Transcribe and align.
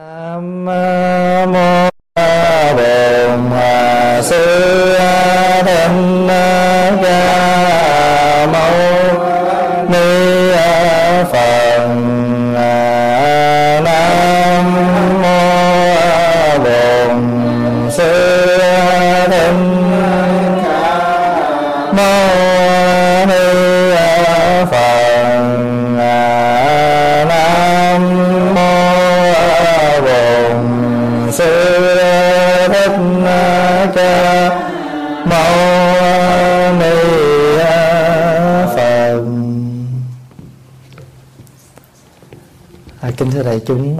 nam 0.00 0.64
mô 1.52 1.87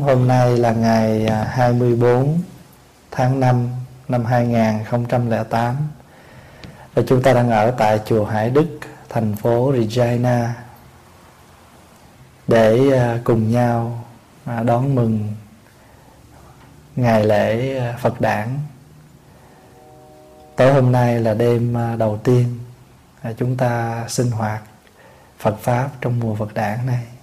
hôm 0.08 0.28
nay 0.28 0.56
là 0.56 0.72
ngày 0.72 1.26
à, 1.26 1.44
24 1.44 2.38
tháng 3.10 3.40
5 3.40 3.68
năm 4.08 4.24
2008 4.24 5.76
và 6.94 7.02
chúng 7.06 7.22
ta 7.22 7.32
đang 7.32 7.50
ở 7.50 7.70
tại 7.70 8.00
chùa 8.06 8.24
Hải 8.24 8.50
Đức, 8.50 8.78
thành 9.08 9.36
phố 9.36 9.72
Regina 9.76 10.54
để 12.46 12.90
à, 12.92 13.18
cùng 13.24 13.52
nhau 13.52 14.04
à, 14.44 14.62
đón 14.62 14.94
mừng 14.94 15.34
ngày 16.96 17.24
lễ 17.24 17.80
Phật 17.98 18.20
đản. 18.20 18.48
Tối 20.56 20.72
hôm 20.72 20.92
nay 20.92 21.20
là 21.20 21.34
đêm 21.34 21.76
đầu 21.98 22.18
tiên 22.24 22.58
chúng 23.36 23.56
ta 23.56 24.04
sinh 24.08 24.30
hoạt 24.30 24.62
Phật 25.38 25.58
pháp 25.60 25.88
trong 26.00 26.20
mùa 26.20 26.34
Phật 26.34 26.54
đản 26.54 26.86
này. 26.86 27.17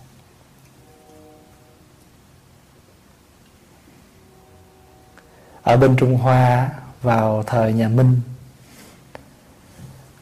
Ở 5.65 5.77
bên 5.77 5.95
Trung 5.95 6.17
Hoa, 6.17 6.69
vào 7.01 7.43
thời 7.43 7.73
nhà 7.73 7.87
Minh, 7.87 8.21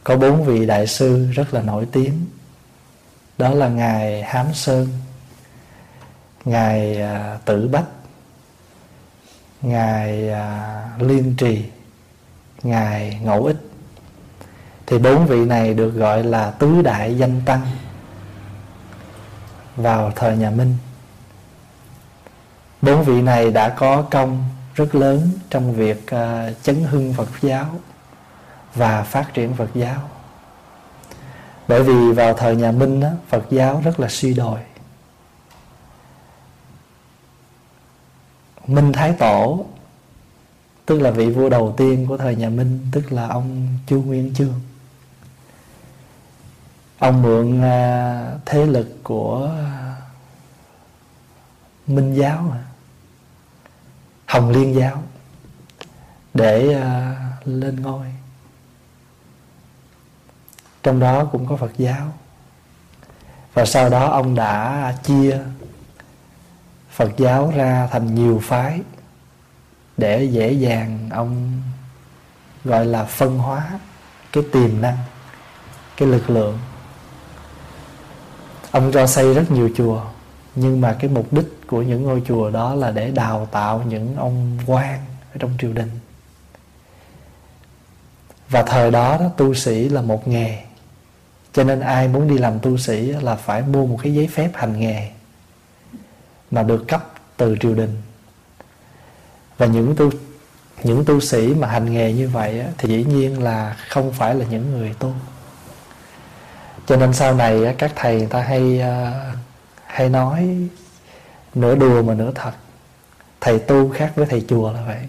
có 0.04 0.16
bốn 0.16 0.44
vị 0.44 0.66
đại 0.66 0.86
sư 0.86 1.30
rất 1.32 1.54
là 1.54 1.62
nổi 1.62 1.86
tiếng. 1.92 2.26
Đó 3.38 3.50
là 3.50 3.68
ngài 3.68 4.22
Hám 4.22 4.54
Sơn, 4.54 4.88
ngài 6.44 7.02
à, 7.02 7.38
Tử 7.44 7.68
Bách, 7.68 7.84
ngài 9.62 10.30
à, 10.30 10.88
Liên 10.98 11.34
Trì, 11.38 11.64
ngài 12.62 13.20
Ngẫu 13.22 13.44
Ích. 13.44 13.60
Thì 14.86 14.98
bốn 14.98 15.26
vị 15.26 15.44
này 15.44 15.74
được 15.74 15.90
gọi 15.90 16.24
là 16.24 16.50
tứ 16.50 16.82
đại 16.82 17.18
danh 17.18 17.42
tăng 17.44 17.66
vào 19.76 20.12
thời 20.16 20.36
nhà 20.36 20.50
Minh. 20.50 20.76
Bốn 22.82 23.04
vị 23.04 23.22
này 23.22 23.50
đã 23.50 23.68
có 23.68 24.02
công 24.10 24.44
rất 24.74 24.94
lớn 24.94 25.30
trong 25.50 25.74
việc 25.74 26.06
à, 26.10 26.50
chấn 26.62 26.84
hưng 26.84 27.12
Phật 27.12 27.28
giáo 27.42 27.80
và 28.74 29.02
phát 29.02 29.34
triển 29.34 29.54
Phật 29.54 29.70
giáo. 29.74 30.10
Bởi 31.68 31.82
vì 31.82 32.12
vào 32.12 32.34
thời 32.34 32.56
nhà 32.56 32.72
Minh 32.72 33.00
đó, 33.00 33.10
Phật 33.28 33.46
giáo 33.50 33.80
rất 33.84 34.00
là 34.00 34.08
suy 34.08 34.34
đồi. 34.34 34.58
Minh 38.66 38.92
Thái 38.92 39.12
Tổ 39.18 39.66
tức 40.86 41.00
là 41.00 41.10
vị 41.10 41.30
vua 41.30 41.48
đầu 41.48 41.74
tiên 41.76 42.06
của 42.08 42.16
thời 42.16 42.36
nhà 42.36 42.48
Minh 42.48 42.86
tức 42.92 43.12
là 43.12 43.28
ông 43.28 43.68
Chu 43.86 44.02
Nguyên 44.02 44.34
Chương. 44.34 44.60
Ông 46.98 47.22
mượn 47.22 47.62
à, 47.62 48.30
thế 48.46 48.66
lực 48.66 48.98
của 49.02 49.50
Minh 51.86 52.14
giáo 52.14 52.46
mà. 52.50 52.63
Hồng 54.34 54.50
Liên 54.50 54.74
giáo 54.74 55.02
để 56.34 56.76
uh, 56.76 57.48
lên 57.48 57.82
ngôi. 57.82 58.06
Trong 60.82 61.00
đó 61.00 61.24
cũng 61.24 61.46
có 61.46 61.56
Phật 61.56 61.70
giáo. 61.78 62.12
Và 63.52 63.64
sau 63.64 63.88
đó 63.88 64.06
ông 64.06 64.34
đã 64.34 64.94
chia 65.02 65.38
Phật 66.90 67.10
giáo 67.16 67.52
ra 67.56 67.88
thành 67.92 68.14
nhiều 68.14 68.40
phái 68.44 68.80
để 69.96 70.24
dễ 70.24 70.52
dàng 70.52 71.08
ông 71.12 71.62
gọi 72.64 72.86
là 72.86 73.04
phân 73.04 73.38
hóa 73.38 73.78
cái 74.32 74.44
tiềm 74.52 74.80
năng 74.80 74.98
cái 75.96 76.08
lực 76.08 76.30
lượng. 76.30 76.58
Ông 78.70 78.92
cho 78.92 79.06
xây 79.06 79.34
rất 79.34 79.50
nhiều 79.50 79.70
chùa 79.76 80.04
nhưng 80.56 80.80
mà 80.80 80.96
cái 81.00 81.10
mục 81.10 81.32
đích 81.32 81.66
của 81.66 81.82
những 81.82 82.02
ngôi 82.02 82.22
chùa 82.26 82.50
đó 82.50 82.74
là 82.74 82.90
để 82.90 83.10
đào 83.10 83.48
tạo 83.50 83.82
những 83.88 84.16
ông 84.16 84.58
quan 84.66 84.98
ở 85.32 85.36
trong 85.38 85.50
triều 85.60 85.72
đình. 85.72 85.90
Và 88.48 88.62
thời 88.62 88.90
đó, 88.90 89.16
đó 89.20 89.28
tu 89.36 89.54
sĩ 89.54 89.88
là 89.88 90.02
một 90.02 90.28
nghề. 90.28 90.58
Cho 91.52 91.64
nên 91.64 91.80
ai 91.80 92.08
muốn 92.08 92.28
đi 92.28 92.38
làm 92.38 92.58
tu 92.58 92.76
sĩ 92.76 93.06
là 93.06 93.36
phải 93.36 93.62
mua 93.62 93.86
một 93.86 93.98
cái 94.02 94.14
giấy 94.14 94.26
phép 94.26 94.50
hành 94.54 94.80
nghề 94.80 95.10
mà 96.50 96.62
được 96.62 96.88
cấp 96.88 97.12
từ 97.36 97.56
triều 97.60 97.74
đình. 97.74 98.02
Và 99.58 99.66
những 99.66 99.96
tu 99.96 100.10
những 100.82 101.04
tu 101.04 101.20
sĩ 101.20 101.54
mà 101.54 101.68
hành 101.68 101.92
nghề 101.92 102.12
như 102.12 102.28
vậy 102.28 102.62
thì 102.78 102.88
dĩ 102.88 103.04
nhiên 103.04 103.42
là 103.42 103.76
không 103.88 104.12
phải 104.12 104.34
là 104.34 104.46
những 104.50 104.70
người 104.72 104.94
tu. 104.98 105.12
Cho 106.86 106.96
nên 106.96 107.12
sau 107.12 107.34
này 107.34 107.74
các 107.78 107.92
thầy 107.96 108.16
người 108.16 108.26
ta 108.26 108.40
hay 108.40 108.80
à, 108.80 109.12
hay 109.94 110.08
nói 110.08 110.68
nửa 111.54 111.74
đùa 111.74 112.02
mà 112.02 112.14
nửa 112.14 112.32
thật 112.34 112.52
thầy 113.40 113.58
tu 113.58 113.90
khác 113.90 114.12
với 114.16 114.26
thầy 114.26 114.44
chùa 114.48 114.72
là 114.72 114.84
vậy. 114.86 115.00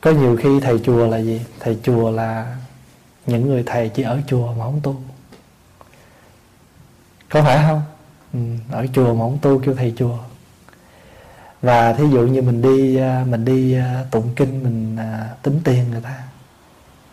Có 0.00 0.10
nhiều 0.10 0.36
khi 0.36 0.60
thầy 0.60 0.78
chùa 0.84 1.06
là 1.06 1.18
gì? 1.18 1.40
Thầy 1.60 1.78
chùa 1.82 2.10
là 2.10 2.56
những 3.26 3.48
người 3.48 3.62
thầy 3.66 3.88
chỉ 3.88 4.02
ở 4.02 4.20
chùa 4.26 4.52
mà 4.52 4.64
không 4.64 4.80
tu. 4.82 5.02
Có 7.30 7.42
phải 7.42 7.64
không? 7.66 7.82
Ừ, 8.32 8.38
ở 8.70 8.86
chùa 8.94 9.14
mà 9.14 9.20
không 9.20 9.38
tu 9.42 9.58
kêu 9.58 9.74
thầy 9.74 9.94
chùa. 9.96 10.18
Và 11.60 11.92
thí 11.92 12.04
dụ 12.12 12.20
như 12.20 12.42
mình 12.42 12.62
đi 12.62 12.96
à, 12.96 13.24
mình 13.28 13.44
đi 13.44 13.74
à, 13.74 14.04
tụng 14.10 14.32
kinh 14.36 14.62
mình 14.62 14.96
à, 14.96 15.30
tính 15.42 15.60
tiền 15.64 15.90
người 15.90 16.00
ta. 16.00 16.22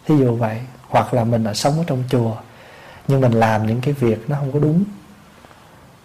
Thí 0.05 0.17
dụ 0.17 0.35
vậy. 0.35 0.61
Hoặc 0.87 1.13
là 1.13 1.23
mình 1.23 1.43
ở 1.43 1.53
sống 1.53 1.77
ở 1.77 1.83
trong 1.87 2.03
chùa 2.09 2.35
nhưng 3.07 3.21
mình 3.21 3.31
làm 3.31 3.67
những 3.67 3.81
cái 3.81 3.93
việc 3.93 4.29
nó 4.29 4.35
không 4.35 4.51
có 4.51 4.59
đúng 4.59 4.83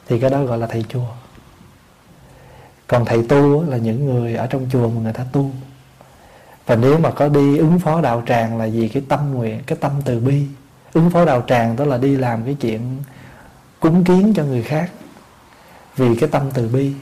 thì 0.09 0.21
cái 0.21 0.31
đó 0.31 0.45
gọi 0.45 0.59
là 0.59 0.67
thầy 0.67 0.85
chùa. 0.89 1.07
Còn 2.87 3.05
thầy 3.05 3.23
tu 3.29 3.63
là 3.63 3.77
những 3.77 4.07
người 4.07 4.35
ở 4.35 4.47
trong 4.47 4.67
chùa 4.73 4.89
mà 4.89 5.01
người 5.01 5.13
ta 5.13 5.25
tu. 5.33 5.51
Và 6.67 6.77
nếu 6.77 6.99
mà 6.99 7.11
có 7.11 7.29
đi 7.29 7.59
ứng 7.59 7.79
phó 7.79 8.01
đạo 8.01 8.23
tràng 8.27 8.59
là 8.59 8.67
vì 8.73 8.89
cái 8.89 9.03
tâm 9.09 9.35
nguyện 9.35 9.63
cái 9.67 9.79
tâm 9.81 9.93
từ 10.05 10.21
bi. 10.21 10.47
Ứng 10.93 11.11
phó 11.11 11.25
đạo 11.25 11.45
tràng 11.47 11.77
đó 11.77 11.85
là 11.85 11.99
đi 11.99 12.17
làm 12.17 12.45
cái 12.45 12.57
chuyện 12.61 13.03
cúng 13.81 14.05
kiến 14.05 14.33
cho 14.37 14.45
người 14.45 14.63
khác 14.63 14.91
vì 15.97 16.17
cái 16.17 16.29
tâm 16.29 16.43
từ 16.55 16.69
bi 16.69 16.93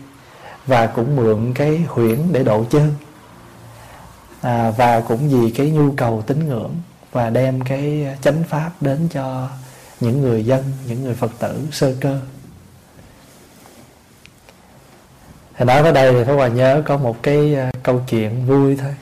và 0.67 0.87
cũng 0.87 1.17
mượn 1.17 1.55
cái 1.55 1.85
huyễn 1.89 2.19
để 2.33 2.45
độ 2.45 2.65
chân 2.71 2.95
à, 4.41 4.71
và 4.71 5.01
cũng 5.01 5.29
vì 5.29 5.51
cái 5.51 5.71
nhu 5.71 5.93
cầu 5.97 6.23
tín 6.27 6.49
ngưỡng 6.49 6.75
và 7.13 7.31
đem 7.31 7.61
cái 7.61 8.07
chánh 8.23 8.45
pháp 8.49 8.71
đến 8.81 9.09
cho 9.13 9.49
những 10.01 10.23
người 10.23 10.45
dân 10.45 10.65
những 10.87 11.05
người 11.05 11.15
phật 11.15 11.31
tử 11.39 11.67
sơ 11.73 11.95
cơ. 12.01 12.21
Thì 15.63 15.67
nói 15.67 15.83
tới 15.83 15.93
đây 15.93 16.13
thì 16.13 16.25
Pháp 16.25 16.33
Hòa 16.33 16.49
nhớ 16.49 16.83
có 16.85 16.97
một 16.97 17.23
cái 17.23 17.55
ờ, 17.55 17.71
câu 17.83 18.03
chuyện 18.09 18.47
vui 18.47 18.77
thôi. 18.77 18.95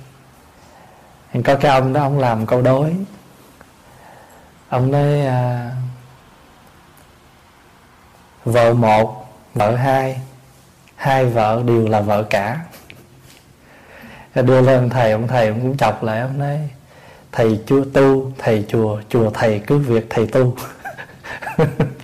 Thì 1.33 1.43
có 1.43 1.55
cái 1.55 1.71
ông 1.71 1.93
đó 1.93 2.03
ông 2.03 2.19
làm 2.19 2.47
câu 2.47 2.63
đối. 2.63 2.95
Ông 4.69 4.93
nói 4.93 5.27
à, 5.27 5.71
vợ 8.45 8.75
một 8.75 9.27
vợ 9.55 9.77
hai 9.77 10.21
hai 10.97 11.27
vợ 11.27 11.63
đều 11.67 11.89
là 11.89 12.01
vợ 12.01 12.23
cả. 12.23 12.61
Đưa 14.35 14.61
lên 14.61 14.91
thầy 14.91 15.13
ông 15.13 15.29
thầy 15.29 15.49
ông 15.49 15.61
cũng 15.61 15.77
chọc 15.77 16.03
lại 16.03 16.21
ông 16.21 16.39
nói 16.39 16.59
thầy 17.33 17.61
chưa 17.67 17.85
tu 17.95 18.33
thầy 18.39 18.65
chùa 18.69 19.01
chùa 19.09 19.31
thầy 19.31 19.63
cứ 19.67 19.79
việc 19.79 20.07
thầy 20.11 20.27
tu. 20.27 20.57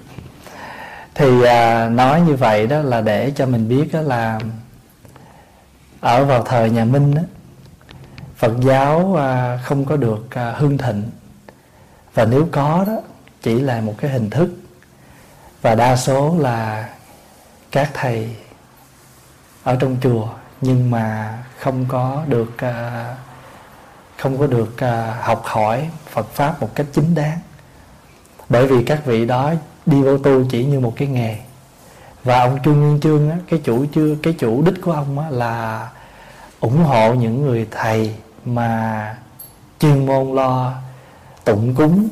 thì 1.16 1.42
à, 1.42 1.88
nói 1.88 2.20
như 2.20 2.36
vậy 2.36 2.66
đó 2.66 2.78
là 2.78 3.00
để 3.00 3.32
cho 3.36 3.46
mình 3.46 3.68
biết 3.68 3.88
đó 3.92 4.00
là 4.00 4.40
ở 6.00 6.24
vào 6.24 6.42
thời 6.42 6.70
nhà 6.70 6.84
Minh 6.84 7.14
đó, 7.14 7.22
Phật 8.36 8.52
giáo 8.60 9.16
à, 9.16 9.58
không 9.64 9.84
có 9.84 9.96
được 9.96 10.26
à, 10.30 10.52
hưng 10.56 10.78
thịnh. 10.78 11.10
Và 12.14 12.24
nếu 12.24 12.48
có 12.52 12.84
đó 12.86 12.96
chỉ 13.42 13.60
là 13.60 13.80
một 13.80 13.94
cái 13.98 14.10
hình 14.10 14.30
thức. 14.30 14.48
Và 15.62 15.74
đa 15.74 15.96
số 15.96 16.36
là 16.38 16.88
các 17.72 17.90
thầy 17.94 18.36
ở 19.62 19.76
trong 19.80 19.96
chùa 20.02 20.28
nhưng 20.60 20.90
mà 20.90 21.38
không 21.58 21.84
có 21.88 22.22
được 22.26 22.58
à, 22.58 23.14
không 24.16 24.38
có 24.38 24.46
được 24.46 24.80
à, 24.80 25.18
học 25.20 25.42
hỏi 25.44 25.90
Phật 26.10 26.28
pháp 26.28 26.60
một 26.60 26.74
cách 26.74 26.86
chính 26.92 27.14
đáng. 27.14 27.38
Bởi 28.48 28.66
vì 28.66 28.84
các 28.84 29.04
vị 29.04 29.26
đó 29.26 29.52
đi 29.86 30.02
vô 30.02 30.18
tu 30.18 30.44
chỉ 30.50 30.64
như 30.64 30.80
một 30.80 30.92
cái 30.96 31.08
nghề. 31.08 31.36
Và 32.24 32.40
ông 32.40 32.58
Trương 32.64 32.80
Nguyên 32.80 33.00
Trương 33.00 33.30
á, 33.30 33.36
cái 33.48 33.60
chủ 33.64 33.86
chưa 33.94 34.16
cái 34.22 34.32
chủ 34.38 34.62
đích 34.62 34.74
của 34.82 34.92
ông 34.92 35.18
á, 35.18 35.30
là 35.30 35.88
ủng 36.60 36.84
hộ 36.84 37.14
những 37.14 37.42
người 37.42 37.66
thầy 37.70 38.14
mà 38.44 39.16
chuyên 39.78 40.06
môn 40.06 40.34
lo 40.34 40.74
tụng 41.44 41.74
cúng 41.74 42.08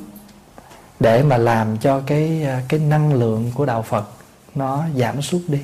để 1.00 1.23
mà 1.23 1.37
làm 1.37 1.79
cho 1.79 2.00
cái 2.06 2.47
cái 2.69 2.81
năng 2.81 3.12
lượng 3.12 3.50
của 3.55 3.67
đạo 3.67 3.82
Phật 3.82 4.05
nó 4.55 4.85
giảm 4.97 5.23
sút 5.23 5.43
đi. 5.49 5.61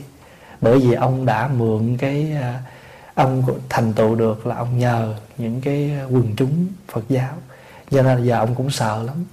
Bởi 0.60 0.78
vì 0.78 0.94
ông 0.94 1.26
đã 1.26 1.48
mượn 1.48 1.96
cái 1.96 2.36
ông 3.14 3.42
thành 3.68 3.92
tựu 3.92 4.14
được 4.14 4.46
là 4.46 4.56
ông 4.56 4.78
nhờ 4.78 5.14
những 5.38 5.60
cái 5.60 5.90
quần 6.10 6.36
chúng 6.36 6.66
Phật 6.88 7.04
giáo. 7.08 7.32
Cho 7.90 8.02
nên 8.02 8.24
giờ 8.24 8.38
ông 8.38 8.54
cũng 8.54 8.70
sợ 8.70 9.02
lắm. 9.02 9.24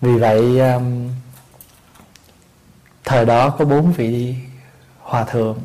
Vì 0.00 0.18
vậy 0.18 0.60
um, 0.60 1.08
thời 3.04 3.26
đó 3.26 3.50
có 3.50 3.64
bốn 3.64 3.92
vị 3.92 4.34
hòa 4.98 5.24
thượng, 5.24 5.58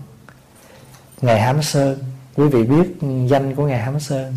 ngài 1.21 1.41
hám 1.41 1.63
sơn. 1.63 2.00
Quý 2.36 2.47
vị 2.47 2.63
biết 2.63 3.07
danh 3.27 3.56
của 3.56 3.68
ngài 3.68 3.80
hám 3.80 4.00
sơn. 4.00 4.33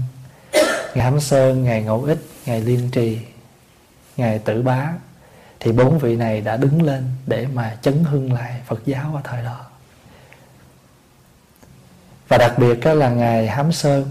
Ngài 0.94 1.04
hám 1.04 1.20
sơn, 1.20 1.64
ngài 1.64 1.82
ngẫu 1.82 2.02
ích, 2.02 2.18
ngài 2.46 2.60
liên 2.60 2.90
trì, 2.90 3.18
ngài 4.16 4.38
tử 4.38 4.62
bá. 4.62 4.92
Thì 5.60 5.72
bốn 5.72 5.98
vị 5.98 6.16
này 6.16 6.40
đã 6.40 6.56
đứng 6.56 6.82
lên 6.82 7.04
để 7.26 7.46
mà 7.54 7.76
chấn 7.82 8.04
hưng 8.04 8.32
lại 8.32 8.60
phật 8.66 8.80
giáo 8.86 9.12
ở 9.14 9.20
thời 9.24 9.42
đó. 9.42 9.66
Và 12.28 12.38
đặc 12.38 12.58
biệt 12.58 12.80
đó 12.80 12.94
là 12.94 13.08
ngài 13.10 13.48
hám 13.48 13.72
sơn 13.72 14.10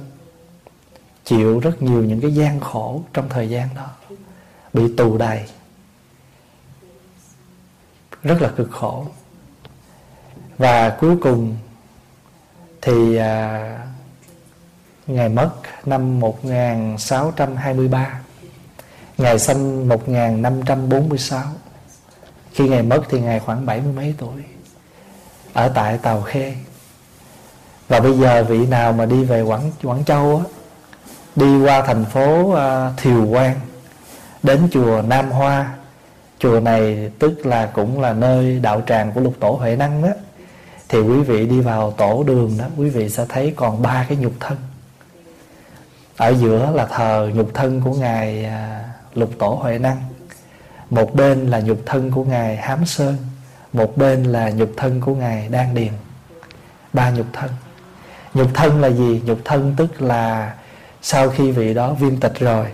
chịu 1.25 1.59
rất 1.59 1.81
nhiều 1.81 2.03
những 2.03 2.21
cái 2.21 2.31
gian 2.31 2.59
khổ 2.59 3.03
trong 3.13 3.29
thời 3.29 3.49
gian 3.49 3.69
đó, 3.75 4.15
bị 4.73 4.95
tù 4.97 5.17
đày 5.17 5.49
rất 8.23 8.41
là 8.41 8.50
cực 8.50 8.71
khổ. 8.71 9.06
Và 10.57 10.89
cuối 10.89 11.18
cùng 11.21 11.57
thì 12.81 13.15
à, 13.15 13.88
Ngài 15.07 15.29
mất 15.29 15.51
năm 15.85 16.19
1623 16.19 18.19
Ngài 19.18 19.39
sinh 19.39 19.88
1546 19.88 21.44
Khi 22.51 22.69
Ngài 22.69 22.83
mất 22.83 23.01
thì 23.09 23.21
Ngài 23.21 23.39
khoảng 23.39 23.65
bảy 23.65 23.81
mươi 23.81 23.94
mấy 23.94 24.15
tuổi. 24.18 24.44
Ở 25.53 25.71
tại 25.75 25.97
Tàu 25.97 26.21
Khê. 26.21 26.56
Và 27.88 28.00
bây 28.00 28.19
giờ 28.19 28.44
vị 28.44 28.65
nào 28.65 28.94
mà 28.94 29.06
đi 29.06 29.24
về 29.24 29.41
Quảng, 29.41 29.71
Quảng 29.83 30.06
Châu 30.06 30.38
á, 30.38 30.44
Đi 31.35 31.62
qua 31.62 31.81
thành 31.81 32.06
phố 32.06 32.41
uh, 32.41 32.57
Thiều 32.97 33.27
Quang 33.31 33.59
Đến 34.44 34.67
chùa 34.71 35.01
Nam 35.01 35.31
Hoa 35.31 35.75
chùa 36.41 36.59
này 36.59 37.11
tức 37.19 37.45
là 37.45 37.65
cũng 37.65 38.01
là 38.01 38.13
nơi 38.13 38.59
đạo 38.59 38.81
tràng 38.88 39.11
của 39.11 39.21
lục 39.21 39.33
tổ 39.39 39.51
huệ 39.51 39.75
năng 39.75 40.01
đó. 40.01 40.09
Thì 40.89 40.99
quý 41.01 41.21
vị 41.21 41.45
đi 41.45 41.59
vào 41.59 41.91
tổ 41.91 42.23
đường 42.23 42.57
đó, 42.57 42.65
quý 42.77 42.89
vị 42.89 43.09
sẽ 43.09 43.25
thấy 43.29 43.53
còn 43.55 43.81
ba 43.81 44.05
cái 44.09 44.17
nhục 44.17 44.33
thân. 44.39 44.57
Ở 46.17 46.29
giữa 46.29 46.71
là 46.73 46.85
thờ 46.85 47.29
nhục 47.33 47.53
thân 47.53 47.81
của 47.81 47.93
ngài 47.93 48.45
à, 48.45 48.89
lục 49.13 49.29
tổ 49.39 49.49
huệ 49.49 49.77
năng. 49.77 49.97
Một 50.89 51.15
bên 51.15 51.47
là 51.47 51.59
nhục 51.59 51.79
thân 51.85 52.11
của 52.11 52.23
ngài 52.23 52.57
hám 52.57 52.85
sơn, 52.85 53.17
một 53.73 53.97
bên 53.97 54.23
là 54.23 54.49
nhục 54.49 54.71
thân 54.77 55.01
của 55.01 55.15
ngài 55.15 55.49
đan 55.49 55.73
điền. 55.73 55.93
Ba 56.93 57.09
nhục 57.11 57.27
thân. 57.33 57.49
Nhục 58.33 58.47
thân 58.53 58.81
là 58.81 58.89
gì? 58.89 59.21
Nhục 59.25 59.39
thân 59.45 59.73
tức 59.77 60.01
là 60.01 60.53
sau 61.01 61.29
khi 61.29 61.51
vị 61.51 61.73
đó 61.73 61.93
viên 61.93 62.19
tịch 62.19 62.39
rồi 62.39 62.65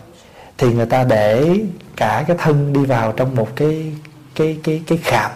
thì 0.57 0.73
người 0.73 0.85
ta 0.85 1.03
để 1.03 1.59
cả 1.95 2.23
cái 2.27 2.37
thân 2.39 2.73
đi 2.73 2.85
vào 2.85 3.11
trong 3.11 3.35
một 3.35 3.55
cái 3.55 3.93
cái 4.35 4.59
cái 4.63 4.83
cái 4.87 4.97
khạp. 4.97 5.31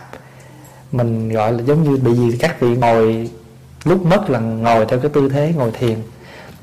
Mình 0.92 1.30
gọi 1.30 1.54
là 1.54 1.64
giống 1.64 1.84
như 1.84 1.98
bị 1.98 2.14
gì 2.14 2.38
các 2.40 2.60
vị 2.60 2.76
ngồi 2.76 3.30
lúc 3.84 4.06
mất 4.06 4.30
là 4.30 4.40
ngồi 4.40 4.86
theo 4.86 5.00
cái 5.00 5.12
tư 5.14 5.30
thế 5.30 5.54
ngồi 5.56 5.72
thiền. 5.72 6.02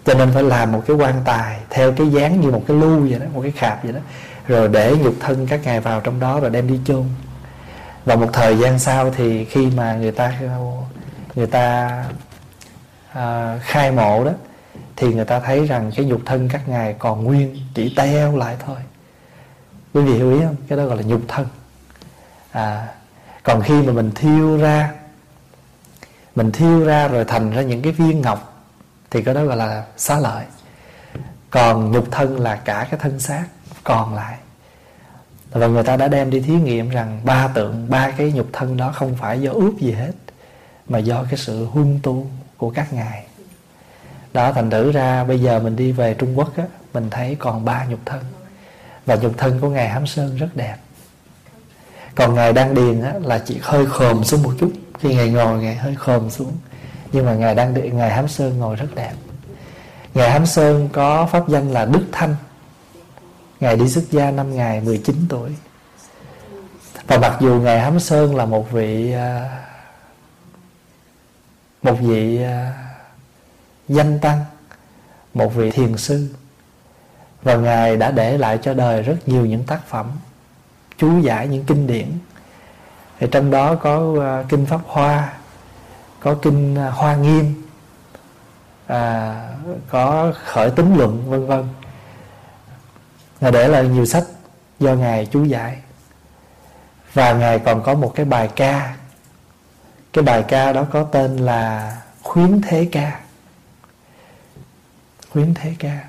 Cho 0.05 0.15
nên 0.15 0.31
phải 0.35 0.43
làm 0.43 0.73
một 0.73 0.83
cái 0.87 0.97
quan 0.97 1.15
tài 1.25 1.61
theo 1.71 1.93
cái 1.93 2.09
dáng 2.09 2.41
như 2.41 2.51
một 2.51 2.63
cái 2.69 2.77
lu 2.77 2.99
vậy 3.01 3.19
đó 3.19 3.27
một 3.35 3.41
cái 3.43 3.51
khạp 3.51 3.85
vậy 3.85 3.93
đó 3.93 4.01
rồi 4.49 4.69
để 4.69 4.97
nhục 5.03 5.15
thân 5.21 5.47
các 5.47 5.61
ngài 5.65 5.81
vào 5.81 6.01
trong 6.01 6.21
đó 6.21 6.41
rồi 6.41 6.51
đem 6.51 6.67
đi 6.69 6.81
chôn. 6.85 7.05
Và 8.05 8.17
một 8.17 8.29
thời 8.33 8.57
gian 8.57 8.79
sau 8.79 9.11
thì 9.11 9.45
khi 9.45 9.71
mà 9.77 9.95
người 9.95 10.13
ta 10.13 10.41
người 11.35 11.47
ta 11.47 11.91
à, 13.13 13.59
khai 13.63 13.93
mộ 13.93 14.25
đó 14.25 14.33
thì 14.99 15.15
người 15.15 15.25
ta 15.25 15.41
thấy 15.41 15.67
rằng 15.67 15.91
cái 15.97 16.07
nhục 16.07 16.21
thân 16.27 16.49
các 16.53 16.69
ngài 16.69 16.95
còn 16.99 17.25
nguyên 17.25 17.57
chỉ 17.75 17.95
teo 17.97 18.37
lại 18.37 18.57
thôi. 18.67 18.77
Quý 19.95 20.03
vị 20.03 20.15
hiểu 20.15 20.33
ý 20.33 20.41
không? 20.45 20.57
Cái 20.69 20.79
đó 20.79 20.85
gọi 20.85 20.97
là 20.97 21.03
nhục 21.03 21.21
thân. 21.29 21.47
À, 22.51 22.89
còn 23.43 23.63
khi 23.63 23.83
mà 23.83 23.93
mình 23.93 24.11
thiêu 24.15 24.57
ra 24.57 24.93
mình 26.35 26.53
thiêu 26.53 26.85
ra 26.85 27.09
rồi 27.09 27.25
thành 27.25 27.51
ra 27.51 27.63
những 27.63 27.83
cái 27.83 27.93
viên 27.93 28.21
ngọc 28.21 28.67
thì 29.11 29.23
cái 29.23 29.35
đó 29.35 29.45
gọi 29.45 29.57
là 29.57 29.85
xá 29.97 30.19
lợi. 30.19 30.45
Còn 31.51 31.93
nhục 31.93 32.11
thân 32.11 32.41
là 32.41 32.57
cả 32.57 32.87
cái 32.91 33.01
thân 33.01 33.21
xác 33.21 33.45
còn 33.85 34.15
lại. 34.15 34.39
Và 35.51 35.67
người 35.67 35.85
ta 35.85 35.97
đã 35.97 36.09
đem 36.09 36.31
đi 36.31 36.41
thí 36.41 36.53
nghiệm 36.53 36.89
rằng 36.89 37.21
ba 37.25 37.49
tượng 37.49 37.91
ba 37.91 38.11
cái 38.11 38.33
nhục 38.33 38.47
thân 38.53 38.77
đó 38.77 38.93
không 38.93 39.17
phải 39.17 39.41
do 39.41 39.53
ướp 39.53 39.75
gì 39.81 39.93
hết 39.93 40.13
mà 40.89 40.99
do 40.99 41.25
cái 41.31 41.39
sự 41.39 41.65
huân 41.65 42.01
tu 42.03 42.27
của 42.57 42.71
các 42.71 42.93
ngài 42.93 43.28
đó 44.39 44.53
thành 44.53 44.71
thử 44.71 44.93
ra 44.93 45.25
bây 45.25 45.41
giờ 45.41 45.61
mình 45.61 45.77
đi 45.77 45.93
về 45.93 46.15
Trung 46.15 46.39
Quốc 46.39 46.57
á 46.57 46.65
mình 46.95 47.11
thấy 47.11 47.37
còn 47.39 47.65
ba 47.65 47.85
nhục 47.85 48.01
thân. 48.05 48.21
Và 49.07 49.17
nhục 49.17 49.39
thân 49.39 49.61
của 49.61 49.69
ngài 49.69 49.89
Hám 49.89 50.07
Sơn 50.07 50.37
rất 50.37 50.49
đẹp. 50.55 50.77
Còn 52.15 52.35
ngài 52.35 52.53
Đăng 52.53 52.75
Điền 52.75 53.03
á, 53.03 53.15
là 53.23 53.39
chỉ 53.39 53.59
hơi 53.63 53.87
khòm 53.87 54.25
xuống 54.25 54.43
một 54.43 54.53
chút. 54.59 54.73
Khi 54.99 55.15
ngài 55.15 55.31
ngồi 55.31 55.63
ngài 55.63 55.75
hơi 55.75 55.95
khòm 55.95 56.31
xuống. 56.31 56.53
Nhưng 57.13 57.27
mà 57.27 57.35
ngài 57.35 57.55
Đăng 57.55 57.75
Điền 57.75 57.97
ngài 57.97 58.11
Hám 58.11 58.29
Sơn 58.29 58.59
ngồi 58.59 58.77
rất 58.77 58.95
đẹp. 58.95 59.13
Ngài 60.15 60.31
Hám 60.31 60.47
Sơn 60.47 60.89
có 60.93 61.27
pháp 61.27 61.49
danh 61.49 61.71
là 61.71 61.85
Đức 61.85 62.05
Thanh. 62.13 62.37
Ngài 63.61 63.77
đi 63.77 63.89
xuất 63.89 64.05
gia 64.11 64.31
năm 64.31 64.57
ngày 64.57 64.81
19 64.81 65.17
tuổi. 65.29 65.51
Và 67.07 67.19
mặc 67.19 67.37
dù 67.41 67.61
ngài 67.61 67.81
Hám 67.81 68.01
Sơn 68.01 68.37
là 68.37 68.45
một 68.45 68.73
vị 68.73 69.13
à, 69.13 69.61
một 71.83 71.95
vị 72.01 72.43
à, 72.43 72.88
danh 73.89 74.19
tăng 74.19 74.45
một 75.35 75.55
vị 75.55 75.71
thiền 75.71 75.97
sư. 75.97 76.35
Và 77.43 77.57
ngài 77.57 77.97
đã 77.97 78.11
để 78.11 78.39
lại 78.39 78.59
cho 78.63 78.75
đời 78.75 79.03
rất 79.03 79.17
nhiều 79.27 79.47
những 79.47 79.65
tác 79.65 79.87
phẩm 79.87 80.11
chú 80.99 81.21
giải 81.21 81.49
những 81.49 81.65
kinh 81.65 81.87
điển. 81.87 82.07
Thì 83.19 83.27
trong 83.31 83.51
đó 83.51 83.75
có 83.75 84.15
à, 84.21 84.45
kinh 84.49 84.67
pháp 84.67 84.81
hoa 84.87 85.33
có 86.21 86.35
kinh 86.43 86.75
à, 86.79 86.91
hoa 86.91 87.17
nghiêm 87.17 87.63
à, 88.87 89.35
có 89.91 90.33
khởi 90.45 90.71
tính 90.71 90.97
luận 90.97 91.31
vân 91.31 91.47
vân. 91.47 91.69
Ngài 93.41 93.53
để 93.53 93.69
lại 93.69 93.85
nhiều 93.85 94.07
sách 94.07 94.25
do 94.81 94.95
ngài 94.95 95.27
chú 95.27 95.45
giải. 95.45 95.79
Và 97.15 97.33
ngài 97.33 97.59
còn 97.59 97.83
có 97.83 97.95
một 97.95 98.13
cái 98.15 98.27
bài 98.27 98.49
ca. 98.57 98.97
Cái 100.13 100.25
bài 100.25 100.45
ca 100.49 100.73
đó 100.73 100.87
có 100.91 101.03
tên 101.03 101.37
là 101.37 101.97
khuyến 102.23 102.63
thế 102.63 102.89
ca 102.93 103.21
khuyến 105.31 105.55
thế 105.55 105.75
ca. 105.79 106.05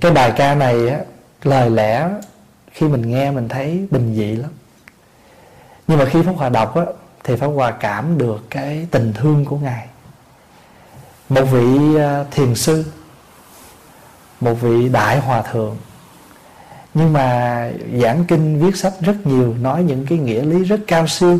Cái 0.00 0.12
bài 0.12 0.32
ca 0.36 0.54
này 0.54 0.88
á, 0.88 0.98
lời 1.42 1.70
lẽ 1.70 2.08
khi 2.72 2.88
mình 2.88 3.10
nghe 3.10 3.30
mình 3.30 3.48
thấy 3.48 3.86
bình 3.90 4.14
dị 4.14 4.36
lắm. 4.36 4.50
Nhưng 5.86 5.98
mà 5.98 6.04
khi 6.04 6.22
pháp 6.22 6.32
hòa 6.36 6.48
đọc 6.48 6.76
á, 6.76 6.82
thì 7.24 7.36
pháp 7.36 7.46
hòa 7.46 7.70
cảm 7.70 8.18
được 8.18 8.46
cái 8.50 8.86
tình 8.90 9.12
thương 9.12 9.44
của 9.44 9.56
ngài. 9.56 9.86
Một 11.28 11.44
vị 11.44 11.96
à, 11.98 12.24
thiền 12.30 12.54
sư, 12.54 12.84
một 14.40 14.54
vị 14.54 14.88
đại 14.88 15.18
hòa 15.18 15.42
thượng. 15.42 15.76
Nhưng 16.94 17.12
mà 17.12 17.70
giảng 18.02 18.24
kinh 18.24 18.60
viết 18.60 18.76
sách 18.76 18.92
rất 19.00 19.16
nhiều, 19.24 19.54
nói 19.54 19.82
những 19.82 20.06
cái 20.06 20.18
nghĩa 20.18 20.42
lý 20.42 20.64
rất 20.64 20.80
cao 20.86 21.06
siêu. 21.06 21.38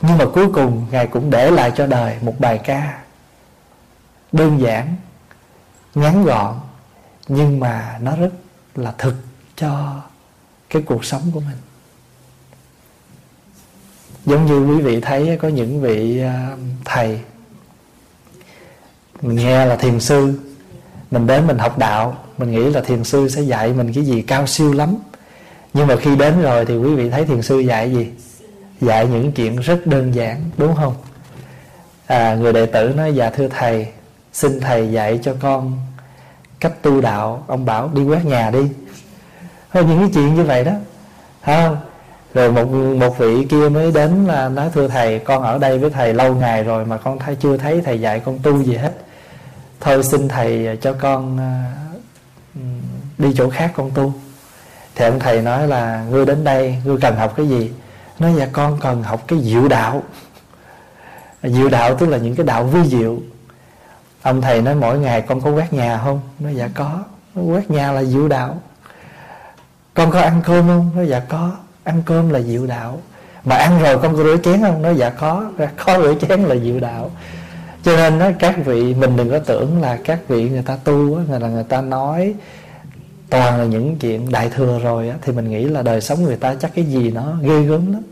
Nhưng 0.00 0.18
mà 0.18 0.24
cuối 0.34 0.52
cùng 0.52 0.86
ngài 0.90 1.06
cũng 1.06 1.30
để 1.30 1.50
lại 1.50 1.72
cho 1.76 1.86
đời 1.86 2.16
một 2.20 2.34
bài 2.38 2.58
ca 2.64 2.98
đơn 4.32 4.60
giản 4.60 4.96
ngắn 5.94 6.24
gọn 6.24 6.60
nhưng 7.28 7.60
mà 7.60 7.98
nó 8.02 8.16
rất 8.16 8.30
là 8.74 8.94
thực 8.98 9.14
cho 9.56 10.00
cái 10.70 10.82
cuộc 10.82 11.04
sống 11.04 11.22
của 11.34 11.40
mình. 11.40 11.56
Giống 14.26 14.46
như 14.46 14.66
quý 14.66 14.82
vị 14.82 15.00
thấy 15.00 15.38
có 15.42 15.48
những 15.48 15.80
vị 15.80 16.20
à, 16.20 16.56
thầy 16.84 17.20
mình 19.22 19.36
nghe 19.36 19.66
là 19.66 19.76
thiền 19.76 20.00
sư 20.00 20.40
mình 21.10 21.26
đến 21.26 21.46
mình 21.46 21.58
học 21.58 21.78
đạo 21.78 22.24
mình 22.38 22.52
nghĩ 22.52 22.70
là 22.70 22.80
thiền 22.80 23.04
sư 23.04 23.28
sẽ 23.28 23.40
dạy 23.40 23.72
mình 23.72 23.92
cái 23.92 24.04
gì 24.04 24.22
cao 24.22 24.46
siêu 24.46 24.72
lắm. 24.72 24.96
Nhưng 25.74 25.86
mà 25.86 25.96
khi 25.96 26.16
đến 26.16 26.42
rồi 26.42 26.64
thì 26.66 26.76
quý 26.76 26.94
vị 26.94 27.10
thấy 27.10 27.24
thiền 27.24 27.42
sư 27.42 27.58
dạy 27.58 27.92
gì? 27.92 28.10
Dạy 28.80 29.06
những 29.06 29.32
chuyện 29.32 29.56
rất 29.56 29.86
đơn 29.86 30.14
giản 30.14 30.50
đúng 30.56 30.74
không? 30.76 30.94
À, 32.06 32.34
người 32.34 32.52
đệ 32.52 32.66
tử 32.66 32.92
nói 32.96 33.14
dạ 33.14 33.30
thưa 33.30 33.48
thầy 33.48 33.86
xin 34.34 34.60
thầy 34.60 34.92
dạy 34.92 35.18
cho 35.22 35.34
con 35.40 35.78
cách 36.60 36.82
tu 36.82 37.00
đạo. 37.00 37.44
Ông 37.46 37.64
bảo, 37.64 37.90
đi 37.94 38.02
quét 38.02 38.24
nhà 38.24 38.50
đi. 38.50 38.68
Thôi 39.72 39.84
những 39.84 39.98
cái 39.98 40.10
chuyện 40.14 40.34
như 40.34 40.44
vậy 40.44 40.64
đó. 40.64 40.72
Không? 41.44 41.76
Rồi 42.34 42.52
một 42.52 42.64
một 42.98 43.18
vị 43.18 43.46
kia 43.50 43.68
mới 43.68 43.92
đến 43.92 44.26
là 44.26 44.48
nói, 44.48 44.70
thưa 44.74 44.88
thầy, 44.88 45.18
con 45.18 45.42
ở 45.42 45.58
đây 45.58 45.78
với 45.78 45.90
thầy 45.90 46.14
lâu 46.14 46.34
ngày 46.34 46.64
rồi 46.64 46.84
mà 46.84 46.96
con 46.96 47.18
thấy, 47.18 47.36
chưa 47.40 47.56
thấy 47.56 47.80
thầy 47.80 48.00
dạy 48.00 48.20
con 48.20 48.38
tu 48.42 48.62
gì 48.62 48.76
hết. 48.76 48.92
Thôi 49.80 50.02
xin 50.02 50.28
thầy 50.28 50.78
cho 50.80 50.92
con 50.92 51.38
à, 51.38 51.74
đi 53.18 53.32
chỗ 53.36 53.50
khác 53.50 53.72
con 53.76 53.90
tu. 53.90 54.12
Thì 54.94 55.04
ông 55.04 55.18
thầy 55.18 55.42
nói 55.42 55.68
là, 55.68 56.04
ngươi 56.10 56.26
đến 56.26 56.44
đây, 56.44 56.76
ngươi 56.84 56.96
cần 57.00 57.16
học 57.16 57.32
cái 57.36 57.48
gì? 57.48 57.72
Nói 58.18 58.34
dạ 58.38 58.48
con 58.52 58.78
cần 58.80 59.02
học 59.02 59.24
cái 59.28 59.38
diệu 59.42 59.68
đạo. 59.68 60.02
Diệu 61.42 61.68
đạo 61.68 61.96
tức 61.96 62.06
là 62.06 62.18
những 62.18 62.34
cái 62.34 62.46
đạo 62.46 62.64
vi 62.64 62.88
diệu 62.88 63.18
ông 64.24 64.40
thầy 64.40 64.62
nói 64.62 64.74
mỗi 64.74 64.98
ngày 64.98 65.22
con 65.22 65.40
có 65.40 65.50
quét 65.50 65.72
nhà 65.72 66.00
không? 66.04 66.20
Nó 66.38 66.50
dạ 66.50 66.68
có. 66.74 67.02
Quét 67.34 67.70
nhà 67.70 67.92
là 67.92 68.04
diệu 68.04 68.28
đạo. 68.28 68.60
Con 69.94 70.10
có 70.10 70.20
ăn 70.20 70.42
cơm 70.44 70.66
không? 70.66 70.90
Nó 70.96 71.02
dạ 71.02 71.20
có. 71.28 71.50
Ăn 71.84 72.02
cơm 72.06 72.30
là 72.30 72.40
diệu 72.40 72.66
đạo. 72.66 73.00
Mà 73.44 73.56
ăn 73.56 73.82
rồi 73.82 73.98
con 73.98 74.16
có 74.16 74.22
rửa 74.22 74.36
chén 74.44 74.60
không? 74.60 74.82
Nó 74.82 74.90
dạ 74.90 75.10
có. 75.10 75.50
Có 75.84 75.98
rửa 76.02 76.14
chén 76.14 76.42
là 76.42 76.56
diệu 76.56 76.80
đạo. 76.80 77.10
Cho 77.82 77.96
nên 77.96 78.18
nói 78.18 78.34
các 78.38 78.54
vị, 78.64 78.94
mình 78.94 79.16
đừng 79.16 79.30
có 79.30 79.38
tưởng 79.38 79.82
là 79.82 79.98
các 80.04 80.18
vị 80.28 80.50
người 80.50 80.62
ta 80.62 80.76
tu 80.84 80.94
người 80.94 81.40
là 81.40 81.48
người 81.48 81.64
ta 81.64 81.80
nói 81.80 82.34
toàn 83.30 83.58
là 83.58 83.64
những 83.64 83.96
chuyện 83.98 84.32
đại 84.32 84.50
thừa 84.50 84.78
rồi 84.78 85.12
thì 85.22 85.32
mình 85.32 85.50
nghĩ 85.50 85.64
là 85.64 85.82
đời 85.82 86.00
sống 86.00 86.24
người 86.24 86.36
ta 86.36 86.54
chắc 86.54 86.70
cái 86.74 86.84
gì 86.84 87.10
nó 87.10 87.36
ghê 87.42 87.62
gớm 87.62 87.92
lắm. 87.92 88.02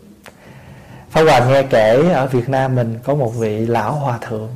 Pháp 1.10 1.22
Hòa 1.22 1.40
nghe 1.48 1.62
kể 1.62 2.10
ở 2.12 2.26
Việt 2.26 2.48
Nam 2.48 2.74
mình 2.74 2.98
có 3.04 3.14
một 3.14 3.30
vị 3.30 3.66
lão 3.66 3.92
hòa 3.92 4.18
thượng. 4.28 4.48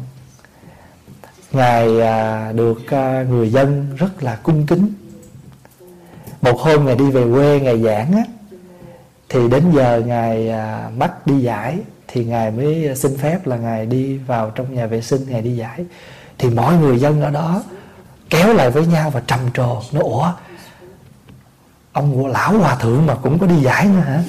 Ngài 1.52 2.00
à, 2.00 2.52
được 2.52 2.90
à, 2.90 3.24
người 3.30 3.50
dân 3.50 3.96
rất 3.96 4.22
là 4.22 4.36
cung 4.42 4.66
kính. 4.66 4.92
Một 6.42 6.60
hôm 6.60 6.86
Ngài 6.86 6.96
đi 6.96 7.10
về 7.10 7.24
quê, 7.32 7.60
Ngài 7.60 7.82
giảng 7.82 8.12
á, 8.12 8.22
Thì 9.28 9.48
đến 9.48 9.64
giờ 9.74 10.02
Ngài 10.06 10.50
à, 10.50 10.90
bắt 10.98 11.26
đi 11.26 11.40
giải, 11.40 11.78
Thì 12.08 12.24
Ngài 12.24 12.50
mới 12.50 12.96
xin 12.96 13.18
phép 13.18 13.46
là 13.46 13.56
Ngài 13.56 13.86
đi 13.86 14.18
vào 14.18 14.50
trong 14.50 14.74
nhà 14.74 14.86
vệ 14.86 15.00
sinh, 15.00 15.26
Ngài 15.28 15.42
đi 15.42 15.56
giải. 15.56 15.84
Thì 16.38 16.50
mọi 16.50 16.76
người 16.76 16.98
dân 16.98 17.22
ở 17.22 17.30
đó 17.30 17.62
kéo 18.30 18.52
lại 18.52 18.70
với 18.70 18.86
nhau 18.86 19.10
và 19.10 19.22
trầm 19.26 19.40
trồ 19.54 19.82
Nó 19.92 20.00
ủa, 20.00 20.32
Ông 21.92 22.26
lão 22.26 22.58
hòa 22.58 22.76
thượng 22.76 23.06
mà 23.06 23.14
cũng 23.14 23.38
có 23.38 23.46
đi 23.46 23.56
giải 23.56 23.86
nữa 23.86 24.00
hả? 24.00 24.22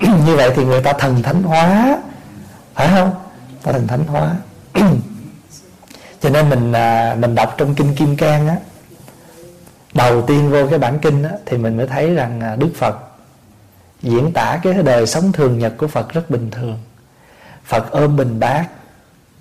Như 0.26 0.36
vậy 0.36 0.52
thì 0.56 0.64
người 0.64 0.82
ta 0.82 0.92
thần 0.92 1.22
thánh 1.22 1.42
hóa, 1.42 1.98
phải 2.74 2.88
không? 2.88 3.10
Ta 3.62 3.72
thần 3.72 3.86
thánh 3.86 4.04
hóa. 4.04 4.36
cho 6.20 6.30
nên 6.30 6.50
mình 6.50 6.72
à, 6.72 7.16
mình 7.18 7.34
đọc 7.34 7.54
trong 7.58 7.74
kinh 7.74 7.94
kim 7.94 8.16
cang 8.16 8.48
á, 8.48 8.56
đầu 9.94 10.22
tiên 10.26 10.50
vô 10.50 10.66
cái 10.70 10.78
bản 10.78 10.98
kinh 10.98 11.22
á, 11.22 11.30
thì 11.46 11.58
mình 11.58 11.76
mới 11.76 11.86
thấy 11.86 12.14
rằng 12.14 12.40
à, 12.40 12.56
đức 12.56 12.70
phật 12.76 12.96
diễn 14.02 14.32
tả 14.32 14.60
cái 14.62 14.74
đời 14.74 15.06
sống 15.06 15.32
thường 15.32 15.58
nhật 15.58 15.74
của 15.78 15.88
phật 15.88 16.12
rất 16.12 16.30
bình 16.30 16.50
thường. 16.50 16.78
Phật 17.64 17.90
ôm 17.90 18.16
bình 18.16 18.40
bát, 18.40 18.66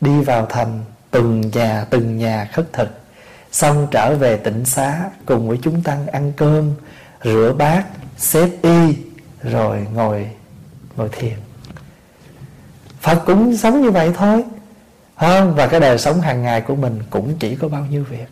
đi 0.02 0.22
vào 0.22 0.46
thành 0.46 0.80
từng 1.12 1.42
nhà 1.42 1.86
từng 1.90 2.18
nhà 2.18 2.50
khất 2.54 2.74
thực, 2.74 2.90
xong 3.52 3.88
trở 3.92 4.16
về 4.16 4.38
tịnh 4.38 4.66
xá 4.66 5.10
cùng 5.26 5.50
với 5.50 5.60
chúng 5.62 5.84
tăng 5.84 6.08
ăn 6.08 6.34
cơm, 6.38 6.72
rửa 7.24 7.54
bát, 7.58 7.84
xếp 8.18 8.50
y, 8.62 8.98
rồi 9.44 9.88
ngồi 9.94 10.30
ngồi 10.96 11.10
thiền. 11.12 11.34
Phật 13.02 13.24
cũng 13.26 13.58
sống 13.58 13.82
như 13.82 13.92
vậy 13.92 14.12
thôi 14.16 14.44
không? 15.20 15.56
Và 15.56 15.68
cái 15.68 15.80
đời 15.80 15.98
sống 15.98 16.22
hàng 16.22 16.42
ngày 16.42 16.62
của 16.62 16.76
mình 16.76 17.00
cũng 17.10 17.34
chỉ 17.40 17.56
có 17.56 17.68
bao 17.68 17.86
nhiêu 17.86 18.04
việc. 18.04 18.28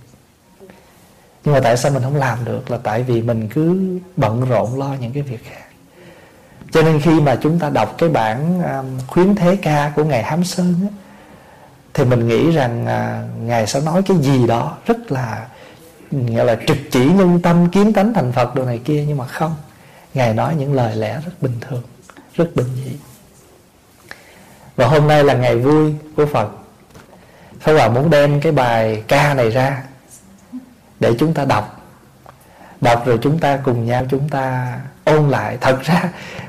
Nhưng 1.43 1.53
mà 1.53 1.59
tại 1.59 1.77
sao 1.77 1.91
mình 1.91 2.03
không 2.03 2.15
làm 2.15 2.45
được 2.45 2.71
Là 2.71 2.77
tại 2.83 3.03
vì 3.03 3.21
mình 3.21 3.49
cứ 3.49 3.99
bận 4.17 4.45
rộn 4.49 4.79
lo 4.79 4.95
những 4.99 5.13
cái 5.13 5.23
việc 5.23 5.43
khác. 5.43 5.67
Cho 6.71 6.81
nên 6.81 7.01
khi 7.01 7.19
mà 7.19 7.35
chúng 7.41 7.59
ta 7.59 7.69
đọc 7.69 7.95
cái 7.97 8.09
bản 8.09 8.61
um, 8.61 8.99
khuyến 9.07 9.35
thế 9.35 9.55
ca 9.55 9.91
của 9.95 10.03
Ngài 10.03 10.23
Hám 10.23 10.43
Sơn 10.43 10.75
á, 10.81 10.97
Thì 11.93 12.05
mình 12.05 12.27
nghĩ 12.27 12.51
rằng 12.51 12.85
à, 12.85 13.23
Ngài 13.41 13.67
sẽ 13.67 13.81
nói 13.81 14.01
cái 14.07 14.17
gì 14.17 14.47
đó 14.47 14.77
rất 14.85 15.11
là 15.11 15.47
nghĩa 16.11 16.43
là 16.43 16.57
trực 16.67 16.77
chỉ 16.91 17.05
nhân 17.05 17.41
tâm 17.41 17.69
kiến 17.69 17.93
tánh 17.93 18.13
thành 18.13 18.31
Phật 18.31 18.55
đồ 18.55 18.65
này 18.65 18.79
kia 18.85 19.05
Nhưng 19.07 19.17
mà 19.17 19.27
không. 19.27 19.55
Ngài 20.13 20.33
nói 20.33 20.55
những 20.55 20.73
lời 20.73 20.95
lẽ 20.95 21.19
rất 21.25 21.31
bình 21.41 21.55
thường 21.61 21.83
rất 22.33 22.55
bình 22.55 22.67
dị. 22.85 22.91
Và 24.75 24.87
hôm 24.87 25.07
nay 25.07 25.23
là 25.23 25.33
ngày 25.33 25.57
vui 25.57 25.93
của 26.15 26.25
Phật. 26.25 26.49
Pháp 27.59 27.73
Hòa 27.73 27.89
muốn 27.89 28.09
đem 28.09 28.41
cái 28.41 28.51
bài 28.51 29.03
ca 29.07 29.33
này 29.33 29.49
ra 29.49 29.83
Để 30.99 31.13
chúng 31.19 31.33
ta 31.33 31.45
đọc. 31.45 31.81
Đọc 32.81 33.05
rồi 33.05 33.19
chúng 33.21 33.39
ta 33.39 33.59
cùng 33.63 33.85
nhau 33.85 34.05
chúng 34.09 34.29
ta 34.29 34.77
ôn 35.03 35.29
lại. 35.29 35.57
Thật 35.61 35.83
ra 35.83 36.03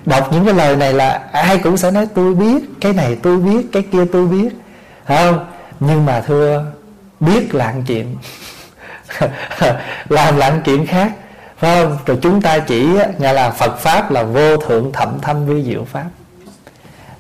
đọc 0.07 0.33
những 0.33 0.45
cái 0.45 0.55
lời 0.55 0.77
này 0.77 0.93
là 0.93 1.29
Ai 1.33 1.59
cũng 1.59 1.77
sẽ 1.77 1.91
nói 1.91 2.07
tôi 2.15 2.35
biết 2.35 2.65
Cái 2.81 2.93
này 2.93 3.17
tôi 3.23 3.39
biết, 3.39 3.67
cái 3.73 3.83
kia 3.93 4.05
tôi 4.13 4.27
biết. 4.27 4.49
Không? 5.07 5.47
Nhưng 5.81 6.07
mà 6.07 6.21
thưa 6.21 6.65
Biết 7.21 7.55
là 7.55 7.73
một 7.73 7.81
chuyện 7.87 8.17
Làm 10.09 10.37
là 10.37 10.51
một 10.51 10.61
chuyện 10.65 10.87
khác. 10.87 11.13
Phải 11.59 11.83
không? 11.83 11.99
Rồi 12.07 12.19
chúng 12.23 12.43
ta 12.43 12.59
chỉ 12.59 12.89
nghe 13.19 13.33
là 13.33 13.51
phật 13.51 13.79
pháp 13.79 14.11
là 14.11 14.23
vô 14.23 14.57
thượng 14.57 14.93
thậm 14.93 15.19
thâm 15.23 15.47
vi 15.47 15.63
diệu 15.63 15.85
pháp. 15.85 16.07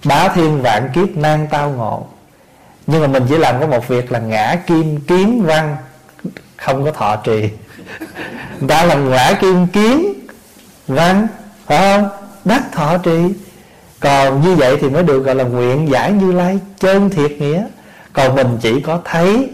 Bá 0.04 0.28
thiên 0.28 0.62
vạn 0.62 0.88
kiếp 0.95 1.09
nan 1.16 1.47
tao 1.50 1.71
ngộ 1.71 2.07
nhưng 2.88 3.00
mà 3.00 3.07
mình 3.07 3.26
chỉ 3.28 3.38
làm 3.38 3.61
có 3.61 3.66
một 3.66 3.88
việc 3.88 4.12
là 4.12 4.18
ngã 4.18 4.57
kim 4.66 5.00
kiến 5.00 5.42
văn 5.42 5.76
không 6.57 6.85
có 6.85 6.90
thọ 6.90 7.16
trì. 7.16 7.50
Người 8.61 8.68
ta 8.68 8.85
là 8.85 8.95
ngã 8.95 9.33
kim 9.40 9.66
kiến 9.66 10.14
văn 10.87 11.26
phải 11.66 11.78
không? 11.78 12.09
Đắc 12.45 12.62
thọ 12.73 12.99
trì. 12.99 13.18
Còn 14.00 14.40
như 14.40 14.54
vậy 14.54 14.76
thì 14.80 14.88
mới 14.88 15.02
được 15.02 15.21
gọi 15.21 15.35
là 15.35 15.45
nguyện 15.45 15.88
giải 15.90 16.12
như 16.12 16.33
lai 16.33 16.59
chân 16.78 17.11
thiệt 17.11 17.30
nghĩa. 17.30 17.66
Còn 18.12 18.35
mình 18.35 18.59
chỉ 18.61 18.80
có 18.80 19.00
thấy 19.04 19.50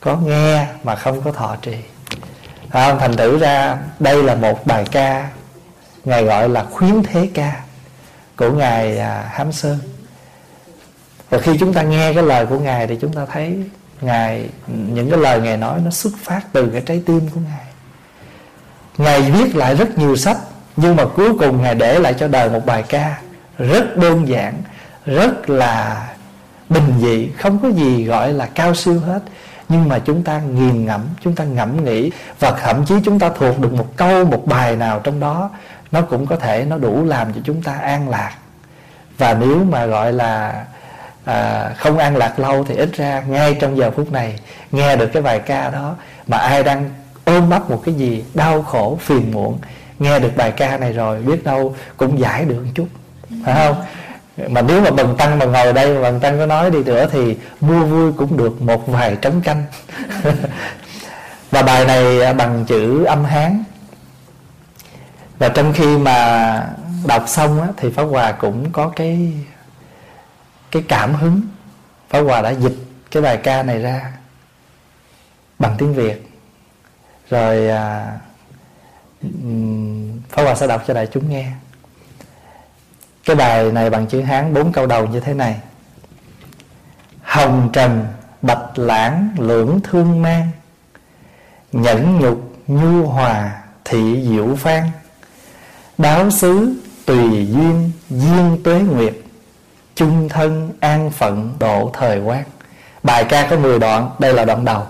có 0.00 0.16
nghe 0.16 0.66
mà 0.84 0.94
không 0.94 1.22
có 1.22 1.32
thọ 1.32 1.56
trì. 1.62 1.76
À, 2.70 2.94
thành 2.94 3.16
thử 3.16 3.38
ra 3.38 3.78
đây 3.98 4.22
là 4.22 4.34
một 4.34 4.66
bài 4.66 4.84
ca 4.92 5.28
ngài 6.04 6.24
gọi 6.24 6.48
là 6.48 6.64
khuyến 6.64 7.02
thế 7.02 7.28
ca 7.34 7.60
của 8.36 8.50
ngài 8.50 8.98
à, 8.98 9.30
hám 9.32 9.52
sơn 9.52 9.78
và 11.30 11.38
khi 11.38 11.58
chúng 11.58 11.72
ta 11.72 11.82
nghe 11.82 12.12
cái 12.14 12.22
lời 12.22 12.46
của 12.46 12.58
ngài 12.58 12.86
thì 12.86 12.98
chúng 13.00 13.12
ta 13.12 13.26
thấy 13.32 13.64
ngài, 14.00 14.48
những 14.66 15.10
cái 15.10 15.18
lời 15.18 15.40
ngài 15.40 15.56
nói 15.56 15.80
nó 15.84 15.90
xuất 15.90 16.12
phát 16.22 16.40
từ 16.52 16.68
cái 16.72 16.82
trái 16.86 17.02
tim 17.06 17.20
của 17.34 17.40
ngài. 17.40 17.64
Ngài 18.98 19.30
viết 19.30 19.56
lại 19.56 19.74
rất 19.74 19.98
nhiều 19.98 20.16
sách, 20.16 20.36
nhưng 20.76 20.96
mà 20.96 21.04
cuối 21.04 21.38
cùng 21.38 21.62
ngài 21.62 21.74
để 21.74 21.98
lại 21.98 22.14
cho 22.18 22.28
đời 22.28 22.50
một 22.50 22.66
bài 22.66 22.84
ca 22.88 23.20
rất 23.58 23.96
đơn 23.96 24.28
giản, 24.28 24.54
rất 25.06 25.50
là 25.50 26.08
bình 26.68 26.92
dị, 27.00 27.28
không 27.38 27.58
có 27.58 27.68
gì 27.68 28.04
gọi 28.04 28.32
là 28.32 28.46
cao 28.46 28.74
siêu 28.74 29.00
hết. 29.00 29.20
Nhưng 29.68 29.88
mà 29.88 29.98
chúng 29.98 30.22
ta 30.24 30.40
nghiền 30.40 30.84
ngẫm, 30.84 31.00
chúng 31.20 31.34
ta 31.34 31.44
ngẫm 31.44 31.84
nghĩ, 31.84 32.10
và 32.40 32.50
thậm 32.50 32.84
chí 32.86 32.94
chúng 33.04 33.18
ta 33.18 33.30
thuộc 33.38 33.60
được 33.60 33.72
một 33.72 33.96
câu, 33.96 34.24
một 34.24 34.46
bài 34.46 34.76
nào 34.76 35.00
trong 35.04 35.20
đó, 35.20 35.50
nó 35.92 36.00
cũng 36.00 36.26
có 36.26 36.36
thể 36.36 36.64
nó 36.64 36.78
đủ 36.78 37.04
làm 37.04 37.32
cho 37.32 37.40
chúng 37.44 37.62
ta 37.62 37.72
an 37.74 38.08
lạc. 38.08 38.32
Và 39.18 39.34
nếu 39.34 39.64
mà 39.64 39.86
gọi 39.86 40.12
là 40.12 40.64
à, 41.28 41.70
không 41.76 41.98
an 41.98 42.16
lạc 42.16 42.38
lâu 42.38 42.64
thì 42.64 42.74
ít 42.74 42.96
ra 42.96 43.22
ngay 43.28 43.56
trong 43.60 43.76
giờ 43.76 43.90
phút 43.90 44.12
này 44.12 44.38
nghe 44.72 44.96
được 44.96 45.06
cái 45.12 45.22
bài 45.22 45.38
ca 45.38 45.70
đó 45.70 45.96
mà 46.26 46.36
ai 46.36 46.64
đang 46.64 46.90
ôm 47.24 47.48
mắt 47.48 47.70
một 47.70 47.82
cái 47.84 47.94
gì 47.94 48.24
đau 48.34 48.62
khổ 48.62 48.98
phiền 49.00 49.32
muộn 49.32 49.58
nghe 49.98 50.18
được 50.18 50.36
bài 50.36 50.52
ca 50.52 50.76
này 50.76 50.92
rồi 50.92 51.22
biết 51.22 51.44
đâu 51.44 51.74
cũng 51.96 52.20
giải 52.20 52.44
được 52.44 52.62
một 52.64 52.70
chút. 52.74 52.88
Phải 53.44 53.54
không? 53.54 53.76
Mà 54.48 54.62
nếu 54.62 54.80
mà 54.80 54.90
bần 54.90 55.16
tăng 55.16 55.38
mà 55.38 55.46
ngồi 55.46 55.72
đây 55.72 55.94
mà 55.94 56.02
bần 56.02 56.20
tăng 56.20 56.38
có 56.38 56.46
nói 56.46 56.70
đi 56.70 56.84
nữa 56.84 57.06
thì 57.12 57.36
mua 57.60 57.84
vui 57.84 58.12
cũng 58.12 58.36
được 58.36 58.62
một 58.62 58.86
vài 58.86 59.16
trống 59.16 59.40
canh. 59.40 59.64
Và 61.50 61.62
bài 61.62 61.84
này 61.84 62.20
à, 62.22 62.32
bằng 62.32 62.64
chữ 62.64 63.04
âm 63.04 63.24
hán. 63.24 63.64
Và 65.38 65.48
trong 65.48 65.72
khi 65.72 65.98
mà 65.98 66.66
đọc 67.06 67.24
xong 67.26 67.60
á, 67.62 67.68
thì 67.76 67.90
pháp 67.90 68.02
hòa 68.02 68.32
cũng 68.32 68.72
có 68.72 68.88
cái 68.96 69.32
cái 70.70 70.84
cảm 70.88 71.14
hứng. 71.14 71.40
Pháp 72.08 72.20
hòa 72.20 72.42
đã 72.42 72.50
dịch 72.50 72.76
cái 73.10 73.22
bài 73.22 73.36
ca 73.36 73.62
này 73.62 73.78
ra 73.78 74.12
bằng 75.58 75.74
tiếng 75.78 75.94
việt. 75.94 76.30
Rồi 77.30 77.68
à, 77.68 78.18
pháp 80.28 80.42
hòa 80.42 80.54
sẽ 80.54 80.66
đọc 80.66 80.84
cho 80.86 80.94
đại 80.94 81.08
chúng 81.12 81.30
nghe. 81.30 81.52
Cái 83.24 83.36
bài 83.36 83.72
này 83.72 83.90
bằng 83.90 84.06
chữ 84.06 84.20
Hán 84.20 84.54
bốn 84.54 84.72
câu 84.72 84.86
đầu 84.86 85.06
như 85.06 85.20
thế 85.20 85.34
này. 85.34 85.60
Hồng 87.22 87.70
trần 87.72 88.06
bạch 88.42 88.78
lãng 88.78 89.28
lưỡng 89.38 89.80
thương 89.84 90.22
mang. 90.22 90.50
Nhẫn 91.72 92.18
nhục 92.20 92.54
nhu 92.66 93.06
hòa 93.06 93.62
thị 93.84 94.24
diệu 94.28 94.56
phan 94.56 94.84
Đáo 95.98 96.30
xứ 96.30 96.74
tùy 97.06 97.46
duyên 97.46 97.90
duyên 98.10 98.60
tuế 98.64 98.80
nguyệt 98.80 99.14
chung 99.98 100.28
thân, 100.28 100.72
an 100.80 101.10
phận, 101.10 101.54
độ 101.58 101.90
thời 101.94 102.20
quán 102.20 102.44
bài 103.02 103.24
ca 103.28 103.46
có 103.50 103.56
10 103.56 103.78
đoạn, 103.78 104.10
đây 104.18 104.34
là 104.34 104.44
đoạn 104.44 104.64
đầu. 104.64 104.86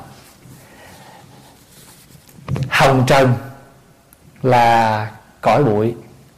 Hồng 2.68 3.04
trần 3.06 3.32
là 4.42 5.10
cõi 5.40 5.64
bụi, 5.64 5.94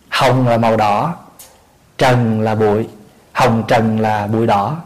hồng 0.08 0.48
là 0.48 0.56
màu 0.56 0.76
đỏ, 0.76 1.14
trần 1.98 2.40
là 2.40 2.54
bụi, 2.54 2.88
hồng 3.32 3.64
trần 3.68 4.00
là 4.00 4.26
bụi 4.26 4.46
đỏ. 4.46 4.76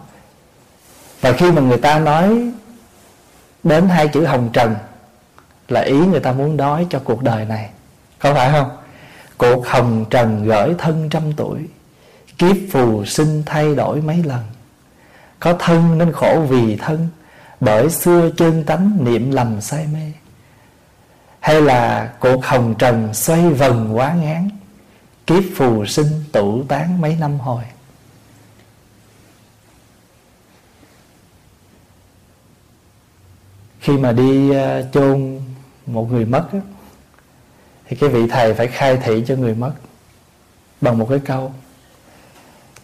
Và 1.20 1.32
khi 1.32 1.52
mà 1.52 1.62
người 1.62 1.78
ta 1.78 1.98
nói 1.98 2.52
đến 3.62 3.88
hai 3.88 4.08
chữ 4.08 4.24
hồng 4.24 4.50
trần, 4.52 4.74
là 5.68 5.80
ý 5.80 5.96
người 5.96 6.20
ta 6.20 6.32
muốn 6.32 6.56
nói 6.56 6.86
cho 6.90 7.00
cuộc 7.04 7.22
đời 7.22 7.44
này. 7.44 7.70
Có 8.18 8.34
phải 8.34 8.50
không? 8.52 8.70
Cuộc 9.38 9.66
hồng 9.66 10.04
trần 10.10 10.44
gửi 10.44 10.74
thân 10.78 11.08
trăm 11.10 11.32
tuổi 11.32 11.58
kiếp 12.38 12.56
phù 12.70 13.04
sinh 13.04 13.42
thay 13.46 13.74
đổi 13.74 14.00
mấy 14.00 14.22
lần. 14.22 14.40
Có 15.40 15.54
thân 15.58 15.98
nên 15.98 16.12
khổ 16.12 16.46
vì 16.48 16.76
thân, 16.76 17.08
bởi 17.60 17.90
xưa 17.90 18.30
chân 18.36 18.64
tánh 18.64 19.04
niệm 19.04 19.30
lầm 19.30 19.60
say 19.60 19.86
mê. 19.86 20.12
Hay 21.40 21.62
là 21.62 22.12
cuộc 22.20 22.44
hồng 22.44 22.74
trần 22.78 23.14
xoay 23.14 23.50
vần 23.50 23.96
quá 23.96 24.14
ngán, 24.14 24.48
kiếp 25.26 25.42
phù 25.56 25.86
sinh 25.86 26.24
tụ 26.32 26.62
tán 26.62 27.00
mấy 27.00 27.16
năm 27.20 27.38
hồi. 27.38 27.64
Khi 33.80 33.92
mà 33.92 34.12
đi 34.12 34.50
ờ, 34.50 34.88
chôn 34.92 35.40
một 35.86 36.12
người 36.12 36.24
mất 36.24 36.48
thì 37.86 37.96
cái 37.96 38.10
vị 38.10 38.26
thầy 38.30 38.54
phải 38.54 38.66
khai 38.66 38.96
thị 38.96 39.24
cho 39.26 39.36
người 39.36 39.54
mất 39.54 39.72
bằng 40.80 40.98
một 40.98 41.06
cái 41.10 41.18
câu 41.18 41.52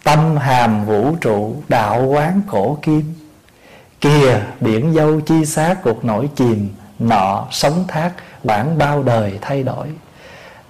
tâm 0.03 0.37
hàm 0.37 0.85
vũ 0.85 1.15
trụ, 1.21 1.55
đạo 1.69 2.05
quán 2.05 2.41
cổ 2.47 2.77
kim 2.81 3.13
kìa, 4.01 4.39
biển 4.59 4.93
dâu 4.93 5.21
chi 5.21 5.45
xác 5.45 5.83
cuộc 5.83 6.05
nổi 6.05 6.29
chìm, 6.35 6.69
nọ 6.99 7.47
sống 7.51 7.85
thác 7.87 8.11
bản 8.43 8.77
bao 8.77 9.03
đời 9.03 9.39
thay 9.41 9.63
đổi. 9.63 9.87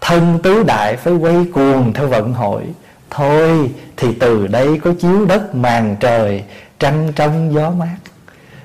Thân 0.02 0.40
tứ 0.44 0.64
đại 0.64 0.98
phải 0.98 1.14
quay 1.14 1.46
cuồng 1.54 1.94
theo 1.94 2.08
vận 2.08 2.34
hội. 2.34 2.64
Thôi, 3.10 3.72
thì 3.98 4.08
từ 4.20 4.48
đây 4.48 4.80
có 4.84 4.94
chiếu 5.02 5.26
đất 5.26 5.56
màn 5.56 5.96
trời, 6.00 6.44
trăng 6.80 7.12
trong 7.16 7.54
gió 7.54 7.70
mát. 7.70 7.98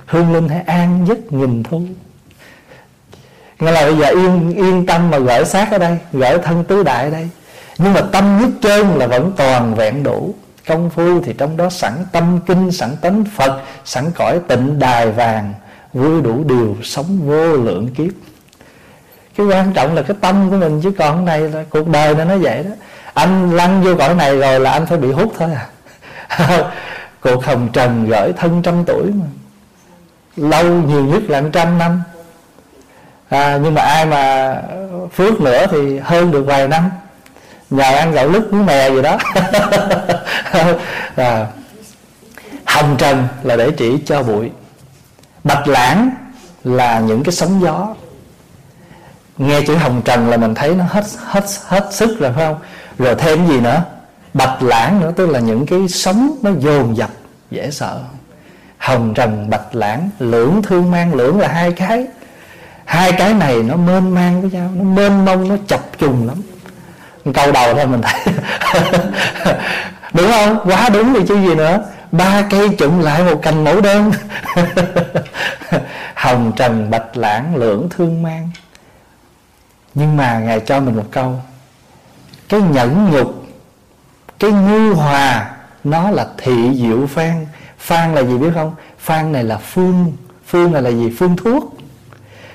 Hương 0.07 0.33
linh 0.33 0.49
hãy 0.49 0.61
an 0.61 1.07
giấc 1.09 1.33
nghìn 1.33 1.63
thu. 1.63 1.83
Nghĩa 3.61 3.71
là 3.71 3.83
bây 3.83 3.97
giờ, 3.97 4.09
yên 4.09 4.55
yên 4.57 4.87
tâm 4.87 5.11
mà 5.11 5.19
gửi 5.19 5.45
xác 5.45 5.71
ở 5.71 5.79
đây, 5.79 5.99
gửi 6.13 6.39
thân 6.39 6.65
tứ 6.65 6.83
đại 6.83 7.05
ở 7.05 7.11
đây. 7.11 7.29
Nhưng 7.79 7.93
mà 7.93 8.01
tâm 8.13 8.39
nhất 8.41 8.51
chân 8.63 8.97
là 8.97 9.07
vẫn 9.07 9.33
toàn 9.37 9.75
vẹn 9.75 10.03
đủ 10.03 10.35
công 10.67 10.91
phu 10.91 11.21
thì 11.21 11.33
trong 11.39 11.57
đó 11.57 11.71
sẵn 11.71 11.93
tâm 12.13 12.41
kinh 12.47 12.73
sẵn 12.73 12.97
tánh 13.01 13.25
phật 13.25 13.63
sẵn 13.85 14.11
cõi 14.15 14.41
tịnh 14.49 14.79
đài 14.79 15.11
vàng 15.11 15.55
vui 15.93 16.23
đủ 16.23 16.45
điều 16.45 16.77
sống 16.83 17.19
vô 17.27 17.53
lượng 17.53 17.89
kiếp. 17.95 18.13
Cái 19.37 19.47
quan 19.47 19.73
trọng 19.73 19.95
là 19.95 20.03
cái 20.03 20.17
tâm 20.21 20.51
của 20.51 20.57
mình 20.57 20.81
chứ 20.83 20.93
còn 20.99 21.25
này 21.25 21.41
là 21.41 21.65
cuộc 21.71 21.89
đời 21.89 22.15
này 22.15 22.27
nó 22.27 22.37
vậy 22.37 22.63
đó. 22.63 22.71
Anh 23.15 23.57
lăn 23.57 23.83
vô 23.83 23.95
cõi 23.99 24.15
này 24.15 24.37
rồi 24.37 24.61
là 24.61 24.71
anh 24.71 24.87
phải 24.87 24.99
bị 24.99 25.13
hút 25.13 25.33
thôi 25.39 25.51
à. 25.55 25.67
Cuộc 27.21 27.45
hồng 27.45 27.69
trần 27.73 28.07
gửi 28.09 28.33
thân 28.33 28.63
trăm 28.63 28.85
tuổi 28.85 29.07
mà. 29.07 29.27
Lâu 30.37 30.65
nhiều 30.65 31.05
nhất 31.05 31.23
là 31.29 31.43
trăm 31.53 31.79
năm. 31.79 32.03
À, 33.29 33.59
nhưng 33.63 33.75
mà 33.75 33.83
ai 33.83 34.07
mà 34.07 34.55
phước 35.13 35.41
nữa 35.41 35.67
thì 35.71 35.99
hơn 35.99 36.31
được 36.31 36.43
vài 36.43 36.69
năm 36.69 36.91
nhờ 37.71 37.97
ăn 37.97 38.13
gạo 38.13 38.29
lứt 38.29 38.49
với 38.51 38.63
mè 38.63 38.91
gì 38.91 39.03
đó. 39.03 39.19
À, 41.17 41.47
hồng 42.65 42.97
trần 42.99 43.29
là 43.43 43.57
để 43.57 43.71
chỉ 43.71 43.99
cho 44.07 44.23
bụi. 44.23 44.51
Bạch 45.45 45.69
lãng 45.69 46.11
là 46.65 47.01
những 47.01 47.23
cái 47.25 47.33
sóng 47.33 47.61
gió. 47.63 47.95
Nghe 49.39 49.63
chữ 49.63 49.77
hồng 49.77 50.03
trần 50.05 50.29
là 50.31 50.37
mình 50.37 50.55
thấy 50.55 50.75
nó 50.75 50.85
hết 50.89 51.05
hết 51.25 51.45
hết 51.65 51.89
sức 51.91 52.21
rồi 52.21 52.33
phải 52.33 52.47
không? 52.47 52.57
Rồi 52.99 53.15
thêm 53.15 53.47
gì 53.47 53.61
nữa? 53.61 53.83
Bạch 54.35 54.63
lãng 54.63 55.01
nữa 55.01 55.13
tức 55.17 55.27
là 55.27 55.39
những 55.39 55.67
cái 55.67 55.89
sóng 55.89 56.37
nó 56.43 56.51
dồn 56.59 56.97
dập 56.97 57.11
dễ 57.51 57.71
sợ. 57.71 58.01
Hồng 58.79 59.15
trần 59.15 59.51
bạch 59.51 59.75
lãng 59.75 60.11
lưỡng 60.19 60.63
thương 60.63 60.91
mang 60.91 61.15
lưỡng 61.15 61.41
là 61.41 61.49
hai 61.49 61.73
cái. 61.73 62.07
Hai 62.85 63.13
cái 63.13 63.35
này 63.35 63.63
nó 63.63 63.77
mênh 63.77 64.15
mang 64.15 64.41
với 64.41 64.51
nhau 64.51 64.71
nó 64.75 64.85
mênh 64.85 65.25
mông 65.25 65.49
nó 65.49 65.57
chập 65.67 65.99
trùng 65.99 66.27
lắm 66.27 66.43
câu 67.33 67.53
đầu 67.53 67.75
thôi 67.75 67.87
mình 67.87 68.03
thấy. 68.03 68.35
Đúng 70.13 70.31
không? 70.31 70.59
Quá 70.65 70.89
đúng 70.89 71.15
thì 71.15 71.21
chứ 71.29 71.35
gì 71.35 71.55
nữa. 71.55 71.79
Ba 72.13 72.43
cây 72.51 72.69
chụm 72.79 72.99
lại 72.99 73.25
một 73.25 73.43
cành 73.43 73.65
mẫu 73.65 73.81
đơn. 73.81 74.13
Hồng 76.15 76.53
trần 76.57 76.91
bạch 76.91 77.17
lãng 77.17 77.57
lưỡng 77.57 77.89
thương 77.91 78.23
mang. 78.23 78.51
Nhưng 79.95 80.17
mà 80.17 80.39
ngài 80.39 80.61
cho 80.61 80.81
mình 80.81 80.97
một 80.97 81.07
câu. 81.11 81.41
Cái 82.49 82.61
nhẫn 82.61 83.11
nhục, 83.11 83.47
cái 84.39 84.51
nhu 84.51 84.95
hòa, 84.95 85.51
nó 85.85 86.11
là 86.11 86.27
thị 86.39 86.71
diệu 86.75 87.07
phan. 87.07 87.47
Phan 87.79 88.15
là 88.15 88.23
gì 88.23 88.39
biết 88.39 88.51
không? 88.55 88.75
Phan 88.99 89.33
này 89.33 89.45
là 89.45 89.57
phương. 89.57 90.13
Phương 90.47 90.73
này 90.73 90.83
là 90.83 90.91
gì? 90.91 91.15
Phương 91.19 91.37
thuốc. 91.37 91.77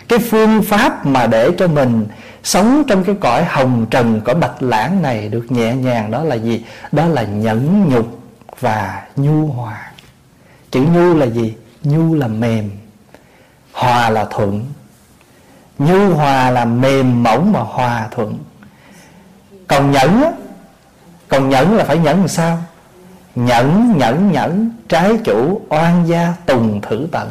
Cái 0.07 0.19
phương 0.19 0.63
pháp 0.63 1.05
mà 1.05 1.27
để 1.27 1.51
cho 1.57 1.67
mình 1.67 2.07
sống 2.43 2.84
trong 2.88 3.04
cái 3.04 3.15
cõi 3.21 3.43
hồng 3.45 3.86
trần 3.89 4.21
cõi 4.21 4.36
bạch 4.36 4.63
lãng 4.63 5.01
này 5.01 5.30
được 5.30 5.51
nhẹ 5.51 5.75
nhàng 5.75 6.12
đó 6.12 6.23
là 6.23 6.36
gì? 6.36 6.65
Đó 6.91 7.06
là 7.06 7.23
nhẫn 7.23 7.89
nhục 7.89 8.19
và 8.60 9.08
nhu 9.15 9.47
hòa. 9.47 9.91
Chữ 10.71 10.82
nhu 10.82 11.13
là 11.17 11.25
gì? 11.25 11.56
Nhu 11.84 12.15
là 12.15 12.27
mềm, 12.27 12.71
hòa 13.73 14.10
là 14.10 14.25
thuận. 14.25 14.65
Nhu 15.80 16.15
hòa 16.15 16.51
là 16.51 16.65
mềm 16.65 17.23
mỏng 17.23 17.51
mà 17.51 17.60
hòa 17.60 18.08
thuận. 18.12 18.39
Còn 19.67 19.91
nhẫn 19.91 20.23
á, 20.23 20.32
còn 21.27 21.49
nhẫn 21.49 21.75
là 21.75 21.84
phải 21.84 21.97
nhẫn 21.97 22.19
làm 22.19 22.27
sao? 22.27 22.58
Nhẫn 23.36 23.93
nhẫn 23.97 24.32
nhẫn, 24.32 24.71
trái 24.89 25.17
chủ 25.23 25.62
oan 25.69 26.08
gia 26.08 26.34
tùng 26.45 26.82
thử 26.82 27.08
tận. 27.12 27.30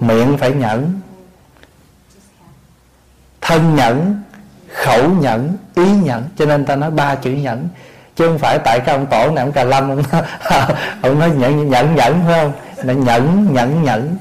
Miệng 0.00 0.38
phải 0.38 0.50
nhẫn 0.52 0.99
thân 3.40 3.76
nhẫn 3.76 4.22
khẩu 4.72 5.08
nhẫn 5.08 5.56
ý 5.74 5.92
nhẫn. 5.92 6.24
Cho 6.36 6.46
nên 6.46 6.64
ta 6.64 6.76
nói 6.76 6.90
ba 6.90 7.14
chữ 7.14 7.30
nhẫn. 7.30 7.68
Chứ 8.16 8.26
không 8.26 8.38
phải 8.38 8.58
tại 8.64 8.80
cái 8.80 8.94
ông 8.94 9.06
tổ 9.06 9.30
này 9.30 9.44
ông 9.44 9.52
cà 9.52 9.64
lâm 9.64 9.90
ông, 9.90 10.02
ông 11.02 11.18
nói 11.18 11.30
nhẫn 11.30 11.68
nhẫn 11.68 11.94
nhẫn 11.94 12.20
phải 12.26 12.40
không? 12.40 12.52
Là 12.76 12.92
nhẫn 12.92 13.48
nhẫn 13.52 13.82
nhẫn. 13.82 14.16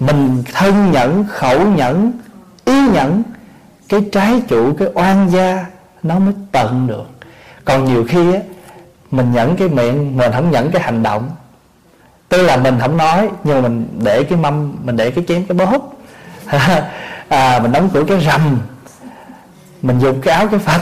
Mình 0.00 0.42
thân 0.54 0.92
nhẫn 0.92 1.24
khẩu 1.28 1.60
nhẫn 1.60 2.12
ý 2.64 2.88
nhẫn 2.88 3.22
cái 3.88 4.00
trái 4.12 4.42
chủ 4.48 4.72
cái 4.78 4.88
oan 4.94 5.30
gia 5.30 5.66
nó 6.02 6.18
mới 6.18 6.34
tận 6.52 6.86
được. 6.86 7.06
Còn 7.64 7.84
nhiều 7.84 8.04
khi 8.08 8.32
á 8.32 8.40
mình 9.10 9.32
nhẫn 9.32 9.56
cái 9.56 9.68
miệng 9.68 10.16
mình 10.16 10.32
không 10.32 10.50
nhẫn 10.50 10.70
cái 10.70 10.82
hành 10.82 11.02
động. 11.02 11.30
Tức 12.28 12.42
là 12.42 12.56
mình 12.56 12.78
không 12.80 12.96
nói 12.96 13.28
nhưng 13.44 13.62
mà 13.62 13.68
mình 13.68 13.88
để 14.04 14.24
cái 14.24 14.38
mâm 14.38 14.74
mình 14.82 14.96
để 14.96 15.10
cái 15.10 15.24
chén 15.28 15.46
cái 15.46 15.58
bóp 15.58 15.93
à, 17.28 17.60
mình 17.62 17.72
đóng 17.72 17.90
cửa 17.92 18.04
cái 18.08 18.20
rầm 18.20 18.58
mình 19.82 19.98
dùng 19.98 20.20
cái 20.20 20.34
áo 20.34 20.48
cái 20.48 20.60
phật 20.60 20.80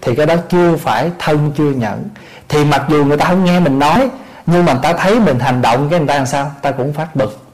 thì 0.00 0.14
cái 0.14 0.26
đó 0.26 0.34
chưa 0.48 0.76
phải 0.76 1.10
thân 1.18 1.52
chưa 1.56 1.70
nhận. 1.70 2.08
Thì 2.48 2.64
mặc 2.64 2.84
dù 2.88 3.04
người 3.04 3.16
ta 3.16 3.24
không 3.24 3.44
nghe 3.44 3.60
mình 3.60 3.78
nói 3.78 4.08
nhưng 4.46 4.64
mà 4.64 4.72
người 4.72 4.82
ta 4.82 4.92
thấy 4.92 5.20
mình 5.20 5.38
hành 5.38 5.62
động 5.62 5.88
cái 5.90 5.98
người 5.98 6.08
ta 6.08 6.14
làm 6.14 6.26
sao? 6.26 6.50
Ta 6.62 6.70
cũng 6.70 6.92
phát 6.92 7.16
bực. 7.16 7.46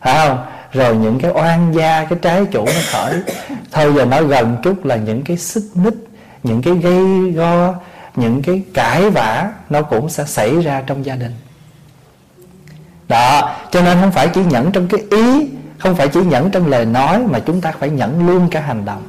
Phải 0.00 0.28
không? 0.28 0.44
Rồi 0.72 0.96
những 0.96 1.20
cái 1.20 1.30
oan 1.30 1.72
gia 1.72 2.04
cái 2.04 2.18
trái 2.22 2.44
chủ 2.52 2.66
nó 2.66 2.80
khởi. 2.92 3.22
Thôi 3.72 3.92
giờ 3.96 4.04
nói 4.04 4.24
gần 4.24 4.56
chút 4.62 4.84
là 4.84 4.96
những 4.96 5.22
cái 5.24 5.36
xích 5.36 5.64
mích 5.74 5.94
những 6.42 6.62
cái 6.62 6.74
gây 6.74 7.32
go 7.32 7.74
những 8.16 8.42
cái 8.42 8.62
cãi 8.74 9.10
vã 9.10 9.52
nó 9.70 9.82
cũng 9.82 10.08
sẽ 10.08 10.24
xảy 10.24 10.62
ra 10.62 10.82
trong 10.86 11.04
gia 11.04 11.16
đình. 11.16 11.32
Đó 13.08 13.56
cho 13.70 13.82
nên 13.82 14.00
không 14.00 14.12
phải 14.12 14.28
chỉ 14.28 14.44
nhẫn 14.44 14.72
trong 14.72 14.88
cái 14.88 15.00
ý 15.10 15.48
không 15.82 15.96
phải 15.96 16.08
chỉ 16.08 16.20
nhẫn 16.20 16.50
trong 16.50 16.66
lời 16.66 16.86
nói 16.86 17.18
mà 17.18 17.40
chúng 17.40 17.60
ta 17.60 17.72
phải 17.72 17.90
nhẫn 17.90 18.26
luôn 18.26 18.48
cả 18.50 18.60
hành 18.60 18.84
động. 18.84 19.02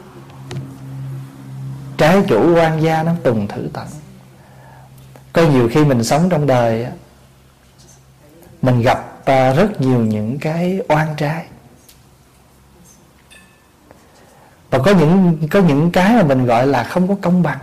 Trái 1.97 2.23
chủ 2.27 2.55
quan 2.55 2.81
gia 2.81 3.03
nó 3.03 3.12
tùng 3.23 3.47
thử 3.47 3.69
tận. 3.73 3.88
Có 5.33 5.41
nhiều 5.41 5.69
khi 5.71 5.86
mình 5.86 6.03
sống 6.03 6.29
trong 6.29 6.47
đời 6.47 6.88
mình 8.62 8.81
gặp 8.81 9.25
à, 9.25 9.53
rất 9.53 9.81
nhiều 9.81 9.99
những 9.99 10.39
cái 10.39 10.79
oan 10.89 11.07
trái. 11.17 11.45
Và 14.69 14.79
có 14.79 14.91
những 14.91 15.38
có 15.51 15.59
những 15.59 15.91
cái 15.91 16.15
mà 16.15 16.23
mình 16.23 16.45
gọi 16.45 16.67
là 16.67 16.83
không 16.83 17.07
có 17.07 17.15
công 17.21 17.43
bằng. 17.43 17.59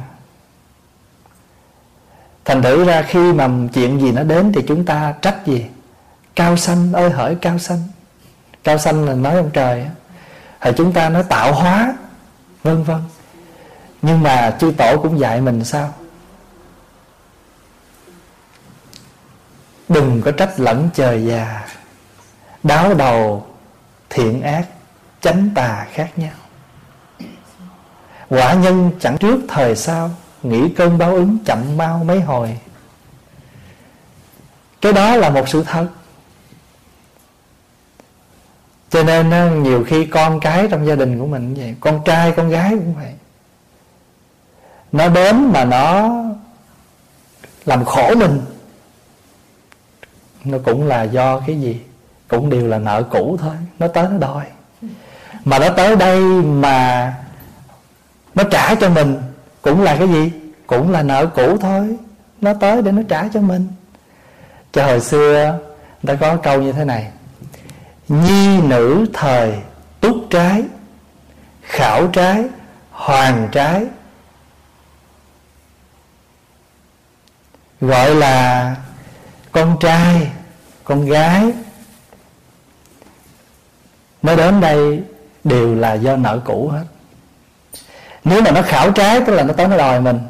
Thành 2.45 2.63
thử 2.63 2.85
ra 2.85 3.03
khi 3.03 3.33
mà 3.33 3.49
chuyện 3.73 4.01
gì 4.01 4.13
nó 4.13 4.23
đến 4.23 4.53
thì 4.55 4.63
chúng 4.69 4.85
ta 4.85 5.15
trách 5.23 5.47
gì? 5.47 5.67
Cao 6.37 6.57
xanh 6.57 6.93
ơi 6.93 7.11
hỡi 7.11 7.35
cao 7.35 7.59
xanh 7.59 7.79
cao 8.65 8.79
xanh 8.79 9.07
là 9.07 9.15
nói 9.15 9.37
ông 9.37 9.51
trời 9.53 9.87
thì 10.61 10.71
chúng 10.77 10.93
ta 10.93 11.09
nói 11.09 11.23
tạo 11.29 11.53
hóa, 11.53 11.95
vân 12.63 12.83
vân. 12.83 13.01
Nhưng 14.03 14.23
mà 14.23 14.57
chư 14.61 14.73
tổ 14.79 14.99
cũng 15.03 15.19
dạy 15.19 15.41
mình 15.41 15.65
sao? 15.65 15.95
Đừng 19.89 20.23
có 20.23 20.31
trách 20.31 20.61
lẫn 20.61 20.89
trời 20.95 21.27
già, 21.27 21.67
đáo 22.63 22.95
đầu, 22.95 23.47
thiện 24.11 24.43
ác, 24.43 24.67
chánh 25.21 25.51
tà 25.55 25.87
khác 25.93 26.11
nhau. 26.17 26.33
Quả 28.29 28.55
nhân 28.55 28.93
chẳng 29.01 29.19
trước 29.19 29.41
thời 29.49 29.77
sau 29.77 30.11
nghĩ 30.43 30.69
cơn 30.77 30.99
báo 30.99 31.15
ứng 31.15 31.39
chậm 31.45 31.77
mau 31.77 32.05
mấy 32.05 32.21
hồi. 32.21 32.59
Cái 34.81 34.93
đó 34.93 35.17
là 35.17 35.31
một 35.31 35.49
sự 35.49 35.63
thật 35.63 35.87
cho 38.91 39.03
nên 39.03 39.63
nhiều 39.63 39.85
khi 39.85 40.05
con 40.05 40.41
cái 40.41 40.69
trong 40.71 40.87
gia 40.87 40.95
đình 40.95 41.19
của 41.19 41.27
mình 41.27 41.55
vậy, 41.55 41.75
con 41.81 42.01
trai, 42.05 42.33
con 42.33 42.49
gái 42.49 42.71
cũng 42.71 42.95
vậy. 42.95 43.13
Nó 44.93 45.09
đến 45.09 45.53
mà 45.53 45.65
nó 45.65 46.11
làm 47.65 47.85
khổ 47.85 48.15
mình, 48.15 48.41
nó 50.45 50.59
cũng 50.65 50.87
là 50.87 51.03
do 51.03 51.41
cái 51.41 51.61
gì? 51.61 51.81
Cũng 52.29 52.51
đều 52.51 52.67
là 52.67 52.79
nợ 52.79 53.03
cũ 53.11 53.37
thôi, 53.41 53.55
nó 53.79 53.89
tới 53.89 54.07
nó 54.11 54.19
đòi. 54.19 54.45
Mà 55.45 55.59
nó 55.59 55.69
tới 55.69 55.97
đây 55.97 56.21
mà 56.43 57.15
nó 58.35 58.45
trả 58.51 58.75
cho 58.75 58.91
mình, 58.91 59.17
cũng 59.63 59.83
là 59.83 59.97
cái 59.97 60.09
gì? 60.09 60.33
Cũng 60.67 60.91
là 60.91 61.03
nợ 61.03 61.27
cũ 61.27 61.57
thôi, 61.61 61.97
nó 62.41 62.55
tới 62.55 62.83
để 62.83 62.93
nó 62.93 63.03
trả 63.09 63.29
cho 63.29 63.41
mình. 63.41 63.69
Cho 64.73 64.87
hồi 64.87 65.01
xưa, 65.01 65.59
người 66.03 66.17
ta 66.17 66.21
có 66.21 66.37
câu 66.37 66.63
như 66.63 66.73
thế 66.73 66.85
này 66.85 67.11
nhi 68.11 68.61
nữ 68.61 69.07
thời 69.13 69.55
túc 70.01 70.17
trái, 70.31 70.63
khảo 71.63 72.07
trái 72.07 72.45
hoàng 72.91 73.49
trái. 73.53 73.85
Gọi 77.81 78.15
là 78.15 78.77
con 79.53 79.77
trai, 79.81 80.31
con 80.85 81.07
gái. 81.07 81.53
Nó 84.23 84.37
đến 84.37 84.61
đây 84.61 85.03
đều 85.45 85.75
là 85.75 85.93
do 85.95 86.17
nợ 86.17 86.41
cũ 86.45 86.69
hết. 86.69 86.85
Nếu 88.25 88.43
mà 88.43 88.51
nó 88.51 88.63
khảo 88.63 88.91
trái, 88.91 89.21
tức 89.21 89.33
là 89.33 89.43
nó 89.43 89.53
tới 89.53 89.69
nó 89.69 89.77
đòi 89.77 90.01
mình, 90.01 90.21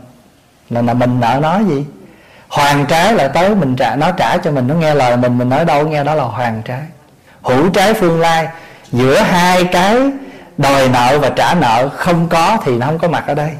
là 0.70 0.82
là 0.82 0.94
mình 0.94 1.20
nợ 1.20 1.38
nó 1.42 1.58
gì? 1.58 1.86
Hoàng 2.48 2.86
trái 2.88 3.14
là 3.14 3.28
tới 3.28 3.54
mình 3.54 3.76
trả, 3.76 3.96
nó 3.96 4.12
trả 4.12 4.36
cho 4.36 4.50
mình, 4.50 4.66
nó 4.66 4.74
nghe 4.74 4.94
lời 4.94 5.16
mình 5.16 5.38
mình 5.38 5.48
nói 5.48 5.64
đâu, 5.64 5.88
nghe 5.88 6.04
đó 6.04 6.14
là 6.14 6.24
hoàng 6.24 6.62
trái 6.64 6.82
hữu 7.42 7.70
trái 7.70 7.94
phương 7.94 8.20
lai. 8.20 8.48
Giữa 8.92 9.18
hai 9.18 9.64
cái 9.64 9.96
đòi 10.59 10.88
nợ 10.88 11.18
và 11.18 11.31
trả 11.31 11.55
nợ 11.55 11.88
không 11.96 12.29
có 12.29 12.59
thì 12.64 12.76
nó 12.76 12.87
không 12.87 12.98
có 12.98 13.09
mặt 13.09 13.24
ở 13.26 13.35
đây. 13.35 13.50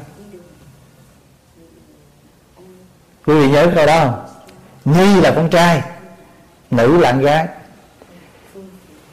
Quý 3.25 3.33
vị 3.33 3.47
nhớ 3.47 3.67
câu 3.75 3.85
đó 3.85 3.99
không? 3.99 4.25
Nhi 4.85 5.21
là 5.21 5.31
con 5.35 5.49
trai, 5.49 5.81
nữ 6.71 6.97
là 6.97 7.11
con 7.11 7.21
gái. 7.21 7.47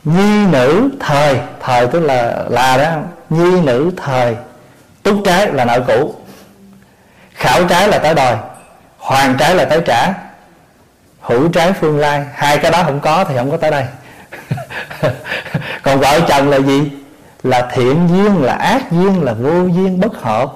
Nhi 0.04 0.46
nữ 0.46 0.90
thời 1.00 1.40
thời 1.60 1.86
tức 1.86 2.00
là 2.00 2.44
là 2.48 2.76
đó 2.76 2.96
nhi 3.30 3.60
nữ 3.60 3.90
thời, 3.96 4.36
túc 5.02 5.16
trái 5.24 5.52
là 5.52 5.64
nợ 5.64 5.80
cũ. 5.86 6.14
Khảo 7.34 7.64
trái 7.64 7.88
là 7.88 7.98
tới 7.98 8.14
đòi 8.14 8.36
hoàng 8.98 9.36
trái 9.38 9.54
là 9.54 9.64
tới 9.64 9.82
trả. 9.86 10.12
Hữu 11.20 11.48
trái 11.48 11.72
phương 11.72 11.98
lai, 11.98 12.26
hai 12.34 12.58
cái 12.58 12.70
đó 12.70 12.82
không 12.82 13.00
có 13.00 13.24
thì 13.24 13.36
không 13.36 13.50
có 13.50 13.56
tới 13.56 13.70
đây 13.70 13.84
còn 15.82 16.00
vợ 16.00 16.20
chồng 16.28 16.50
là 16.50 16.56
gì? 16.56 16.90
Là 17.42 17.70
thiện 17.74 18.08
duyên, 18.08 18.42
là 18.42 18.52
ác 18.52 18.92
duyên, 18.92 19.22
là 19.22 19.32
vô 19.32 19.66
duyên 19.66 20.00
bất 20.00 20.22
hợp. 20.22 20.52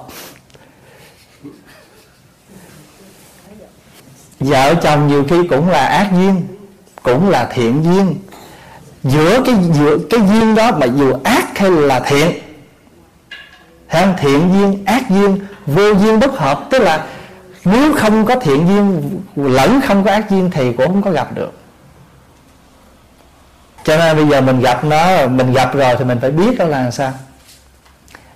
Vợ 4.39 4.75
chồng 4.75 5.07
nhiều 5.07 5.25
khi 5.29 5.47
cũng 5.47 5.69
là 5.69 5.85
ác 5.85 6.09
duyên, 6.11 6.47
cũng 7.03 7.29
là 7.29 7.49
thiện 7.53 7.83
duyên. 7.83 8.15
Giữa 9.03 9.41
cái 9.45 9.55
giữa 9.73 9.97
cái 10.09 10.19
duyên 10.19 10.55
đó 10.55 10.71
mà 10.71 10.85
dù 10.85 11.13
ác 11.23 11.57
hay 11.57 11.71
là 11.71 11.99
thiện, 11.99 12.31
Thấy 13.89 14.05
không? 14.05 14.15
thiện 14.19 14.53
duyên, 14.53 14.85
ác 14.85 15.09
duyên, 15.09 15.39
vô 15.65 15.93
duyên 15.93 16.19
bất 16.19 16.37
hợp. 16.37 16.67
Tức 16.69 16.79
là 16.79 17.05
nếu 17.65 17.93
không 17.93 18.25
có 18.25 18.35
thiện 18.35 18.67
duyên, 18.67 19.19
lẫn 19.35 19.81
không 19.81 20.03
có 20.03 20.11
ác 20.11 20.29
duyên 20.29 20.49
thì 20.53 20.73
cũng 20.73 20.87
không 20.87 21.01
có 21.01 21.11
gặp 21.11 21.35
được 21.35 21.62
cho 23.83 23.97
nên 23.97 24.15
bây 24.15 24.27
giờ 24.27 24.41
mình 24.41 24.59
gặp 24.59 24.83
nó, 24.83 25.27
mình 25.27 25.53
gặp 25.53 25.75
rồi 25.75 25.95
thì 25.99 26.05
mình 26.05 26.19
phải 26.21 26.31
biết 26.31 26.55
nó 26.59 26.65
là 26.65 26.91
sao. 26.91 27.11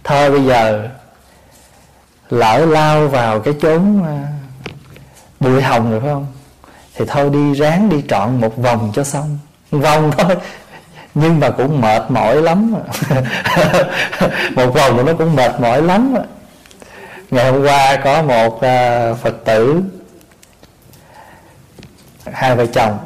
Thôi 0.04 0.32
bây 0.32 0.46
giờ, 0.46 0.90
lỡ 2.30 2.66
lao 2.66 3.08
vào 3.08 3.40
cái 3.40 3.54
chốn 3.62 4.04
à, 4.06 4.28
bụi 5.40 5.62
hồng 5.62 5.92
rồi 5.92 6.00
phải 6.00 6.10
không? 6.10 6.28
Thì 6.96 7.06
thôi 7.08 7.30
đi 7.30 7.54
ráng 7.54 7.90
đi 7.90 8.04
trọn 8.08 8.42
một 8.42 8.58
vòng 8.58 8.92
cho 8.96 9.04
xong. 9.04 9.40
Vòng 9.72 10.12
thôi, 10.18 10.36
nhưng 11.14 11.40
mà 11.40 11.50
cũng 11.50 11.82
mệt 11.82 12.12
mỏi 12.12 12.42
lắm. 12.42 12.74
Một 14.56 14.68
vòng 14.74 15.06
nó 15.06 15.14
cũng 15.14 15.36
mệt 15.36 15.60
mỏi 15.60 15.82
lắm. 15.82 16.16
Ngày 17.32 17.52
hôm 17.52 17.64
qua 17.64 17.96
có 18.04 18.22
một 18.22 18.62
à, 18.62 19.14
phật 19.14 19.36
tử, 19.46 19.82
hai 22.34 22.56
vợ 22.56 22.66
chồng 22.66 22.98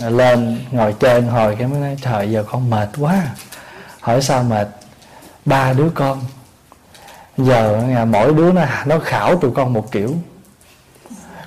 lên 0.00 0.60
ngồi 0.70 0.94
trên 1.00 1.28
hồi 1.28 1.56
cái 1.58 1.68
mới 1.68 1.80
nói, 1.80 1.96
trời, 2.02 2.30
giờ 2.30 2.44
con 2.50 2.70
mệt 2.70 2.88
quá. 2.98 3.22
Hỏi 4.00 4.22
sao 4.22 4.42
mệt? 4.42 4.68
Ba 5.44 5.72
đứa 5.72 5.90
con. 5.94 6.20
Giờ 7.36 7.80
mỗi 8.08 8.34
đứa 8.34 8.52
nó 8.52 8.62
nó 8.86 8.98
khảo 8.98 9.36
tụi 9.36 9.50
con 9.50 9.72
một 9.72 9.92
kiểu. 9.92 10.14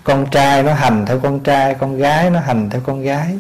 Con 0.03 0.25
trai 0.31 0.63
nó 0.63 0.73
hành 0.73 1.05
theo 1.05 1.19
con 1.19 1.39
trai, 1.39 1.73
con 1.73 1.97
gái 1.97 2.29
nó 2.29 2.39
hành 2.39 2.69
theo 2.69 2.81
con 2.85 3.01
gái. 3.01 3.37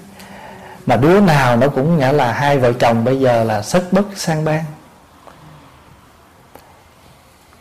Mà 0.85 0.95
đứa 0.95 1.21
nào 1.21 1.57
nó 1.57 1.67
cũng 1.67 1.97
nghĩa 1.97 2.11
là 2.11 2.31
hai 2.31 2.57
vợ 2.57 2.73
chồng 2.73 3.03
bây 3.03 3.19
giờ 3.19 3.43
là 3.43 3.61
sất 3.61 3.93
bất 3.93 4.05
sang 4.15 4.45
ban. 4.45 4.63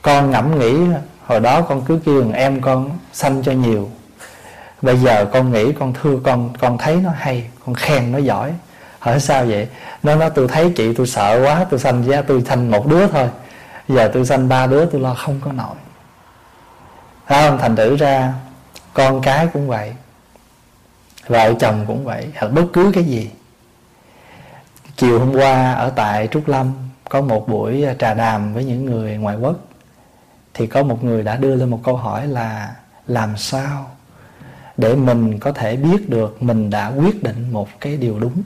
Con 0.02 0.30
ngẫm 0.30 0.58
nghĩ, 0.58 0.78
hồi 1.26 1.40
đó 1.40 1.62
con 1.62 1.84
cứ 1.84 2.00
kêu 2.04 2.32
em 2.34 2.60
con 2.60 2.98
sanh 3.12 3.42
cho 3.42 3.52
nhiều 3.52 3.90
bây 4.82 4.96
giờ 4.98 5.24
con 5.32 5.52
nghĩ, 5.52 5.72
con 5.72 5.92
thưa 6.02 6.18
con 6.24 6.52
con 6.58 6.78
thấy 6.78 6.96
nó 6.96 7.10
hay, 7.16 7.50
con 7.66 7.74
khen 7.74 8.12
nó 8.12 8.18
giỏi. 8.18 8.52
Hỏi 8.98 9.20
sao 9.20 9.44
vậy? 9.44 9.68
Nó 10.02 10.16
nói, 10.16 10.30
tôi 10.34 10.48
thấy 10.48 10.72
chị 10.76 10.94
tôi 10.94 11.06
sợ 11.06 11.40
quá, 11.44 11.66
tôi 11.70 11.80
sanh 11.80 12.02
ra, 12.02 12.22
tôi 12.22 12.42
sanh 12.48 12.70
một 12.70 12.86
đứa 12.86 13.06
thôi. 13.08 13.28
Giờ 13.88 14.10
tôi 14.14 14.26
sanh 14.26 14.48
ba 14.48 14.66
đứa, 14.66 14.86
tôi 14.86 15.00
lo 15.00 15.14
không 15.14 15.40
có 15.44 15.52
nổi. 15.52 15.76
Thấy 17.26 17.48
không? 17.48 17.58
Thành 17.58 17.76
thử 17.76 17.96
ra, 17.96 18.32
con 18.94 19.22
cái 19.22 19.46
cũng 19.52 19.68
vậy, 19.68 19.94
vợ 21.26 21.54
chồng 21.60 21.84
cũng 21.86 22.04
vậy, 22.04 22.28
hoặc 22.36 22.48
bất 22.48 22.64
cứ 22.72 22.92
cái 22.94 23.04
gì. 23.04 23.30
Chiều 24.96 25.18
hôm 25.18 25.32
qua 25.32 25.72
ở 25.72 25.90
tại 25.90 26.28
trúc 26.30 26.48
lâm, 26.48 26.72
có 27.08 27.20
một 27.20 27.48
buổi 27.48 27.84
à, 27.84 27.94
trà 27.98 28.14
đàm 28.14 28.54
với 28.54 28.64
những 28.64 28.84
người 28.84 29.16
ngoại 29.16 29.36
quốc. 29.36 29.56
Thì 30.54 30.66
có 30.66 30.82
một 30.82 31.04
người 31.04 31.22
đã 31.22 31.36
đưa 31.36 31.54
lên 31.54 31.70
một 31.70 31.80
câu 31.84 31.96
hỏi 31.96 32.26
là, 32.26 32.74
làm 33.06 33.36
sao 33.36 33.90
để 34.78 34.94
mình 34.94 35.38
có 35.38 35.52
thể 35.52 35.76
biết 35.76 36.10
được 36.10 36.42
mình 36.42 36.70
đã 36.70 36.88
quyết 36.88 37.22
định 37.22 37.52
một 37.52 37.68
cái 37.80 37.96
điều 37.96 38.18
đúng. 38.18 38.42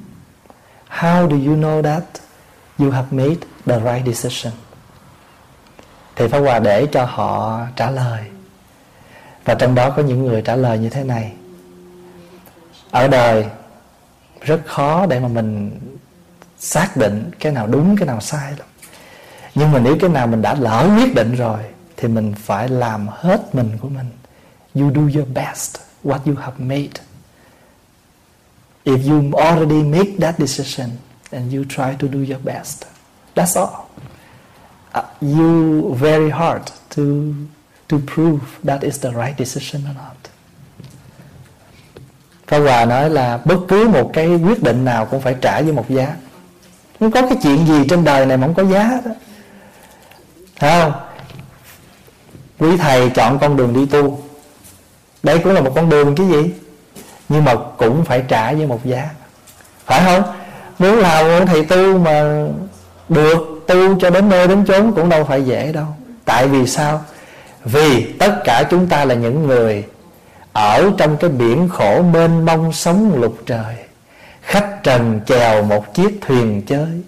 How 0.88 1.29
do 1.29 1.37
you 1.51 1.57
know 1.57 1.83
that 1.83 2.03
you 2.79 2.90
have 2.90 3.07
made 3.11 3.37
the 3.66 3.79
right 3.79 4.07
decision? 4.07 4.53
Thì 6.16 6.29
Pháp 6.29 6.38
Hòa 6.38 6.59
để 6.59 6.87
cho 6.92 7.05
họ 7.05 7.61
trả 7.77 7.90
lời. 7.90 8.25
Và 9.45 9.55
trong 9.55 9.75
đó 9.75 9.90
có 9.90 10.03
những 10.03 10.27
người 10.27 10.42
trả 10.42 10.57
lời 10.57 10.79
như 10.79 10.88
thế 10.88 11.05
này. 11.05 11.33
Ở 12.90 13.09
đời, 13.09 13.47
rất 14.40 14.61
khó 14.66 15.07
để 15.07 15.21
mà 15.21 15.29
mình 15.29 15.81
xác 16.59 16.97
định 16.97 17.31
cái 17.40 17.53
nào 17.53 17.66
đúng, 17.66 17.97
cái 17.97 18.07
nào 18.07 18.21
sai 18.21 18.53
lắm. 18.59 18.68
Nhưng 19.55 19.73
mà 19.73 19.79
nếu 19.79 19.97
cái 20.01 20.11
nào 20.11 20.27
mình 20.27 20.42
đã 20.42 20.55
lỡ 20.55 20.90
quyết 20.97 21.14
định 21.14 21.35
rồi, 21.35 21.59
thì 21.97 22.09
mình 22.09 22.35
phải 22.38 22.68
làm 22.68 23.07
hết 23.11 23.55
mình 23.55 23.79
của 23.81 23.88
mình. 23.88 24.11
You 24.75 24.90
do 24.95 25.01
your 25.21 25.33
best 25.35 25.77
what 26.03 26.27
you 26.27 26.37
have 26.37 26.59
made. 26.59 27.01
If 28.85 29.07
you 29.07 29.33
already 29.35 29.83
make 29.83 30.19
that 30.19 30.38
decision 30.38 30.99
and 31.33 31.53
you 31.53 31.65
try 31.65 31.95
to 31.95 32.09
do 32.09 32.19
your 32.19 32.41
best. 32.45 32.85
That's 33.35 33.57
all. 33.57 33.91
Uh, 34.95 35.03
you 35.21 35.95
very 35.95 36.31
hard 36.31 36.71
to 36.91 37.35
to 37.88 37.99
prove 37.99 38.41
that 38.65 38.83
is 38.85 38.99
the 38.99 39.11
right 39.11 39.38
decision 39.38 39.83
or 39.85 39.95
not. 39.95 40.17
Pháp 42.47 42.59
Hòa 42.59 42.85
nói 42.85 43.11
là 43.11 43.38
bất 43.45 43.59
cứ 43.69 43.88
một 43.88 44.11
cái 44.12 44.29
quyết 44.29 44.62
định 44.62 44.85
nào 44.85 45.07
cũng 45.07 45.21
phải 45.21 45.37
trả 45.41 45.62
với 45.62 45.73
một 45.73 45.91
giá. 45.91 46.17
Không 47.01 47.11
có 47.11 47.23
cái 47.23 47.38
chuyện 47.43 47.67
gì 47.67 47.87
trên 47.88 48.05
đời 48.05 48.27
này 48.27 48.37
mà 48.37 48.47
không 48.47 48.55
có 48.55 48.65
giá 48.65 49.01
đó 49.05 49.11
Thấy 50.57 50.81
không? 50.81 50.93
Quý 52.59 52.77
thầy 52.77 53.11
chọn 53.11 53.38
con 53.38 53.57
đường 53.57 53.75
đi 53.75 53.87
tu. 53.87 54.23
Đây 55.23 55.39
cũng 55.39 55.53
là 55.53 55.61
một 55.61 55.73
con 55.75 55.89
đường 55.89 56.15
chứ 56.15 56.25
gì? 56.29 56.51
Nhưng 57.29 57.45
mà 57.45 57.55
cũng 57.77 58.05
phải 58.05 58.23
trả 58.29 58.53
với 58.53 58.67
một 58.67 58.85
giá. 58.85 59.09
Phải 59.87 60.03
không? 60.05 60.23
Muốn 60.79 60.99
làm 60.99 61.27
muốn 61.27 61.47
thầy 61.47 61.65
tu 61.65 61.99
mà 61.99 62.47
được 63.09 63.65
tu 63.67 64.01
cho 64.01 64.11
đến 64.11 64.29
nơi 64.29 64.49
đến 64.49 64.65
chốn 64.67 64.93
cũng 64.93 65.09
đâu 65.09 65.25
phải 65.25 65.43
dễ 65.43 65.73
đâu. 65.73 65.87
Tại 66.25 66.49
vì 66.49 66.67
sao? 66.67 67.05
Vì 67.65 68.13
tất 68.13 68.41
cả 68.45 68.65
chúng 68.71 68.87
ta 68.87 69.05
là 69.05 69.15
những 69.15 69.47
người 69.47 69.85
ở 70.53 70.91
trong 70.99 71.17
cái 71.17 71.31
biển 71.31 71.69
khổ 71.69 72.03
mênh 72.03 72.45
mông 72.45 72.73
sống 72.73 73.21
lục 73.21 73.37
trời. 73.47 73.75
Khách 74.43 74.83
trần 74.83 75.21
chèo 75.27 75.63
một 75.63 75.95
chiếc 75.95 76.19
thuyền 76.27 76.63
chơi. 76.67 77.03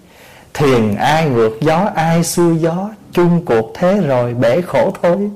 Thuyền 0.53 0.95
ai 0.95 1.25
ngược 1.29 1.57
gió, 1.61 1.89
ai 1.95 2.23
xuôi 2.23 2.57
gió, 2.57 2.89
chung 3.13 3.45
cuộc 3.45 3.71
thế 3.75 4.01
rồi 4.07 4.33
bể 4.33 4.61
khổ 4.61 4.93
thôi 5.03 5.29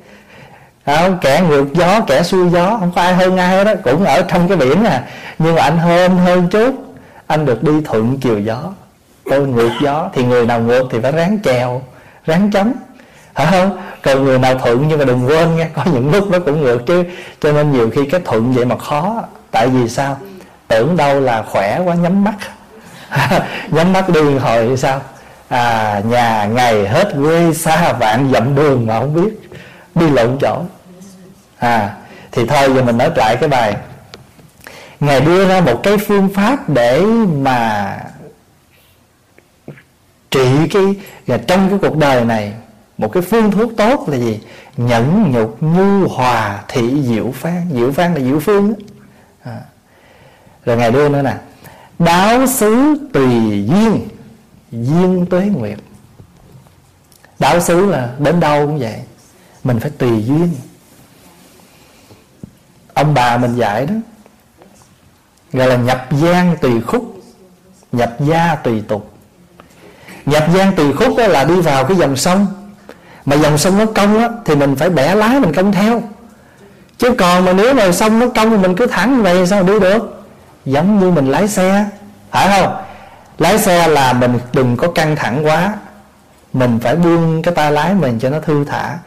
không? 0.98 1.18
kẻ 1.22 1.42
ngược 1.50 1.74
gió, 1.74 2.02
kẻ 2.08 2.24
xuôi 2.24 2.50
gió, 2.50 2.78
không 2.80 2.92
có 2.96 3.02
ai 3.02 3.14
hơn 3.14 3.38
ai 3.38 3.48
hết 3.48 3.64
đó 3.64 3.74
cũng 3.84 4.06
ở 4.06 4.22
trong 4.22 4.48
cái 4.48 4.58
biển 4.58 4.84
à. 4.84 5.04
Nhưng 5.40 5.56
mà 5.56 5.62
anh 5.62 5.78
hơn 5.78 6.18
hơn 6.18 6.48
chút 6.50 6.90
anh 7.28 7.46
được 7.46 7.64
đi 7.64 7.72
thuận 7.86 8.20
chiều 8.20 8.40
gió. 8.40 8.64
Tôi 9.30 9.48
ngược 9.48 9.72
gió, 9.82 10.10
thì 10.14 10.24
người 10.24 10.46
nào 10.46 10.60
ngược 10.60 10.84
thì 10.92 11.00
phải 11.00 11.12
ráng 11.12 11.38
chèo, 11.44 11.82
ráng 12.26 12.52
chống. 12.52 12.74
Phải 13.34 13.48
không 13.52 13.78
còn 14.02 14.26
người 14.26 14.40
nào 14.40 14.56
thuận 14.56 14.88
nhưng 14.88 15.00
mà 15.00 15.06
đừng 15.06 15.28
quên 15.28 15.56
nghe 15.56 15.68
có 15.74 15.84
những 15.94 16.12
lúc 16.12 16.32
nó 16.32 16.40
cũng 16.40 16.62
ngược 16.62 16.86
chứ. 16.88 17.04
Cho 17.42 17.52
nên 17.52 17.72
nhiều 17.72 17.90
khi 17.90 18.06
cái 18.06 18.22
thuận 18.26 18.54
vậy 18.54 18.66
mà 18.66 18.78
khó. 18.78 19.24
Tại 19.52 19.68
vì 19.68 19.90
sao? 19.90 20.18
Tưởng 20.68 20.98
đâu 20.98 21.20
là 21.20 21.44
khỏe 21.44 21.82
quá, 21.86 21.96
nhắm 21.96 22.24
mắt. 22.24 22.36
Nhắm 23.70 23.94
mắt 23.94 24.10
đi 24.10 24.38
hồi 24.38 24.68
thì 24.70 24.78
sao? 24.78 25.02
À 25.50 26.02
nhà 26.06 26.46
ngày 26.46 26.88
hết 26.88 27.14
quê 27.16 27.54
xa, 27.54 27.94
vạn 27.94 28.30
dặm 28.34 28.56
đường 28.56 28.88
mà 28.88 29.00
không 29.00 29.14
biết. 29.14 29.50
Đi 29.96 30.10
lộn 30.10 30.38
chỗ 30.42 30.62
à 31.60 31.96
thì 32.32 32.46
thôi, 32.46 32.74
giờ 32.76 32.84
mình 32.84 32.98
nói 32.98 33.12
lại 33.16 33.38
cái 33.40 33.50
bài. 33.50 33.76
Ngài 35.00 35.22
đưa 35.22 35.48
ra 35.48 35.62
một 35.62 35.80
cái 35.84 35.98
phương 35.98 36.30
pháp 36.34 36.70
để 36.70 37.02
mà 37.42 37.98
trị 40.32 40.68
cái, 40.72 40.96
và 41.28 41.38
trong 41.38 41.70
cái 41.70 41.80
cuộc 41.82 41.98
đời 41.98 42.26
này, 42.26 42.54
một 42.98 43.12
cái 43.14 43.24
phương 43.24 43.52
thuốc 43.52 43.72
tốt 43.78 44.10
là 44.10 44.18
gì? 44.18 44.40
Nhẫn 44.78 45.32
nhục, 45.32 45.64
nhu 45.64 46.08
hòa, 46.08 46.64
thị 46.68 47.04
diệu 47.04 47.32
phan 47.32 47.70
diệu 47.74 47.92
phan 47.92 48.14
là 48.14 48.20
diệu 48.20 48.40
phương 48.40 48.70
đó. 48.70 48.76
À. 49.44 49.60
rồi 50.66 50.78
ngài 50.78 50.92
đưa 50.92 51.10
nữa 51.10 51.22
nè. 51.22 51.36
Đáo 52.00 52.48
xứ 52.48 52.98
tùy 53.14 53.66
duyên 53.68 54.08
duyên 54.72 55.26
tuế 55.30 55.46
nguyệt. 55.46 55.78
Đáo 57.40 57.60
xứ 57.60 57.86
là 57.86 58.10
đến 58.20 58.40
đâu 58.40 58.68
cũng 58.68 58.80
vậy. 58.80 59.00
Mình 59.64 59.80
phải 59.80 59.92
tùy 59.98 60.24
duyên 60.26 60.50
ông 63.00 63.14
bà 63.14 63.38
mình 63.38 63.56
dạy 63.56 63.86
đó. 63.86 63.94
Gọi 65.54 65.68
là 65.68 65.76
nhập 65.76 66.08
gian 66.12 66.58
tùy 66.62 66.82
khúc, 66.82 67.22
nhập 67.92 68.16
gia 68.20 68.56
tùy 68.56 68.84
tục. 68.88 69.14
Nhập 70.26 70.46
gian 70.54 70.76
tùy 70.76 70.94
khúc 70.94 71.18
đó 71.18 71.28
là 71.28 71.44
đi 71.44 71.62
vào 71.62 71.84
cái 71.86 71.98
dòng 71.98 72.16
sông. 72.16 72.48
Mà 73.26 73.36
dòng 73.36 73.58
sông 73.58 73.78
nó 73.78 73.86
cong 73.86 74.20
á, 74.20 74.30
thì 74.46 74.56
mình 74.56 74.76
phải 74.76 74.90
bẻ 74.90 75.16
lái 75.16 75.40
mình 75.40 75.54
cong 75.54 75.72
theo. 75.72 76.02
Chứ 76.98 77.16
còn 77.18 77.46
mà 77.46 77.54
nếu 77.54 77.74
mà 77.74 77.92
sông 77.92 78.20
nó 78.20 78.28
cong 78.36 78.62
mình 78.62 78.76
cứ 78.76 78.88
thẳng 78.88 79.24
vậy 79.24 79.48
sao 79.48 79.64
đi 79.64 79.80
được? 79.80 80.24
Giống 80.66 81.00
như 81.00 81.12
mình 81.12 81.32
lái 81.32 81.48
xe, 81.48 81.86
phải 82.32 82.62
không? 82.62 82.76
Lái 83.38 83.60
xe 83.60 83.88
là 83.88 84.14
mình 84.14 84.40
đừng 84.54 84.78
có 84.78 84.92
căng 84.92 85.16
thẳng 85.16 85.46
quá. 85.46 85.74
Mình 86.54 86.80
phải 86.84 86.96
buông 86.96 87.42
cái 87.42 87.56
tay 87.56 87.72
lái 87.72 87.94
mình 87.94 88.20
cho 88.20 88.30
nó 88.30 88.40
thư 88.40 88.66
thả 88.66 88.98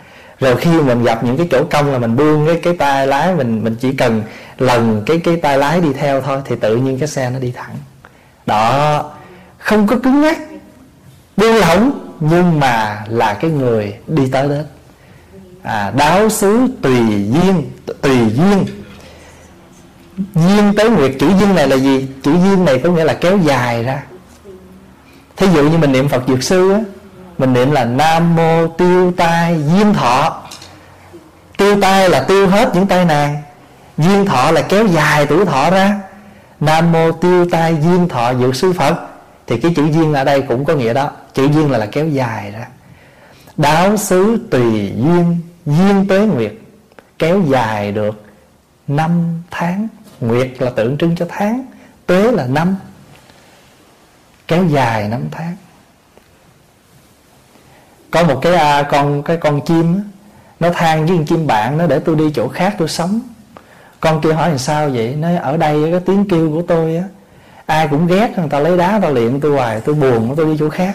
rồi 0.43 0.57
khi 0.57 0.71
mình 0.71 1.03
gặp 1.03 1.25
những 1.25 1.37
cái 1.37 1.49
chỗ 1.51 1.65
cong 1.71 1.93
là 1.93 1.99
mình 1.99 2.17
buông 2.17 2.47
cái 2.47 2.61
cái 2.63 2.77
tay 2.77 3.07
lái 3.07 3.35
mình 3.35 3.65
mình 3.65 3.77
chỉ 3.81 3.93
cần 3.93 4.23
lần 4.59 5.03
cái 5.07 5.19
cái 5.19 5.37
tay 5.37 5.59
lái 5.59 5.81
đi 5.81 5.93
theo 5.93 6.21
thôi 6.21 6.41
thì 6.45 6.57
tự 6.57 6.77
nhiên 6.77 6.99
cái 6.99 7.09
xe 7.09 7.31
nó 7.31 7.39
đi 7.39 7.53
thẳng. 7.53 7.77
Đó 8.47 9.05
không 9.59 9.87
có 9.87 9.97
cứng 9.97 10.21
nhắc 10.21 10.39
buông 11.37 11.55
lỏng 11.55 12.09
nhưng 12.21 12.61
mà 12.61 13.05
là 13.09 13.35
cái 13.35 13.51
người 13.51 13.95
đi 14.07 14.23
tới 14.33 14.49
đến 14.49 14.65
à, 15.63 15.93
đáo 15.97 16.29
xứ 16.29 16.67
tùy 16.83 16.99
duyên 17.07 17.71
tùy 18.01 18.17
duyên. 18.35 18.65
Duyên 20.35 20.75
tới 20.77 20.91
nguyệt 20.91 21.13
chữ 21.21 21.27
duyên 21.39 21.55
này 21.55 21.69
là 21.69 21.77
gì? 21.77 22.09
Chữ 22.23 22.33
duyên 22.33 22.65
này 22.65 22.79
có 22.79 22.91
nghĩa 22.91 23.05
là 23.05 23.15
kéo 23.15 23.39
dài 23.39 23.85
ra. 23.85 24.03
Thí 25.37 25.47
dụ 25.55 25.71
như 25.71 25.79
mình 25.79 25.93
niệm 25.93 26.09
phật 26.09 26.23
dược 26.29 26.43
sư 26.43 26.73
á 26.73 26.81
mình 27.43 27.53
niệm 27.53 27.71
là 27.71 27.85
nam 27.85 28.37
mô 28.37 28.67
tiêu 28.69 29.13
tai 29.17 29.63
diêm 29.63 29.93
thọ. 29.95 30.43
Tiêu 31.57 31.81
tai 31.81 32.09
là 32.09 32.25
tiêu 32.29 32.49
hết 32.49 32.71
những 32.75 32.87
tai 32.87 33.05
này 33.05 33.43
diêm 33.99 34.27
thọ 34.27 34.51
là 34.51 34.63
kéo 34.63 34.87
dài 34.87 35.27
tuổi 35.27 35.45
thọ 35.45 35.71
ra. 35.71 36.01
Nam 36.61 36.93
mô 36.93 37.13
tiêu 37.13 37.47
tai 37.51 37.77
diêm 37.83 38.09
thọ 38.09 38.31
dự 38.31 38.53
sư 38.53 38.73
phật. 38.73 38.95
Thì 39.47 39.61
cái 39.61 39.73
chữ 39.77 39.87
duyên 39.93 40.15
ở 40.15 40.25
đây 40.25 40.43
cũng 40.43 40.65
có 40.65 40.75
nghĩa 40.75 40.93
đó. 40.93 41.11
Chữ 41.35 41.49
duyên 41.55 41.71
là 41.71 41.79
là 41.79 41.87
kéo 41.87 42.09
dài 42.09 42.51
ra. 42.51 42.67
Đáo 43.57 43.97
xứ 43.97 44.47
tùy 44.51 44.93
duyên 44.97 45.41
duyên 45.67 46.07
tế 46.09 46.19
nguyệt. 46.19 46.53
Kéo 47.19 47.41
dài 47.41 47.93
được 47.93 48.25
năm 48.89 49.43
tháng. 49.51 49.89
Nguyệt 50.21 50.51
là 50.59 50.71
tượng 50.71 50.99
trưng 50.99 51.17
cho 51.17 51.27
tháng, 51.29 51.65
tuế 52.07 52.33
là 52.33 52.47
năm. 52.47 52.77
Kéo 54.49 54.65
dài 54.65 55.09
năm 55.09 55.23
tháng 55.31 55.57
có 58.13 58.25
một 58.25 58.39
cái 58.43 58.55
à, 58.55 58.83
con 58.83 59.23
cái 59.23 59.37
con 59.37 59.61
chim 59.61 60.01
nó 60.61 60.71
than 60.71 61.07
với 61.07 61.17
con 61.17 61.27
chim 61.27 61.47
bạn 61.47 61.79
nó 61.79 61.87
để 61.87 61.99
tôi 61.99 62.17
đi 62.17 62.25
chỗ 62.35 62.49
khác 62.49 62.75
tôi 62.79 62.89
sống. 62.89 63.21
Con 64.01 64.21
kia 64.21 64.33
hỏi 64.33 64.49
làm 64.49 64.59
sao 64.59 64.89
vậy? 64.89 65.17
Nó 65.21 65.29
ở 65.43 65.57
đây 65.57 65.89
cái 65.91 66.01
tiếng 66.01 66.29
kêu 66.29 66.51
của 66.51 66.63
tôi 66.63 66.97
á 66.97 67.05
ai 67.67 67.89
cũng 67.89 68.07
ghét 68.07 68.39
người 68.39 68.49
ta 68.49 68.59
lấy 68.59 68.77
đá 68.77 68.99
ta 69.03 69.09
luyện 69.09 69.41
tôi 69.41 69.53
hoài 69.53 69.81
tôi 69.81 69.95
buồn 69.95 70.35
tôi 70.37 70.47
đi 70.47 70.57
chỗ 70.59 70.69
khác. 70.69 70.95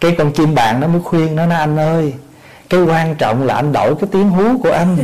Cái 0.00 0.14
con 0.18 0.32
chim 0.32 0.54
bạn 0.54 0.80
nó 0.80 0.86
mới 0.86 1.00
khuyên 1.04 1.36
nó 1.36 1.46
nói 1.46 1.58
anh 1.58 1.76
ơi 1.76 2.14
cái 2.70 2.80
quan 2.80 3.14
trọng 3.14 3.46
là 3.46 3.54
anh 3.54 3.72
đổi 3.72 3.94
cái 3.94 4.08
tiếng 4.12 4.30
hú 4.30 4.58
của 4.62 4.72
anh. 4.72 4.96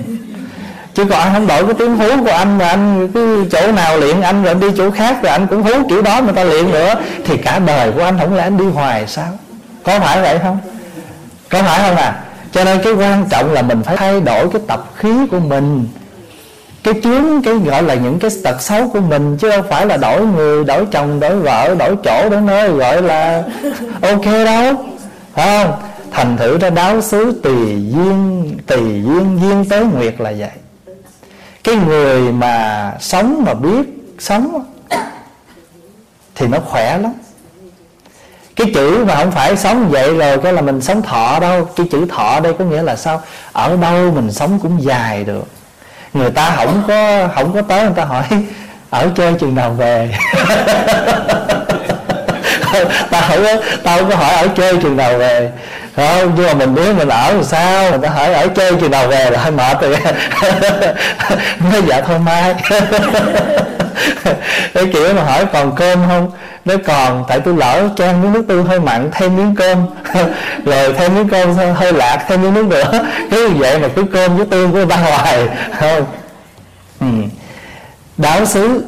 Chứ 0.94 1.04
còn 1.04 1.18
anh 1.20 1.33
không 1.33 1.46
đổi 1.46 1.64
cái 1.64 1.74
tiếng 1.78 1.96
hú 1.96 2.24
của 2.24 2.31
anh 2.31 2.59
mà 2.59 2.68
anh 2.68 3.09
cứ 3.14 3.46
chỗ 3.52 3.72
nào 3.72 3.98
luyện 3.98 4.20
anh 4.20 4.42
rồi 4.42 4.52
anh 4.52 4.61
đi 4.61 4.66
chỗ 4.76 4.90
khác 4.90 5.22
rồi 5.22 5.33
anh 5.33 5.46
cũng 5.46 5.62
hú 5.62 5.88
kiểu 5.88 6.02
đó 6.02 6.20
mà 6.20 6.33
ta 6.33 6.44
luyện 6.44 6.70
nữa. 6.70 6.94
Thì 7.24 7.37
cả 7.37 7.59
đời 7.59 7.92
của 7.92 8.02
anh 8.02 8.18
không 8.18 8.35
lẽ 8.35 8.42
anh 8.42 8.57
đi 8.57 8.64
hoài 8.64 9.07
sao? 9.07 9.28
Có 9.85 9.98
phải 10.00 10.22
vậy 10.22 10.38
không? 10.38 10.59
Có 11.51 11.63
phải 11.63 11.89
không 11.89 11.97
à? 11.97 12.25
Cho 12.53 12.65
nên 12.65 12.81
cái 12.85 12.93
quan 12.93 13.25
trọng 13.31 13.53
là 13.53 13.63
mình 13.63 13.83
phải 13.83 13.97
thay 13.97 14.21
đổi 14.21 14.49
cái 14.53 14.63
tập 14.67 14.85
khí 14.97 15.13
của 15.31 15.41
mình. 15.41 15.89
Cái 16.83 16.95
chướng, 17.03 17.43
cái 17.43 17.55
gọi 17.55 17.83
là 17.83 17.95
những 17.95 18.19
cái 18.19 18.31
tật 18.45 18.63
xấu 18.63 18.89
của 18.89 19.01
mình, 19.01 19.37
chứ 19.37 19.51
không 19.51 19.67
phải 19.69 19.87
là 19.87 19.97
đổi 19.97 20.27
người, 20.27 20.65
đổi 20.65 20.87
chồng, 20.91 21.21
đổi 21.21 21.37
vợ, 21.37 21.75
đổi 21.79 21.97
chỗ, 22.05 22.29
đổi 22.31 22.41
nơi, 22.41 22.69
gọi 22.69 23.03
là 23.03 23.43
ok 24.01 24.25
đâu. 24.25 24.75
Phải 25.35 25.65
không? 25.65 25.83
Thành 26.11 26.37
thử 26.37 26.59
ra 26.59 26.71
đáo 26.71 27.01
xứ 27.01 27.41
tùy 27.43 27.57
duyên 27.95 28.59
tùy 28.67 28.79
duyên 28.79 29.39
duyên 29.43 29.65
tới 29.69 29.85
nguyệt 29.85 30.15
là 30.19 30.33
vậy. 30.39 30.51
Cái 31.65 31.77
người 31.77 32.33
mà 32.33 32.93
sống 33.01 33.45
mà 33.47 33.55
biết 33.55 34.15
sống 34.19 34.65
thì 36.35 36.47
nó 36.47 36.59
khỏe 36.67 36.99
lắm 36.99 37.13
cái 38.59 38.71
chữ 38.75 39.05
mà 39.05 39.14
không 39.14 39.31
phải 39.31 39.57
sống 39.57 39.88
vậy 39.88 40.14
rồi 40.14 40.38
cái 40.38 40.53
là 40.53 40.61
mình 40.61 40.81
sống 40.81 41.03
thọ 41.03 41.38
đâu. 41.40 41.68
Cái 41.77 41.87
chữ 41.90 42.07
thọ 42.16 42.40
đây 42.40 42.53
có 42.59 42.64
nghĩa 42.64 42.83
là 42.83 42.97
sao? 42.97 43.23
Ở 43.53 43.77
đâu 43.77 44.12
mình 44.14 44.33
sống 44.33 44.59
cũng 44.62 44.83
dài 44.85 45.25
được. 45.25 45.44
Người 46.12 46.31
ta 46.31 46.53
không 46.57 46.83
có 46.88 47.29
không 47.35 47.53
có 47.55 47.62
tới 47.62 47.83
người 47.83 47.92
ta 47.97 48.05
hỏi, 48.05 48.25
ở 48.90 49.09
chơi 49.16 49.35
chừng 49.40 49.55
nào 49.55 49.71
về? 49.71 50.11
Ta 53.11 53.21
không 53.21 53.44
có, 53.44 53.53
ta 53.83 53.97
không 53.97 54.11
có 54.11 54.16
hỏi, 54.16 54.35
ở 54.35 54.49
chơi 54.57 54.77
chừng 54.83 54.97
nào 54.97 55.18
về? 55.18 55.51
Không, 55.97 56.33
nhưng 56.37 56.47
mà 56.47 56.55
mình 56.55 56.75
biết 56.75 56.94
mình 56.99 57.09
ở 57.09 57.33
làm 57.33 57.44
sao. 57.44 57.90
Người 57.90 57.99
ta 58.03 58.09
hỏi, 58.09 58.35
ở 58.35 58.49
chơi 58.49 58.73
chừng 58.81 58.90
nào 58.90 59.09
về? 59.09 59.31
Là 59.31 59.38
hơi 59.38 59.51
mệt 59.51 59.81
rồi. 59.81 59.97
Nói 61.73 61.83
dạ 61.88 62.01
thôi 62.01 62.18
mai. 62.18 62.55
Cái 64.75 64.87
kiểu 64.92 65.14
mà 65.14 65.23
hỏi 65.23 65.47
còn 65.53 65.77
cơm 65.77 65.99
không? 66.09 66.31
Nó 66.64 66.75
còn, 66.87 67.25
tại 67.29 67.40
tôi 67.40 67.57
lỡ 67.57 67.88
trang 67.97 68.23
miếng 68.23 68.33
nước 68.33 68.44
tương 68.49 68.66
hơi 68.66 68.81
mặn, 68.81 69.11
thêm 69.12 69.37
miếng 69.37 69.55
cơm. 69.55 69.87
Rồi 70.64 70.92
thêm 70.92 71.14
miếng 71.14 71.29
cơm 71.29 71.55
hơi 71.75 71.92
lạc, 71.92 72.25
thêm 72.29 72.42
miếng 72.42 72.55
nước 72.55 72.66
nữa. 72.66 73.07
Cứ 73.31 73.49
vậy 73.49 73.79
mà 73.79 73.88
cứ 73.97 74.05
cơm 74.12 74.37
với 74.37 74.47
tương 74.47 74.73
cứ 74.73 74.87
ba 74.87 74.97
hoài. 74.97 75.49
Không 75.81 76.07
ừ. 77.01 77.07
đáo 78.16 78.47
xứ 78.47 78.85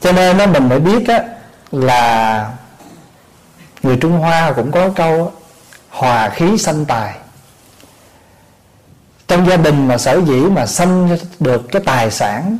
cho 0.00 0.12
nên 0.12 0.38
nó 0.38 0.46
mình 0.46 0.68
mới 0.68 0.80
biết 0.80 1.08
á, 1.08 1.22
là 1.72 2.50
người 3.82 3.96
trung 3.96 4.18
hoa 4.18 4.52
cũng 4.52 4.72
có 4.72 4.88
câu 4.88 5.32
hòa 5.90 6.28
khí 6.28 6.58
sanh 6.58 6.84
tài. 6.84 7.14
Trong 9.28 9.46
gia 9.46 9.56
đình 9.56 9.88
mà 9.88 9.98
sở 9.98 10.20
dĩ 10.26 10.40
mà 10.40 10.66
sanh 10.66 11.16
được 11.40 11.62
cái 11.72 11.82
tài 11.84 12.10
sản 12.10 12.58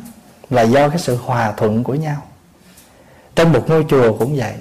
là 0.49 0.61
do 0.61 0.89
cái 0.89 0.99
sự 0.99 1.17
hòa 1.25 1.51
thuận 1.57 1.83
của 1.83 1.95
nhau 1.95 2.23
trong 3.35 3.53
một 3.53 3.69
ngôi 3.69 3.85
chùa 3.89 4.13
cũng 4.13 4.35
vậy. 4.37 4.53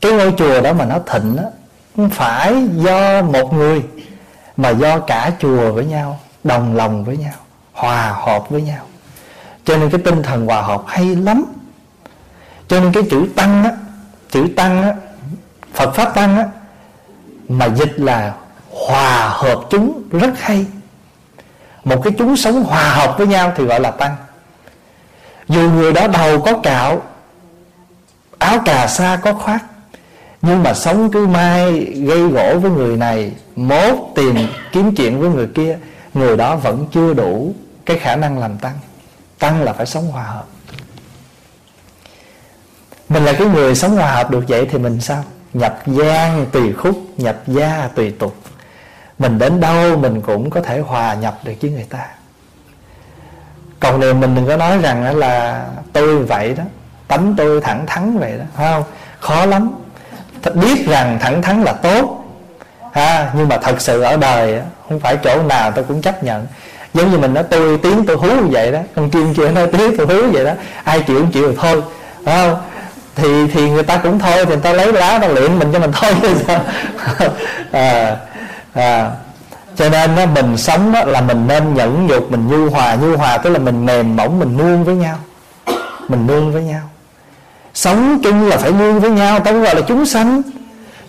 Cái 0.00 0.12
ngôi 0.12 0.34
chùa 0.38 0.60
đó 0.60 0.72
mà 0.72 0.84
nó 0.84 0.98
thịnh 1.06 1.36
á, 1.36 1.44
không 1.96 2.10
phải 2.10 2.68
do 2.74 3.22
một 3.22 3.52
người, 3.52 3.82
mà 4.56 4.70
do 4.70 4.98
cả 4.98 5.32
chùa 5.38 5.72
với 5.72 5.84
nhau, 5.84 6.20
đồng 6.44 6.76
lòng 6.76 7.04
với 7.04 7.16
nhau, 7.16 7.34
hòa 7.72 8.12
hợp 8.26 8.50
với 8.50 8.62
nhau. 8.62 8.84
Cho 9.64 9.76
nên 9.76 9.90
cái 9.90 10.00
tinh 10.04 10.22
thần 10.22 10.46
hòa 10.46 10.62
hợp 10.62 10.82
hay 10.86 11.16
lắm. 11.16 11.44
Cho 12.68 12.80
nên 12.80 12.92
cái 12.92 13.02
chữ 13.10 13.26
tăng 13.36 13.64
á, 13.64 13.70
chữ 14.30 14.46
tăng 14.56 14.82
á, 14.82 14.94
phật 15.74 15.90
pháp 15.94 16.14
tăng 16.14 16.36
á, 16.36 16.46
mà 17.48 17.66
dịch 17.68 18.00
là 18.00 18.34
hòa 18.70 19.28
hợp 19.28 19.60
chúng 19.70 20.02
rất 20.10 20.30
hay. 20.40 20.66
Một 21.84 22.00
cái 22.04 22.12
chúng 22.18 22.36
sống 22.36 22.64
hòa 22.64 22.90
hợp 22.90 23.14
với 23.18 23.26
nhau 23.26 23.52
thì 23.56 23.64
gọi 23.64 23.80
là 23.80 23.90
tăng. 23.90 24.16
Dù 25.48 25.70
người 25.70 25.92
đó 25.92 26.06
đầu 26.06 26.40
có 26.40 26.58
cạo 26.62 27.02
áo 28.38 28.58
cà 28.64 28.86
sa 28.86 29.18
có 29.22 29.32
khoác, 29.32 29.64
nhưng 30.42 30.62
mà 30.62 30.74
sống 30.74 31.10
cứ 31.10 31.26
mai 31.26 31.72
gây 31.80 32.22
gỗ 32.22 32.58
với 32.58 32.70
người 32.70 32.96
này, 32.96 33.32
mốt 33.56 33.94
tìm 34.14 34.36
kiếm 34.72 34.94
chuyện 34.94 35.20
với 35.20 35.30
người 35.30 35.46
kia, 35.46 35.78
người 36.14 36.36
đó 36.36 36.56
vẫn 36.56 36.86
chưa 36.92 37.14
đủ 37.14 37.54
cái 37.86 37.98
khả 37.98 38.16
năng 38.16 38.38
làm 38.38 38.58
tăng. 38.58 38.78
Tăng 39.38 39.62
là 39.62 39.72
phải 39.72 39.86
sống 39.86 40.10
hòa 40.10 40.22
hợp. 40.22 40.44
Mình 43.08 43.24
là 43.24 43.32
cái 43.32 43.46
người 43.46 43.74
sống 43.74 43.96
hòa 43.96 44.10
hợp 44.10 44.30
được 44.30 44.44
vậy 44.48 44.66
thì 44.70 44.78
mình 44.78 45.00
sao? 45.00 45.24
Nhập 45.52 45.82
gian 45.86 46.46
tùy 46.52 46.72
khúc, 46.72 46.96
nhập 47.16 47.42
gia 47.46 47.88
tùy 47.94 48.10
tục. 48.18 48.36
Mình 49.18 49.38
đến 49.38 49.60
đâu 49.60 49.96
mình 49.96 50.22
cũng 50.22 50.50
có 50.50 50.60
thể 50.60 50.80
hòa 50.80 51.14
nhập 51.14 51.38
được 51.44 51.52
với 51.60 51.70
người 51.70 51.86
ta. 51.88 52.06
Còn 53.80 54.00
nếu 54.00 54.14
mình 54.14 54.34
đừng 54.34 54.46
có 54.46 54.56
nói 54.56 54.78
rằng 54.78 55.18
là 55.18 55.66
tôi 55.92 56.24
vậy 56.24 56.54
đó 56.54 56.64
tánh 57.08 57.34
tôi 57.36 57.60
thẳng 57.60 57.86
thắn 57.86 58.18
vậy 58.18 58.32
đó 58.38 58.44
phải 58.56 58.72
không? 58.72 58.82
Khó 59.20 59.46
lắm. 59.46 59.70
Biết 60.54 60.86
rằng 60.88 61.18
thẳng 61.20 61.42
thắn 61.42 61.62
là 61.62 61.72
tốt. 61.72 62.24
Ha 62.92 63.30
nhưng 63.34 63.48
mà 63.48 63.58
thật 63.58 63.80
sự 63.80 64.02
ở 64.02 64.16
đời 64.16 64.60
không 64.88 65.00
phải 65.00 65.16
chỗ 65.24 65.42
nào 65.42 65.70
tôi 65.72 65.84
cũng 65.88 66.02
chấp 66.02 66.22
nhận. 66.22 66.46
Giống 66.94 67.10
như 67.10 67.18
mình 67.18 67.34
nói 67.34 67.44
tôi 67.50 67.78
tiếng 67.78 68.06
tôi 68.06 68.16
hú 68.16 68.28
như 68.28 68.48
vậy 68.50 68.72
đó. 68.72 68.78
Con 68.96 69.10
chim 69.10 69.34
kia 69.34 69.48
nói 69.48 69.66
tiếng 69.72 69.96
tôi 69.96 70.06
hú 70.06 70.30
vậy 70.32 70.44
đó. 70.44 70.52
Ai 70.84 71.00
chịu 71.00 71.18
không 71.18 71.30
chịu 71.30 71.48
thì 71.50 71.56
thôi 71.60 71.82
phải 72.24 72.36
không? 72.36 72.60
Thì 73.14 73.46
thì 73.52 73.70
người 73.70 73.82
ta 73.82 73.96
cũng 73.96 74.18
thôi 74.18 74.44
thì 74.44 74.44
người 74.44 74.56
ta 74.62 74.72
lấy 74.72 74.92
lá 74.92 75.18
ta 75.18 75.28
luyện 75.28 75.58
mình 75.58 75.72
cho 75.72 75.78
mình 75.78 75.92
thôi. 75.92 76.12
À, 77.72 78.16
à, 78.74 79.10
cho 79.76 79.88
nên 79.88 80.16
đó, 80.16 80.26
mình 80.26 80.56
sống 80.56 80.92
đó 80.92 81.04
là 81.04 81.20
mình 81.20 81.46
nên 81.46 81.74
nhẫn 81.74 82.06
nhục 82.06 82.30
mình 82.30 82.48
nhu 82.48 82.70
hòa. 82.70 82.94
Nhu 82.94 83.16
hòa 83.16 83.38
tức 83.38 83.50
là 83.50 83.58
mình 83.58 83.86
mềm 83.86 84.16
mỏng 84.16 84.38
mình 84.38 84.56
nuông 84.56 84.84
với 84.84 84.94
nhau. 84.94 85.16
Mình 86.08 86.26
nuông 86.26 86.52
với 86.52 86.62
nhau 86.62 86.80
sống 87.78 88.18
chung 88.22 88.48
là 88.48 88.56
phải 88.56 88.72
nương 88.72 89.00
với 89.00 89.10
nhau, 89.10 89.40
ta 89.40 89.52
gọi 89.52 89.74
là 89.74 89.80
chúng 89.88 90.06
sanh. 90.06 90.42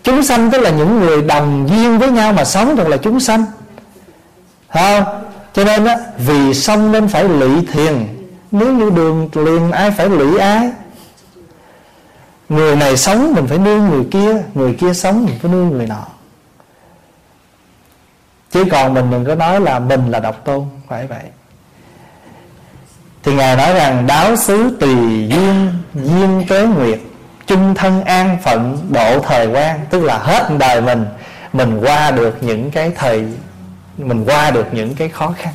Chúng 0.04 0.24
sanh 0.24 0.52
tức 0.52 0.62
là 0.62 0.70
những 0.70 1.00
người 1.00 1.22
đồng 1.22 1.68
duyên 1.70 2.00
với 2.00 2.12
nhau 2.12 2.34
mà 2.34 2.46
sống 2.46 2.76
thật 2.76 2.88
là 2.88 2.98
chúng 2.98 3.20
sanh. 3.20 3.46
Không? 4.74 5.04
Cho 5.54 5.64
nên 5.64 5.86
á, 5.86 5.98
vì 6.18 6.54
xong 6.54 6.92
nên 6.92 7.08
phải 7.08 7.24
lụy 7.24 7.66
thiền 7.72 8.08
nếu 8.52 8.74
như 8.74 8.90
đường 8.90 9.30
liền 9.34 9.72
ai 9.72 9.92
phải 9.92 10.10
lụy 10.10 10.40
ai. 10.40 10.72
Người 12.50 12.76
này 12.76 12.98
sống 12.98 13.34
mình 13.34 13.48
phải 13.48 13.58
nương 13.58 13.90
người 13.90 14.04
kia 14.12 14.44
người 14.54 14.74
kia 14.74 14.94
sống 14.94 15.26
mình 15.26 15.36
phải 15.42 15.52
nương 15.52 15.70
người 15.70 15.88
nọ. 15.88 16.06
Chứ 18.52 18.66
còn 18.72 18.94
mình 18.94 19.12
đừng 19.12 19.26
có 19.26 19.36
nói 19.36 19.62
là 19.62 19.80
mình 19.80 20.12
là 20.12 20.20
độc 20.20 20.46
tôn, 20.46 20.66
phải 20.88 21.08
vậy 21.08 21.24
thì 23.24 23.34
ngài 23.34 23.58
nói 23.58 23.74
rằng, 23.74 24.08
đáo 24.08 24.36
xứ 24.36 24.78
tùy 24.80 24.96
duyên 25.30 25.74
duyên 25.94 26.46
tế 26.50 26.66
nguyệt, 26.66 27.00
chung 27.48 27.76
thân 27.76 28.04
an 28.04 28.38
phận, 28.44 28.88
độ 28.90 29.20
thời 29.20 29.48
quan. 29.48 29.80
Tức 29.90 30.04
là 30.04 30.18
hết 30.18 30.50
đời 30.60 30.82
mình 30.82 31.06
mình 31.54 31.80
qua 31.80 32.12
được 32.12 32.38
những 32.42 32.72
cái 32.72 32.92
thời, 32.96 33.26
mình 33.98 34.26
qua 34.26 34.52
được 34.52 34.68
những 34.72 34.96
cái 34.96 35.10
khó 35.10 35.34
khăn. 35.38 35.54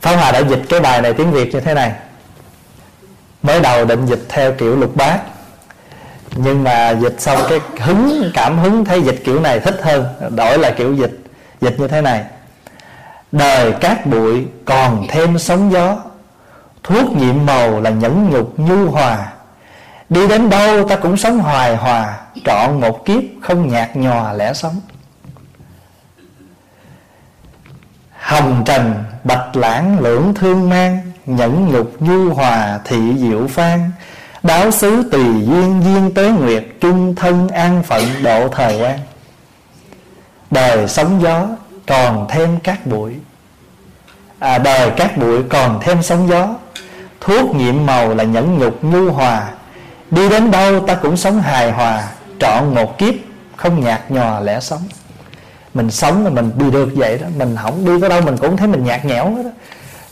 Pháp 0.00 0.16
Hòa 0.16 0.32
đã 0.32 0.38
dịch 0.38 0.62
cái 0.68 0.80
bài 0.80 1.02
này 1.02 1.12
tiếng 1.12 1.32
Việt 1.32 1.54
như 1.54 1.60
thế 1.60 1.74
này. 1.74 1.92
Mới 3.42 3.60
đầu 3.60 3.84
định 3.84 4.06
dịch 4.06 4.24
theo 4.28 4.52
kiểu 4.52 4.76
lục 4.76 4.96
bát, 4.96 5.20
Nhưng 6.36 6.64
mà 6.64 6.90
dịch 6.90 7.14
xong 7.18 7.38
cái 7.48 7.58
hứng, 7.80 8.30
cảm 8.34 8.58
hứng 8.58 8.84
thấy 8.84 9.02
dịch 9.02 9.22
kiểu 9.24 9.40
này 9.40 9.60
thích 9.60 9.80
hơn, 9.82 10.06
Đổi 10.36 10.58
là 10.58 10.70
kiểu 10.70 10.94
dịch 10.94 11.18
Dịch 11.60 11.80
như 11.80 11.88
thế 11.88 12.00
này. 12.00 12.24
Đời 13.32 13.72
cát 13.72 14.06
bụi 14.06 14.46
còn 14.64 15.06
thêm 15.08 15.38
sóng 15.38 15.72
gió. 15.72 15.96
Thuốc 16.82 17.16
nhiệm 17.16 17.46
màu 17.46 17.80
là 17.80 17.90
nhẫn 17.90 18.30
nhục 18.30 18.58
nhu 18.58 18.90
hòa. 18.90 19.32
Đi 20.08 20.28
đến 20.28 20.50
đâu 20.50 20.88
ta 20.88 20.96
cũng 20.96 21.16
sống 21.16 21.38
hoài 21.38 21.76
hòa, 21.76 22.20
Trọn 22.44 22.80
một 22.80 23.04
kiếp 23.04 23.22
không 23.42 23.68
nhạt 23.68 23.96
nhòa 23.96 24.32
lẽ 24.32 24.52
sống. 24.52 24.80
Hồng 28.12 28.62
trần, 28.66 29.04
bạch 29.24 29.56
lãng 29.56 30.00
lưỡng 30.00 30.34
thương 30.34 30.70
mang, 30.70 31.12
Nhẫn 31.26 31.68
nhục 31.72 32.02
nhu 32.02 32.34
hòa 32.34 32.80
thị 32.84 32.98
diệu 33.18 33.46
phan 33.46 33.90
Đáo 34.42 34.70
xứ 34.70 35.08
tùy 35.12 35.24
duyên 35.24 35.82
duyên 35.84 36.14
tế 36.14 36.30
nguyệt, 36.30 36.64
Trung 36.80 37.14
thân 37.14 37.48
an 37.48 37.82
phận 37.82 38.02
độ 38.22 38.48
thời 38.48 38.80
quan. 38.82 38.98
Đời 40.50 40.88
sóng 40.88 41.22
gió 41.22 41.46
còn 41.86 42.26
thêm 42.28 42.60
cát 42.60 42.86
bụi. 42.86 43.14
À, 44.38 44.58
Đời 44.58 44.90
cát 44.90 45.16
bụi 45.16 45.42
còn 45.42 45.80
thêm 45.82 46.02
sóng 46.02 46.28
gió. 46.28 46.48
Thuốc 47.20 47.56
nhiệm 47.56 47.86
màu 47.86 48.14
là 48.14 48.24
nhẫn 48.24 48.58
nhục 48.58 48.84
nhu 48.84 49.10
hòa. 49.10 49.52
Đi 50.10 50.28
đến 50.28 50.50
đâu 50.50 50.86
ta 50.86 50.94
cũng 50.94 51.16
sống 51.16 51.40
hài 51.40 51.72
hòa 51.72 52.08
Trọn 52.40 52.74
một 52.74 52.98
kiếp 52.98 53.14
không 53.56 53.80
nhạt 53.80 54.10
nhòa 54.10 54.40
lẽ 54.40 54.60
sống. 54.60 54.82
Mình 55.74 55.90
sống 55.90 56.24
là 56.24 56.30
mình 56.30 56.50
đi 56.56 56.70
được 56.70 56.88
vậy 56.94 57.18
đó 57.18 57.26
Mình 57.36 57.56
không 57.62 57.84
đi 57.84 58.00
tới 58.00 58.10
đâu 58.10 58.20
mình 58.20 58.36
cũng 58.36 58.56
thấy 58.56 58.68
mình 58.68 58.84
nhạt 58.84 59.04
nhẽo 59.04 59.24
đó 59.44 59.50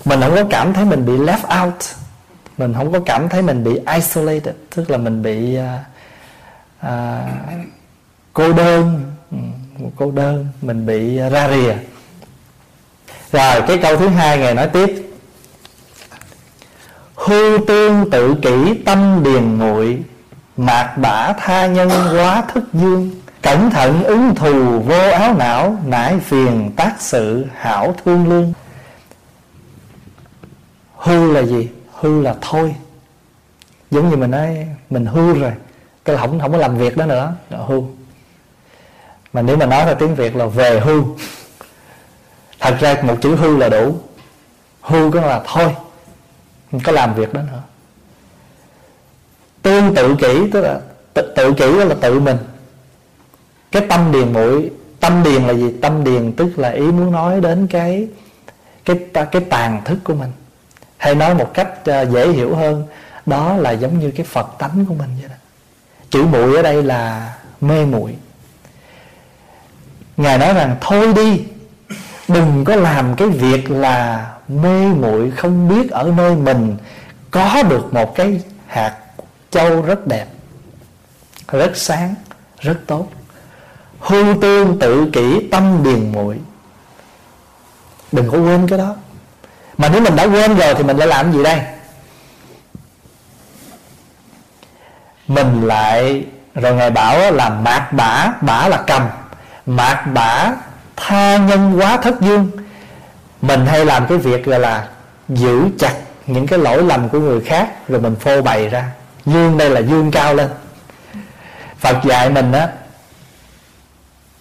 Mình 0.05 0.21
không 0.21 0.35
có 0.35 0.45
cảm 0.51 0.73
thấy 0.73 0.85
mình 0.85 1.07
bị 1.07 1.13
left 1.13 1.65
out. 1.65 1.75
Mình 2.59 2.75
không 2.75 2.93
có 2.93 3.01
cảm 3.07 3.29
thấy 3.29 3.43
mình 3.43 3.65
bị 3.65 3.81
isolated 3.95 4.55
Tức 4.75 4.91
là 4.91 4.99
mình 4.99 5.23
bị 5.23 5.59
uh, 5.59 6.87
uh, 6.87 7.31
cô 8.33 8.53
đơn. 8.53 9.13
Ừ. 9.31 9.37
Cô 9.97 10.11
đơn 10.11 10.47
Mình 10.63 10.87
bị 10.87 11.17
à, 11.19 11.29
ra 11.29 11.49
rìa. 11.49 11.75
Rồi 13.33 13.63
cái 13.69 13.79
câu 13.83 13.97
thứ 13.97 14.09
hai 14.09 14.39
Ngài 14.39 14.55
nói 14.55 14.69
tiếp. 14.69 15.11
Hư 17.15 17.59
tương 17.67 18.11
tự 18.11 18.35
kỷ 18.43 18.83
tâm 18.85 19.21
điền 19.25 19.59
nguội 19.59 20.03
Mạc 20.57 20.97
bả 20.97 21.33
tha 21.33 21.67
nhân 21.67 21.91
quá 21.91 22.43
thức 22.55 22.65
dương. 22.73 23.11
Cẩn 23.43 23.71
thận 23.71 24.05
ứng 24.05 24.35
thù 24.35 24.81
vô 24.81 25.11
áo 25.11 25.35
não 25.35 25.79
Nãi 25.87 26.19
phiền 26.19 26.71
tác 26.77 26.95
sự 26.99 27.47
hảo 27.57 27.95
thương 28.05 28.29
lương. 28.29 28.53
Hư 30.97 31.33
là 31.33 31.43
gì? 31.43 31.69
Hư 31.93 32.23
là 32.23 32.35
thôi. 32.41 32.75
Giống 33.91 34.11
như 34.11 34.17
mình 34.17 34.31
nói 34.31 34.67
Mình 34.91 35.07
hư 35.07 35.35
rồi 35.35 35.53
Cái 36.05 36.17
là 36.17 36.23
không, 36.23 36.41
không 36.41 36.53
có 36.53 36.59
làm 36.59 36.79
việc 36.79 36.97
đó 36.97 37.07
nữa. 37.07 37.35
Hư. 37.51 37.81
Mà 39.35 39.43
nếu 39.43 39.57
mà 39.57 39.67
nói 39.67 39.85
theo 39.85 39.95
tiếng 39.95 40.15
Việt 40.15 40.37
là 40.37 40.47
về 40.47 40.81
hư 40.81 41.03
Thật 42.61 42.77
ra 42.81 42.97
một 43.03 43.17
chữ 43.23 43.37
hư 43.37 43.57
là 43.57 43.69
đủ. 43.69 43.99
Hư 44.81 45.11
có 45.15 45.21
là 45.21 45.43
thôi 45.47 45.75
không 46.71 46.81
có 46.85 46.93
làm 46.93 47.15
việc 47.15 47.35
đó 47.35 47.41
nữa. 47.53 47.63
Tương 49.63 49.95
tự 49.95 50.17
kỷ 50.17 50.51
tức 50.53 50.61
là 50.61 50.81
tự, 51.15 51.33
tự 51.37 51.53
kỷ 51.53 51.79
đó 51.79 51.85
là 51.85 51.95
tự 52.01 52.21
mình. 52.21 52.37
Cái 53.73 53.87
tâm 53.89 54.13
điền 54.13 54.33
mũi 54.33 54.71
tâm 55.01 55.23
điền 55.23 55.43
là 55.43 55.55
gì? 55.55 55.75
Tâm 55.83 56.05
điền 56.05 56.33
tức 56.33 56.59
là 56.59 56.71
ý 56.71 56.83
muốn 56.83 57.13
nói 57.13 57.41
đến 57.41 57.67
cái 57.67 58.09
cái 58.85 58.99
cái 59.13 59.43
tàn 59.51 59.83
thức 59.85 59.99
của 60.05 60.15
mình. 60.15 60.33
Hay 60.97 61.15
nói 61.15 61.35
một 61.35 61.55
cách 61.55 61.85
ờ, 61.85 62.03
dễ 62.03 62.29
hiểu 62.29 62.55
hơn 62.55 62.87
đó 63.27 63.57
là 63.57 63.71
giống 63.71 63.99
như 63.99 64.11
cái 64.11 64.27
phật 64.27 64.47
tánh 64.59 64.85
của 64.89 64.95
mình 64.95 65.09
vậy 65.21 65.29
đó. 65.29 65.37
Chữ 66.11 66.25
muội 66.25 66.57
ở 66.57 66.63
đây 66.63 66.83
là 66.83 67.35
mê 67.61 67.85
muội 67.85 68.17
ngài 70.17 70.39
nói 70.39 70.55
rằng, 70.55 70.77
thôi 70.81 71.13
đi, 71.15 71.45
đừng 72.29 72.65
có 72.65 72.77
làm 72.77 73.17
cái 73.17 73.29
việc 73.29 73.71
là 73.71 74.31
mê 74.49 74.87
muội 74.87 75.31
không 75.31 75.69
biết 75.69 75.91
ở 75.91 76.13
nơi 76.17 76.37
mình 76.37 76.77
có 77.31 77.63
được 77.63 77.95
một 77.95 78.15
cái 78.15 78.43
hạt 78.67 78.97
châu 79.51 79.83
rất 79.83 80.07
đẹp, 80.07 80.27
rất 81.49 81.77
sáng, 81.77 82.15
rất 82.61 82.77
tốt. 82.87 83.09
Hư 84.01 84.35
tương 84.41 84.79
tự 84.79 85.11
kỷ 85.13 85.49
tâm 85.51 85.83
điền 85.85 86.13
muội. 86.13 86.39
Đừng 88.13 88.31
có 88.31 88.39
quên 88.39 88.69
cái 88.69 88.79
đó. 88.79 88.97
Mà 89.79 89.89
nếu 89.89 90.01
mình 90.01 90.17
đã 90.17 90.25
quên 90.25 90.57
rồi 90.57 90.75
thì 90.75 90.83
mình 90.83 90.97
lại 90.97 91.09
làm 91.09 91.33
gì 91.33 91.43
đây? 91.43 91.61
Mình 95.29 95.67
lại, 95.67 96.25
rồi 96.55 96.75
ngài 96.75 96.91
bảo 96.91 97.33
là 97.33 97.51
mạc 97.51 97.93
bả 97.93 98.33
bả 98.41 98.69
là 98.69 98.85
cầm 98.87 99.03
mạc 99.67 100.05
bả 100.15 100.53
tha 100.97 101.37
nhân 101.37 101.79
quá 101.79 101.97
thất 101.97 102.21
dương. 102.21 102.51
Mình 103.43 103.67
hay 103.67 103.85
làm 103.85 104.07
cái 104.07 104.19
việc 104.19 104.45
gọi 104.45 104.61
là 104.61 104.89
giữ 105.29 105.65
chặt 105.79 105.95
những 106.27 106.47
cái 106.47 106.59
lỗi 106.59 106.83
lầm 106.83 107.09
của 107.09 107.21
người 107.21 107.41
khác 107.41 107.89
rồi 107.89 108.01
mình 108.01 108.17
phô 108.17 108.43
bày 108.43 108.69
ra. 108.69 108.91
Dương 109.27 109.59
đây 109.59 109.71
là 109.71 109.81
dương 109.81 110.11
cao 110.11 110.35
lên. 110.35 110.51
Phật 111.79 112.05
dạy 112.05 112.31
mình 112.31 112.53
á, 112.53 112.69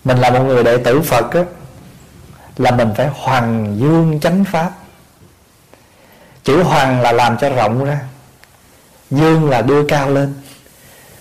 mình 0.04 0.18
là 0.18 0.30
một 0.30 0.44
người 0.44 0.64
đệ 0.64 0.78
tử 0.78 1.02
phật 1.02 1.34
á, 1.34 1.42
là 2.58 2.72
mình 2.72 2.90
phải 2.98 3.10
hoàng 3.14 3.76
dương 3.80 4.20
chánh 4.20 4.44
pháp. 4.46 4.72
Chữ 6.44 6.64
hoàng 6.64 7.02
là 7.02 7.12
làm 7.12 7.38
cho 7.38 7.50
rộng 7.50 7.86
ra. 7.86 8.00
Dương 9.12 9.50
là 9.50 9.62
đưa 9.62 9.88
cao 9.88 10.10
lên. 10.10 10.34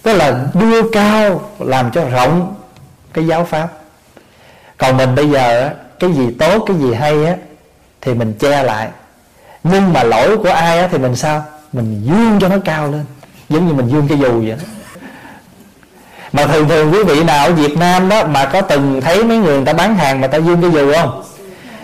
Tức 0.02 0.12
là 0.12 0.44
đưa 0.54 0.90
cao 0.90 1.50
làm 1.58 1.90
cho 1.90 2.04
rộng 2.04 2.54
cái 3.12 3.26
giáo 3.26 3.44
pháp 3.44 3.68
còn 4.82 4.96
mình 4.96 5.14
bây 5.14 5.30
giờ 5.30 5.70
cái 6.00 6.12
gì 6.12 6.30
tốt 6.38 6.64
cái 6.66 6.76
gì 6.76 6.94
hay 6.94 7.24
á 7.26 7.34
thì 8.00 8.14
mình 8.14 8.34
che 8.38 8.62
lại. 8.62 8.88
Nhưng 9.64 9.92
mà 9.92 10.02
lỗi 10.02 10.38
của 10.38 10.50
ai 10.50 10.78
á, 10.78 10.88
thì 10.92 10.98
mình 10.98 11.16
sao? 11.16 11.44
Mình 11.72 12.02
dương 12.04 12.38
cho 12.40 12.48
nó 12.48 12.56
cao 12.64 12.90
lên 12.90 13.04
giống 13.48 13.68
như 13.68 13.74
mình 13.74 13.88
dương 13.88 14.08
cái 14.08 14.18
dù 14.18 14.40
vậy 14.40 14.50
đó. 14.50 14.64
Mà 16.32 16.46
thường 16.46 16.68
thường 16.68 16.92
quý 16.92 17.04
vị 17.04 17.24
nào 17.24 17.46
ở 17.46 17.52
Việt 17.52 17.76
Nam 17.78 18.08
đó 18.08 18.24
mà 18.26 18.44
có 18.44 18.60
từng 18.60 19.00
thấy 19.00 19.24
mấy 19.24 19.36
người 19.36 19.56
người 19.56 19.66
ta 19.66 19.72
bán 19.72 19.96
hàng 19.96 20.20
mà 20.20 20.26
ta 20.26 20.38
dương 20.38 20.62
cái 20.62 20.70
dù 20.70 20.92
không? 20.94 21.22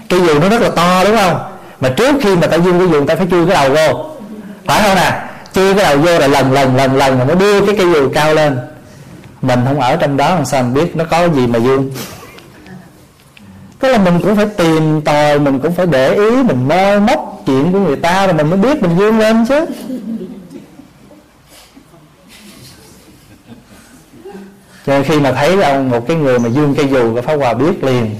Cái 0.09 0.21
dù 0.21 0.39
nó 0.39 0.49
rất 0.49 0.61
là 0.61 0.71
to 0.77 1.05
đúng 1.05 1.17
không? 1.17 1.41
Mà 1.81 1.89
trước 1.89 2.15
khi 2.23 2.37
mà 2.37 2.47
ta 2.47 2.57
dương 2.57 2.79
cái 2.79 2.89
dù 2.89 2.99
người 2.99 3.07
ta 3.07 3.17
phải 3.17 3.27
chui 3.31 3.47
cái 3.47 3.55
đầu 3.55 3.75
vô. 3.75 4.05
Phải 4.67 4.83
không 4.83 4.95
nè? 4.95 5.23
Chui 5.53 5.75
cái 5.75 5.85
đầu 5.85 5.99
vô 5.99 6.19
là 6.19 6.27
lần 6.27 6.53
lần 6.53 6.77
lần 6.77 6.97
lần 6.97 7.19
mà 7.19 7.25
nó 7.25 7.35
đưa 7.35 7.67
cái 7.67 7.75
cây 7.79 7.87
dù 7.95 8.11
cao 8.15 8.35
lên. 8.35 8.59
Mình 9.43 9.61
không 9.67 9.81
ở 9.81 9.97
trong 9.97 10.17
đó 10.17 10.35
làm 10.35 10.45
sao 10.45 10.63
mình 10.63 10.75
biết 10.75 10.97
nó 10.97 11.05
có 11.05 11.29
gì 11.29 11.47
mà 11.47 11.59
dương? 11.59 11.91
Tức 13.79 13.89
là 13.93 13.99
mình 13.99 14.21
cũng 14.23 14.37
phải 14.37 14.47
tìm 14.47 15.01
tòi, 15.03 15.39
mình 15.39 15.61
cũng 15.61 15.73
phải 15.73 15.87
để 15.87 16.15
ý, 16.15 16.43
mình 16.43 16.69
mơ 16.69 17.01
móc 17.01 17.43
chuyện 17.47 17.73
của 17.73 17.79
người 17.79 17.97
ta 17.97 18.27
rồi 18.27 18.35
mình 18.35 18.51
mới 18.51 18.59
biết 18.59 18.83
mình 18.83 18.99
dương 18.99 19.19
lên 19.19 19.47
chứ. 19.49 19.67
Cho 24.87 24.95
nên 24.95 25.05
khi 25.05 25.21
mà 25.21 25.33
thấy 25.33 25.63
ông 25.63 25.91
một 25.91 26.09
cái 26.09 26.17
người 26.17 26.39
mà 26.39 26.49
dương 26.49 26.75
cây 26.77 26.89
dù 26.89 27.15
cái 27.15 27.23
phá 27.23 27.37
hòa 27.37 27.55
biết 27.55 27.85
liền. 27.85 28.17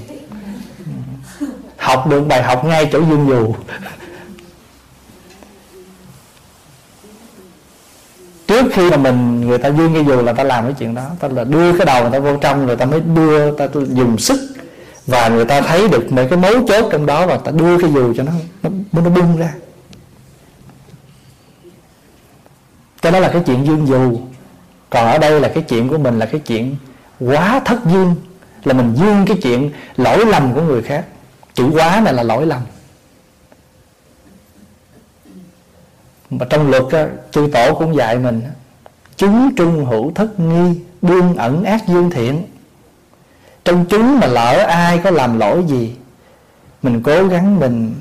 Học 1.77 2.07
được 2.07 2.21
bài 2.21 2.43
học 2.43 2.65
ngay 2.65 2.89
chỗ 2.91 2.99
dương 2.99 3.27
dù. 3.29 3.55
Trước 8.47 8.65
khi 8.73 8.89
mà 8.89 8.97
mình, 8.97 9.47
người 9.47 9.57
ta 9.57 9.69
dương 9.69 9.93
cây 9.93 10.05
dù 10.05 10.21
là 10.21 10.33
ta 10.33 10.43
làm 10.43 10.63
cái 10.63 10.73
chuyện 10.79 10.95
đó. 10.95 11.05
Ta 11.19 11.27
là 11.27 11.43
đưa 11.43 11.77
cái 11.77 11.85
đầu 11.85 12.01
người 12.01 12.11
ta 12.11 12.19
vô 12.19 12.37
trong 12.37 12.67
rồi 12.67 12.75
ta 12.75 12.85
mới 12.85 12.99
đưa, 12.99 13.51
ta 13.51 13.67
dùng 13.73 14.17
sức 14.17 14.39
và 15.09 15.29
người 15.29 15.45
ta 15.45 15.61
thấy 15.61 15.87
được 15.87 16.11
mấy 16.11 16.27
cái 16.27 16.37
mấu 16.37 16.53
chốt 16.67 16.89
trong 16.91 17.05
đó 17.05 17.27
và 17.27 17.37
ta 17.37 17.51
đưa 17.51 17.79
cái 17.81 17.91
dù 17.93 18.13
cho 18.17 18.23
nó 18.23 18.31
nó, 18.63 19.01
nó 19.01 19.09
bung 19.09 19.37
ra. 19.37 19.53
Cho 23.01 23.11
đó 23.11 23.19
là 23.19 23.29
cái 23.29 23.41
chuyện 23.45 23.65
dương 23.65 23.87
dù. 23.87 24.19
Còn 24.89 25.05
ở 25.05 25.17
đây 25.17 25.41
là 25.41 25.51
cái 25.53 25.63
chuyện 25.63 25.89
của 25.89 25.97
mình 25.97 26.19
là 26.19 26.25
cái 26.25 26.41
chuyện 26.41 26.75
quá 27.19 27.61
thất 27.65 27.79
dương 27.85 28.15
là 28.63 28.73
mình 28.73 28.95
dương 28.95 29.25
cái 29.27 29.37
chuyện 29.41 29.71
lỗi 29.97 30.25
lầm 30.25 30.53
của 30.53 30.61
người 30.61 30.81
khác. 30.81 31.05
Chữ 31.53 31.69
quá 31.73 32.01
này 32.05 32.13
là 32.13 32.23
lỗi 32.23 32.45
lầm. 32.45 32.61
Mà 36.29 36.45
trong 36.49 36.69
luật 36.69 36.83
á, 36.91 37.07
chư 37.31 37.49
tổ 37.53 37.73
cũng 37.73 37.95
dạy 37.95 38.19
mình 38.19 38.41
chúng 39.15 39.55
trung 39.55 39.85
hữu 39.85 40.11
thất 40.15 40.39
nghi 40.39 40.79
đương 41.01 41.35
ẩn 41.35 41.63
ác 41.63 41.87
dương 41.87 42.09
thiện 42.09 42.43
trong 43.69 43.85
chúng 43.85 44.19
mà 44.19 44.27
lỡ 44.27 44.65
ai 44.67 44.97
có 45.03 45.11
làm 45.11 45.39
lỗi 45.39 45.63
gì, 45.67 45.95
mình 46.81 47.03
cố 47.03 47.27
gắng 47.27 47.59
mình 47.59 47.95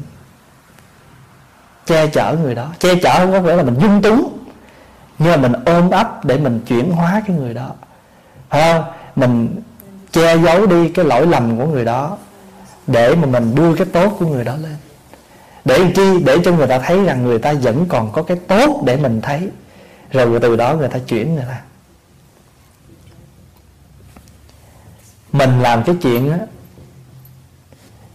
che 1.86 2.06
chở 2.06 2.36
người 2.42 2.54
đó. 2.54 2.66
Che 2.78 2.94
chở 2.94 3.14
không 3.16 3.32
có 3.32 3.40
nghĩa 3.40 3.56
là 3.56 3.62
mình 3.62 3.78
dung 3.80 4.02
túng, 4.02 4.38
nhưng 5.18 5.30
mà 5.30 5.36
mình 5.36 5.52
ôm 5.64 5.90
ấp 5.90 6.24
để 6.24 6.38
mình 6.38 6.60
chuyển 6.66 6.92
hóa 6.92 7.22
cái 7.26 7.36
người 7.36 7.54
đó. 7.54 7.70
Phải 8.50 8.72
không? 8.72 8.84
Mình 9.16 9.62
che 10.12 10.36
giấu 10.38 10.66
đi 10.66 10.88
cái 10.88 11.04
lỗi 11.04 11.26
lầm 11.26 11.58
của 11.58 11.66
người 11.66 11.84
đó 11.84 12.16
để 12.86 13.14
mà 13.14 13.26
mình 13.26 13.54
đưa 13.54 13.74
cái 13.74 13.86
tốt 13.92 14.16
của 14.18 14.26
người 14.26 14.44
đó 14.44 14.56
lên. 14.56 14.76
Để 15.64 15.92
chi? 15.96 16.22
Để 16.24 16.38
cho 16.44 16.52
người 16.52 16.66
ta 16.66 16.78
thấy 16.78 17.04
rằng 17.04 17.24
người 17.24 17.38
ta 17.38 17.52
vẫn 17.52 17.86
còn 17.88 18.12
có 18.12 18.22
cái 18.22 18.36
tốt 18.48 18.82
để 18.86 18.96
mình 18.96 19.20
thấy. 19.20 19.48
Rồi 20.12 20.40
từ 20.40 20.56
đó 20.56 20.74
người 20.74 20.88
ta 20.88 20.98
chuyển 20.98 21.34
người 21.34 21.44
ta. 21.48 21.60
Mình 25.38 25.62
làm 25.62 25.82
cái 25.82 25.94
chuyện 26.02 26.32
á 26.32 26.38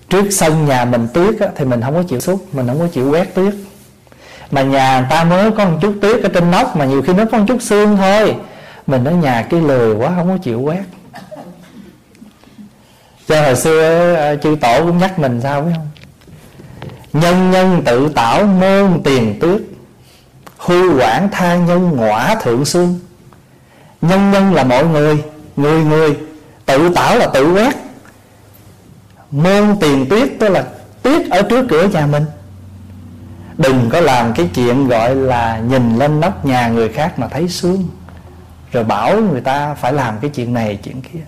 trước 0.09 0.29
sân 0.31 0.65
nhà 0.65 0.85
mình 0.85 1.07
tuyết 1.13 1.39
á, 1.39 1.47
thì 1.55 1.65
mình 1.65 1.81
không 1.81 1.93
có 1.93 2.03
chịu 2.03 2.19
xúc 2.19 2.47
mình 2.53 2.67
không 2.67 2.79
có 2.79 2.87
chịu 2.87 3.11
quét 3.11 3.35
tuyết. 3.35 3.53
Mà 4.51 4.61
nhà 4.61 4.99
người 4.99 5.07
ta 5.09 5.23
mới 5.23 5.51
có 5.51 5.65
một 5.65 5.77
chút 5.81 5.93
tuyết 6.01 6.23
ở 6.23 6.29
trên 6.29 6.51
nóc 6.51 6.75
mà 6.75 6.85
nhiều 6.85 7.01
khi 7.01 7.13
nó 7.13 7.25
có 7.31 7.37
một 7.37 7.45
chút 7.47 7.61
xương 7.61 7.97
thôi. 7.97 8.35
Mình 8.87 9.03
ở 9.03 9.11
nhà 9.11 9.47
cái 9.49 9.61
lười 9.61 9.95
quá 9.95 10.11
không 10.15 10.27
có 10.27 10.37
chịu 10.37 10.61
quét. 10.61 10.83
Cho 13.27 13.41
hồi 13.41 13.55
xưa 13.55 14.13
ờ, 14.13 14.35
chư 14.35 14.55
tổ 14.61 14.79
cũng 14.79 14.97
nhắc 14.97 15.19
mình 15.19 15.41
sao 15.41 15.61
biết 15.61 15.71
không? 15.75 15.89
Nhân 17.13 17.51
nhân 17.51 17.81
tự 17.85 18.09
tảo 18.15 18.45
môn 18.45 19.01
tiền 19.03 19.39
tuyết 19.39 19.61
hư 20.57 20.99
quản 20.99 21.29
tha 21.31 21.55
nhân 21.55 21.91
ngõa 21.95 22.35
thượng 22.35 22.65
xương. 22.65 22.99
Nhân 24.01 24.31
nhân 24.31 24.53
là 24.53 24.63
mọi 24.63 24.85
người 24.85 25.23
người 25.55 25.83
người 25.83 26.17
tự 26.65 26.89
tảo 26.95 27.17
là 27.17 27.27
tự 27.27 27.53
quét. 27.53 27.75
Môn 29.31 29.77
tiền 29.81 30.09
tuyết, 30.09 30.29
tức 30.39 30.49
là 30.49 30.65
tuyết 31.01 31.29
ở 31.29 31.41
trước 31.41 31.65
cửa 31.69 31.87
nhà 31.87 32.05
mình. 32.05 32.25
Đừng 33.57 33.89
có 33.89 33.99
làm 34.01 34.33
cái 34.33 34.49
chuyện 34.53 34.87
gọi 34.87 35.15
là 35.15 35.57
nhìn 35.57 35.97
lên 35.97 36.19
nóc 36.19 36.45
nhà 36.45 36.67
người 36.67 36.89
khác 36.89 37.19
mà 37.19 37.27
thấy 37.27 37.49
sướng. 37.49 37.87
Rồi 38.71 38.83
bảo 38.83 39.21
người 39.21 39.41
ta 39.41 39.73
phải 39.73 39.93
làm 39.93 40.19
cái 40.19 40.29
chuyện 40.29 40.53
này, 40.53 40.79
chuyện 40.83 41.01
kia. 41.01 41.19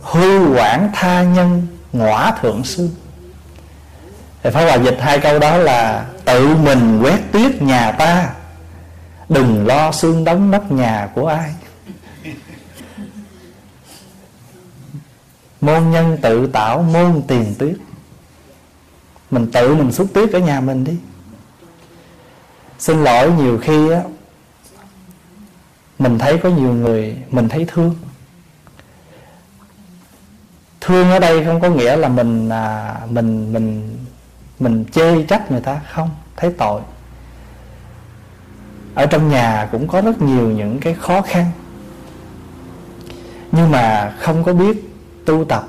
Hư 0.00 0.54
quản 0.54 0.90
tha 0.94 1.22
nhân, 1.22 1.66
ngõa 1.92 2.32
thượng 2.42 2.64
sư 2.64 2.90
thì 4.42 4.50
Pháp 4.50 4.60
Hòa 4.60 4.74
dịch 4.74 4.96
hai 5.00 5.18
câu 5.18 5.38
đó 5.38 5.56
là 5.56 6.06
Tự 6.24 6.56
mình 6.56 7.00
quét 7.02 7.18
tuyết 7.32 7.62
nhà 7.62 7.92
ta, 7.92 8.30
Đừng 9.28 9.66
lo 9.66 9.92
xương 9.92 10.24
đóng 10.24 10.50
nóc 10.50 10.70
nhà 10.70 11.08
của 11.14 11.26
ai. 11.26 11.54
Môn 15.66 15.90
nhân 15.90 16.18
tự 16.22 16.46
tạo 16.46 16.82
môn 16.82 17.22
tiền 17.28 17.54
tuyết. 17.58 17.76
Mình 19.30 19.50
tự 19.52 19.74
mình 19.74 19.92
xúc 19.92 20.06
tuyết 20.14 20.32
ở 20.32 20.38
nhà 20.38 20.60
mình 20.60 20.84
đi. 20.84 20.96
Xin 22.78 23.04
lỗi 23.04 23.32
nhiều 23.32 23.58
khi 23.58 23.90
á 23.90 24.02
Mình 25.98 26.18
thấy 26.18 26.38
có 26.38 26.48
nhiều 26.48 26.74
người 26.74 27.16
Mình 27.30 27.48
thấy 27.48 27.64
thương. 27.68 27.94
Thương 30.80 31.10
ở 31.10 31.18
đây 31.18 31.44
không 31.44 31.60
có 31.60 31.68
nghĩa 31.68 31.96
là 31.96 32.08
mình 32.08 32.48
à, 32.48 32.96
mình 33.10 33.52
mình 33.52 33.96
mình 34.58 34.84
chê 34.92 35.22
trách 35.22 35.50
người 35.50 35.60
ta 35.60 35.80
không 35.92 36.10
thấy 36.36 36.52
tội. 36.58 36.80
Ở 38.94 39.06
trong 39.06 39.28
nhà 39.28 39.68
cũng 39.72 39.88
có 39.88 40.00
rất 40.00 40.22
nhiều 40.22 40.50
những 40.50 40.80
cái 40.80 40.94
khó 40.94 41.20
khăn. 41.20 41.50
Nhưng 43.52 43.70
mà 43.70 44.14
không 44.20 44.44
có 44.44 44.52
biết 44.52 44.95
tu 45.26 45.44
tập 45.44 45.68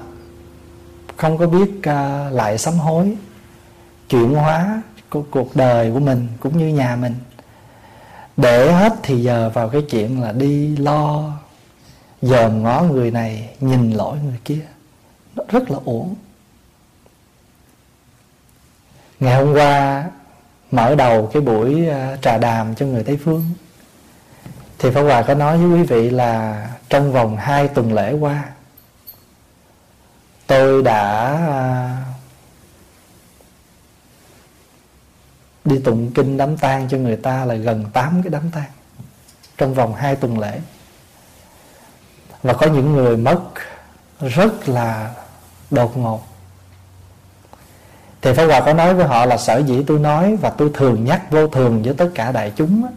không 1.17 1.37
có 1.37 1.47
biết 1.47 1.71
uh, 1.77 2.33
lại 2.33 2.57
sám 2.57 2.73
hối 2.73 3.17
chuyển 4.09 4.33
hóa 4.33 4.81
của 5.09 5.23
cuộc 5.31 5.55
đời 5.55 5.91
của 5.91 5.99
mình 5.99 6.27
cũng 6.39 6.57
như 6.57 6.67
nhà 6.67 6.95
mình. 6.95 7.15
Để 8.37 8.71
hết 8.71 8.93
thì 9.03 9.23
giờ 9.23 9.51
vào 9.53 9.69
cái 9.69 9.81
chuyện 9.89 10.21
là 10.21 10.31
đi 10.31 10.77
lo 10.77 11.31
dòm 12.21 12.63
ngó 12.63 12.81
người 12.81 13.11
này 13.11 13.49
nhìn 13.59 13.91
lỗi 13.91 14.17
người 14.25 14.39
kia. 14.45 14.65
Nó 15.35 15.43
rất 15.49 15.71
là 15.71 15.77
uổng. 15.85 16.15
Ngày 19.19 19.35
hôm 19.35 19.53
qua 19.53 20.05
mở 20.71 20.95
đầu 20.95 21.29
cái 21.33 21.41
buổi 21.41 21.87
à, 21.87 22.17
trà 22.21 22.37
đàm 22.37 22.75
cho 22.75 22.85
người 22.85 23.03
tây 23.03 23.19
phương. 23.23 23.45
Thì 24.79 24.91
pháp 24.91 25.01
hòa 25.01 25.21
có 25.21 25.33
nói 25.33 25.57
với 25.57 25.79
quý 25.79 25.83
vị 25.83 26.09
là 26.09 26.67
trong 26.89 27.11
vòng 27.11 27.37
hai 27.37 27.67
tuần 27.67 27.93
lễ 27.93 28.13
qua 28.13 28.43
tôi 30.47 30.83
đã 30.83 31.33
à, 31.49 31.97
đi 35.65 35.79
tụng 35.79 36.11
kinh 36.15 36.37
đám 36.37 36.57
tang 36.57 36.87
cho 36.89 36.97
người 36.97 37.15
ta 37.15 37.45
là 37.45 37.55
gần 37.55 37.85
8 37.93 38.21
cái 38.23 38.29
đám 38.29 38.51
tang 38.51 38.71
trong 39.57 39.73
vòng 39.73 39.95
hai 39.95 40.15
tuần 40.15 40.39
lễ. 40.39 40.59
Và 42.43 42.53
có 42.53 42.67
những 42.67 42.93
người 42.93 43.17
mất 43.17 43.39
rất 44.19 44.69
là 44.69 45.13
đột 45.71 45.97
ngột. 45.97 46.27
Thì 48.21 48.33
Pháp 48.33 48.45
Hòa 48.45 48.61
có 48.65 48.73
nói 48.73 48.93
với 48.93 49.05
họ 49.05 49.25
là 49.25 49.37
sở 49.37 49.57
dĩ 49.57 49.83
tôi 49.87 49.99
nói 49.99 50.35
và 50.35 50.49
tôi 50.49 50.71
thường 50.73 51.03
nhắc 51.03 51.31
vô 51.31 51.47
thường 51.47 51.83
với 51.83 51.93
tất 51.93 52.09
cả 52.15 52.31
đại 52.31 52.53
chúng 52.55 52.87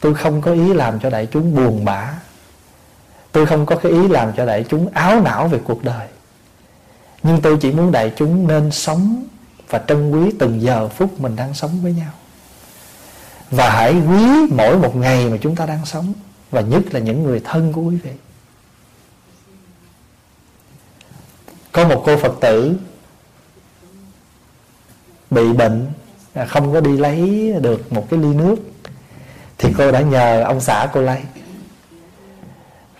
tôi 0.00 0.14
không 0.14 0.40
có 0.40 0.52
ý 0.52 0.74
làm 0.74 1.00
cho 1.00 1.10
đại 1.10 1.28
chúng 1.32 1.54
buồn 1.54 1.84
bã. 1.84 2.14
Tôi 3.32 3.46
không 3.46 3.66
có 3.66 3.76
cái 3.76 3.92
ý 3.92 4.08
làm 4.08 4.32
cho 4.36 4.46
đại 4.46 4.64
chúng 4.68 4.88
áo 4.94 5.20
não 5.20 5.48
về 5.48 5.60
cuộc 5.64 5.84
đời 5.84 6.08
nhưng 7.22 7.40
tôi 7.42 7.58
chỉ 7.60 7.72
muốn 7.72 7.92
đại 7.92 8.12
chúng 8.16 8.48
nên 8.48 8.70
sống 8.70 9.24
và 9.68 9.84
trân 9.88 10.10
quý 10.10 10.30
từng 10.38 10.62
giờ 10.62 10.88
phút 10.88 11.20
mình 11.20 11.36
đang 11.36 11.54
sống 11.54 11.82
với 11.82 11.92
nhau. 11.92 12.12
Và 13.50 13.70
hãy 13.70 13.94
quý 13.94 14.46
mỗi 14.56 14.78
một 14.78 14.96
ngày 14.96 15.28
mà 15.28 15.36
chúng 15.40 15.56
ta 15.56 15.66
đang 15.66 15.86
sống, 15.86 16.12
và 16.50 16.60
nhất 16.60 16.82
là 16.90 17.00
những 17.00 17.22
người 17.22 17.40
thân 17.44 17.72
của 17.72 17.82
quý 17.82 17.96
vị. 17.96 18.10
Có 21.72 21.88
một 21.88 22.02
cô 22.06 22.16
phật 22.16 22.32
tử 22.40 22.76
bị 25.30 25.52
bệnh 25.52 25.86
à, 26.34 26.44
không 26.44 26.72
có 26.72 26.80
đi 26.80 26.96
lấy 26.96 27.52
được 27.60 27.92
một 27.92 28.06
cái 28.10 28.20
ly 28.20 28.28
nước, 28.28 28.56
thì 29.58 29.72
cô 29.78 29.92
đã 29.92 30.00
nhờ 30.00 30.42
ông 30.42 30.60
xã 30.60 30.88
cô 30.92 31.00
lấy 31.00 31.20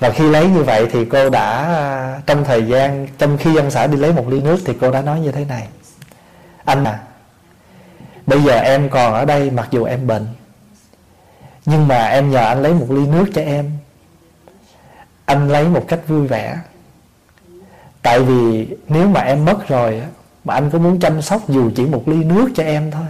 và 0.01 0.11
khi 0.11 0.31
lấy 0.31 0.49
như 0.49 0.63
vậy 0.63 0.89
thì 0.93 1.05
cô 1.05 1.31
đã 1.31 1.65
à, 1.65 2.21
trong 2.27 2.45
thời 2.45 2.67
gian, 2.67 3.09
trong 3.19 3.39
khi 3.39 3.57
ông 3.57 3.71
xã 3.71 3.87
đi 3.87 3.97
lấy 3.97 4.13
một 4.13 4.29
ly 4.29 4.41
nước 4.41 4.59
thì 4.65 4.75
cô 4.81 4.91
đã 4.91 5.03
nói 5.03 5.21
như 5.21 5.33
thế 5.33 5.45
này. 5.45 5.69
Anh 6.65 6.85
à 6.85 7.01
bây 8.27 8.43
giờ 8.43 8.59
em 8.61 8.89
còn 8.89 9.15
ở 9.15 9.25
đây 9.25 9.51
mặc 9.51 9.69
dù 9.71 9.85
em 9.85 10.07
bệnh, 10.07 10.27
nhưng 11.67 11.89
mà 11.89 12.05
em 12.05 12.31
nhờ 12.31 12.45
anh 12.45 12.63
lấy 12.63 12.75
một 12.75 12.87
ly 12.91 13.07
nước 13.07 13.25
cho 13.35 13.43
em. 13.43 13.71
Anh 15.25 15.49
lấy 15.49 15.65
một 15.69 15.85
cách 15.89 16.09
vui 16.09 16.27
vẻ. 16.27 16.59
Tại 18.03 18.23
vì 18.23 18.69
nếu 18.89 19.09
mà 19.09 19.21
em 19.21 19.45
mất 19.45 19.69
rồi 19.69 20.03
mà 20.45 20.55
anh 20.55 20.71
có 20.71 20.79
muốn 20.79 21.01
chăm 21.01 21.23
sóc 21.23 21.49
dù 21.49 21.71
chỉ 21.77 21.87
một 21.87 22.09
ly 22.09 22.25
nước 22.25 22.49
cho 22.55 22.63
em 22.63 22.91
thôi, 22.91 23.07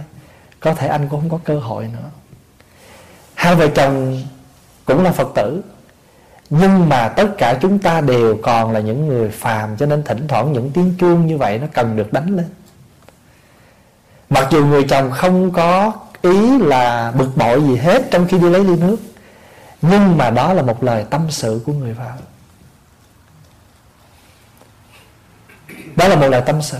có 0.59 0.73
thể 0.73 0.87
anh 0.87 1.07
cũng 1.09 1.19
không 1.19 1.29
có 1.29 1.39
cơ 1.43 1.59
hội 1.59 1.87
nữa. 1.93 2.09
Hai 3.33 3.55
vợ 3.55 3.67
chồng 3.67 4.21
cũng 4.85 5.03
là 5.03 5.11
phật 5.11 5.27
tử 5.35 5.61
nhưng 6.51 6.89
mà 6.89 7.07
tất 7.07 7.27
cả 7.37 7.57
chúng 7.61 7.79
ta 7.79 8.01
đều 8.01 8.37
còn 8.43 8.71
là 8.71 8.79
những 8.79 9.07
người 9.07 9.29
phàm, 9.29 9.77
cho 9.77 9.85
nên 9.85 10.03
thỉnh 10.03 10.27
thoảng 10.27 10.53
những 10.53 10.71
tiếng 10.71 10.95
chuông 10.99 11.27
như 11.27 11.37
vậy 11.37 11.59
nó 11.59 11.67
cần 11.73 11.95
được 11.95 12.13
đánh 12.13 12.37
lên. 12.37 12.45
Mặc 14.29 14.47
dù 14.51 14.65
người 14.65 14.83
chồng 14.83 15.11
không 15.11 15.51
có 15.51 15.91
ý 16.21 16.59
là 16.59 17.11
bực 17.17 17.37
bội 17.37 17.63
gì 17.63 17.75
hết 17.75 18.11
trong 18.11 18.27
khi 18.27 18.39
đi 18.39 18.49
lấy 18.49 18.63
ly 18.63 18.75
nước, 18.75 18.97
nhưng 19.81 20.17
mà 20.17 20.29
đó 20.29 20.53
là 20.53 20.61
một 20.61 20.83
lời 20.83 21.05
tâm 21.09 21.21
sự 21.29 21.61
của 21.65 21.73
người 21.73 21.93
vợ 21.93 22.11
đó 25.95 26.07
là 26.07 26.15
một 26.15 26.27
lời 26.27 26.41
tâm 26.45 26.61
sự. 26.61 26.77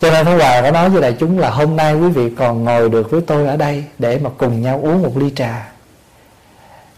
Cho 0.00 0.10
nên 0.10 0.26
Pháp 0.26 0.36
Hòa 0.38 0.62
có 0.62 0.70
nói 0.70 0.90
với 0.90 1.02
đại 1.02 1.16
chúng 1.20 1.38
là 1.38 1.50
hôm 1.50 1.76
nay 1.76 1.94
quý 1.94 2.08
vị 2.08 2.30
còn 2.38 2.64
ngồi 2.64 2.90
được 2.90 3.10
với 3.10 3.20
tôi 3.20 3.46
ở 3.46 3.56
đây 3.56 3.84
để 3.98 4.18
mà 4.18 4.30
cùng 4.38 4.62
nhau 4.62 4.80
uống 4.82 5.02
một 5.02 5.16
ly 5.16 5.32
trà. 5.36 5.71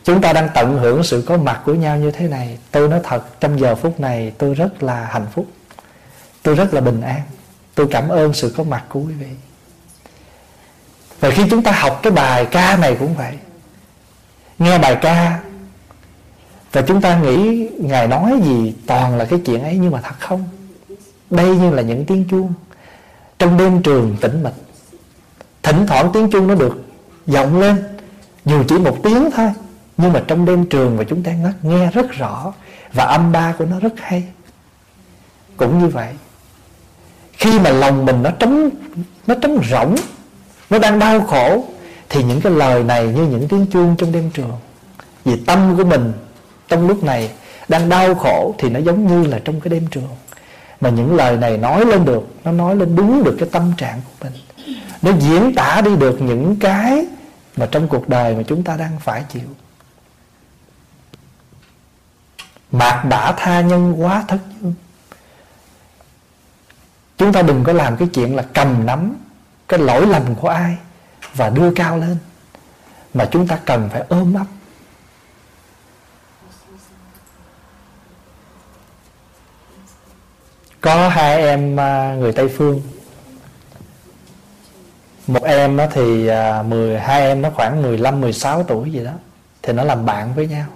Chúng 0.04 0.20
ta 0.20 0.32
đang 0.32 0.48
tận 0.54 0.78
hưởng 0.78 1.02
sự 1.02 1.24
có 1.26 1.36
mặt 1.36 1.60
của 1.64 1.74
nhau 1.74 1.96
như 1.96 2.10
thế 2.10 2.28
này. 2.28 2.58
Tôi 2.70 2.88
nói 2.88 3.00
thật, 3.04 3.40
trong 3.40 3.60
giờ 3.60 3.74
phút 3.74 4.00
này 4.00 4.32
tôi 4.38 4.54
rất 4.54 4.82
là 4.82 5.08
hạnh 5.10 5.26
phúc. 5.32 5.46
Tôi 6.42 6.54
rất 6.54 6.74
là 6.74 6.80
bình 6.80 7.00
an. 7.00 7.20
Tôi 7.74 7.86
cảm 7.90 8.08
ơn 8.08 8.32
sự 8.32 8.54
có 8.56 8.64
mặt 8.64 8.84
của 8.88 9.00
quý 9.00 9.12
vị. 9.12 9.30
Và 11.20 11.30
khi 11.30 11.42
chúng 11.50 11.62
ta 11.62 11.72
học 11.72 12.00
cái 12.02 12.12
bài 12.12 12.46
ca 12.46 12.76
này 12.76 12.96
cũng 13.00 13.14
vậy. 13.14 13.38
Nghe 14.58 14.78
bài 14.78 14.96
ca, 15.02 15.40
và 16.74 16.82
chúng 16.82 17.00
ta 17.00 17.18
nghĩ 17.18 17.68
Ngài 17.78 18.08
nói 18.08 18.40
gì 18.44 18.74
toàn 18.86 19.16
là 19.16 19.24
cái 19.24 19.40
chuyện 19.44 19.62
ấy 19.62 19.76
nhưng 19.76 19.90
mà 19.90 20.00
thật 20.00 20.14
không 20.18 20.44
Đây 21.30 21.46
như 21.46 21.70
là 21.70 21.82
những 21.82 22.06
tiếng 22.06 22.24
chuông 22.30 22.52
trong 23.38 23.56
đêm 23.56 23.82
trường 23.82 24.16
tĩnh 24.20 24.42
mịch 24.42 24.54
thỉnh 25.62 25.86
thoảng 25.86 26.10
tiếng 26.12 26.30
chuông 26.30 26.46
nó 26.46 26.54
được 26.54 26.84
vọng 27.26 27.60
lên, 27.60 27.84
dù 28.44 28.64
chỉ 28.68 28.78
một 28.78 28.98
tiếng 29.02 29.30
thôi 29.36 29.50
nhưng 29.96 30.12
mà 30.12 30.22
trong 30.26 30.44
đêm 30.44 30.66
trường 30.66 30.96
mà 30.96 31.04
chúng 31.08 31.22
ta 31.22 31.32
nghe 31.62 31.90
rất 31.90 32.12
rõ 32.12 32.52
và 32.92 33.04
âm 33.04 33.32
ba 33.32 33.54
của 33.58 33.64
nó 33.64 33.80
rất 33.80 33.92
hay. 33.96 34.24
Cũng 35.56 35.78
như 35.78 35.88
vậy, 35.88 36.12
khi 37.32 37.58
mà 37.60 37.70
lòng 37.70 38.04
mình 38.04 38.22
nó 38.22 38.30
trống 38.30 38.70
nó 39.26 39.34
trống 39.42 39.58
rỗng, 39.70 39.94
nó 40.70 40.78
đang 40.78 40.98
đau 40.98 41.20
khổ, 41.20 41.64
thì 42.08 42.24
những 42.24 42.40
cái 42.40 42.52
lời 42.52 42.84
này 42.84 43.06
như 43.06 43.26
những 43.26 43.48
tiếng 43.48 43.66
chuông 43.72 43.96
trong 43.98 44.12
đêm 44.12 44.30
trường. 44.34 44.52
Vì 45.24 45.44
tâm 45.46 45.74
của 45.76 45.84
mình 45.84 46.12
trong 46.68 46.88
lúc 46.88 47.04
này 47.04 47.30
đang 47.68 47.88
đau 47.88 48.14
khổ 48.14 48.54
thì 48.58 48.70
nó 48.70 48.80
giống 48.80 49.06
như 49.06 49.28
là 49.28 49.38
trong 49.44 49.60
cái 49.60 49.70
đêm 49.70 49.86
trường. 49.90 50.08
Mà 50.80 50.90
những 50.90 51.14
lời 51.14 51.36
này 51.36 51.56
nói 51.56 51.86
lên 51.86 52.04
được, 52.04 52.28
nó 52.44 52.52
nói 52.52 52.76
lên 52.76 52.96
đúng 52.96 53.24
được 53.24 53.36
cái 53.38 53.48
tâm 53.52 53.72
trạng 53.76 54.00
của 54.04 54.24
mình. 54.24 54.32
Nó 55.02 55.10
diễn 55.20 55.54
tả 55.54 55.80
đi 55.80 55.96
được 55.96 56.22
những 56.22 56.56
cái 56.56 57.06
mà 57.56 57.66
trong 57.70 57.88
cuộc 57.88 58.08
đời 58.08 58.36
mà 58.36 58.42
chúng 58.42 58.64
ta 58.64 58.76
đang 58.76 58.92
phải 59.00 59.24
chịu. 59.32 59.48
Mạc 62.74 63.04
đã 63.08 63.34
tha 63.36 63.60
nhân 63.60 63.94
quá 64.02 64.24
thất 64.28 64.38
dương 64.60 64.74
chúng 67.16 67.32
ta 67.32 67.42
đừng 67.42 67.64
có 67.64 67.72
làm 67.72 67.96
cái 67.96 68.08
chuyện 68.14 68.36
là 68.36 68.44
cầm 68.54 68.86
nắm 68.86 69.14
cái 69.68 69.78
lỗi 69.78 70.06
lầm 70.06 70.34
của 70.34 70.48
ai 70.48 70.76
và 71.34 71.50
đưa 71.50 71.70
cao 71.74 71.98
lên. 71.98 72.16
Mà 73.14 73.28
chúng 73.32 73.46
ta 73.46 73.58
cần 73.64 73.88
phải 73.92 74.04
ôm 74.08 74.34
ấp. 74.34 74.46
Có 80.80 81.08
hai 81.08 81.36
em 81.36 81.80
à, 81.80 82.14
người 82.18 82.32
tây 82.32 82.48
phương. 82.48 82.82
Một 85.26 85.44
em 85.44 85.76
nó 85.76 85.86
thì 85.92 86.26
à, 86.26 86.62
mười 86.62 86.98
hai 86.98 87.20
em 87.20 87.42
nó 87.42 87.50
khoảng 87.50 87.82
15 87.82 88.20
16 88.20 88.62
tuổi 88.62 88.92
gì 88.92 89.04
đó. 89.04 89.12
Thì 89.62 89.72
nó 89.72 89.84
làm 89.84 90.06
bạn 90.06 90.34
với 90.34 90.46
nhau 90.46 90.66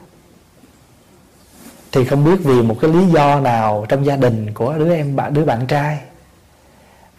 thì 1.92 2.04
không 2.04 2.24
biết 2.24 2.36
vì 2.44 2.62
một 2.62 2.76
cái 2.80 2.90
lý 2.90 3.06
do 3.06 3.40
nào 3.40 3.86
trong 3.88 4.06
gia 4.06 4.16
đình 4.16 4.54
của 4.54 4.78
đứa 4.78 4.94
em 4.94 5.16
bạn, 5.16 5.34
đứa 5.34 5.44
bạn 5.44 5.66
trai 5.66 6.00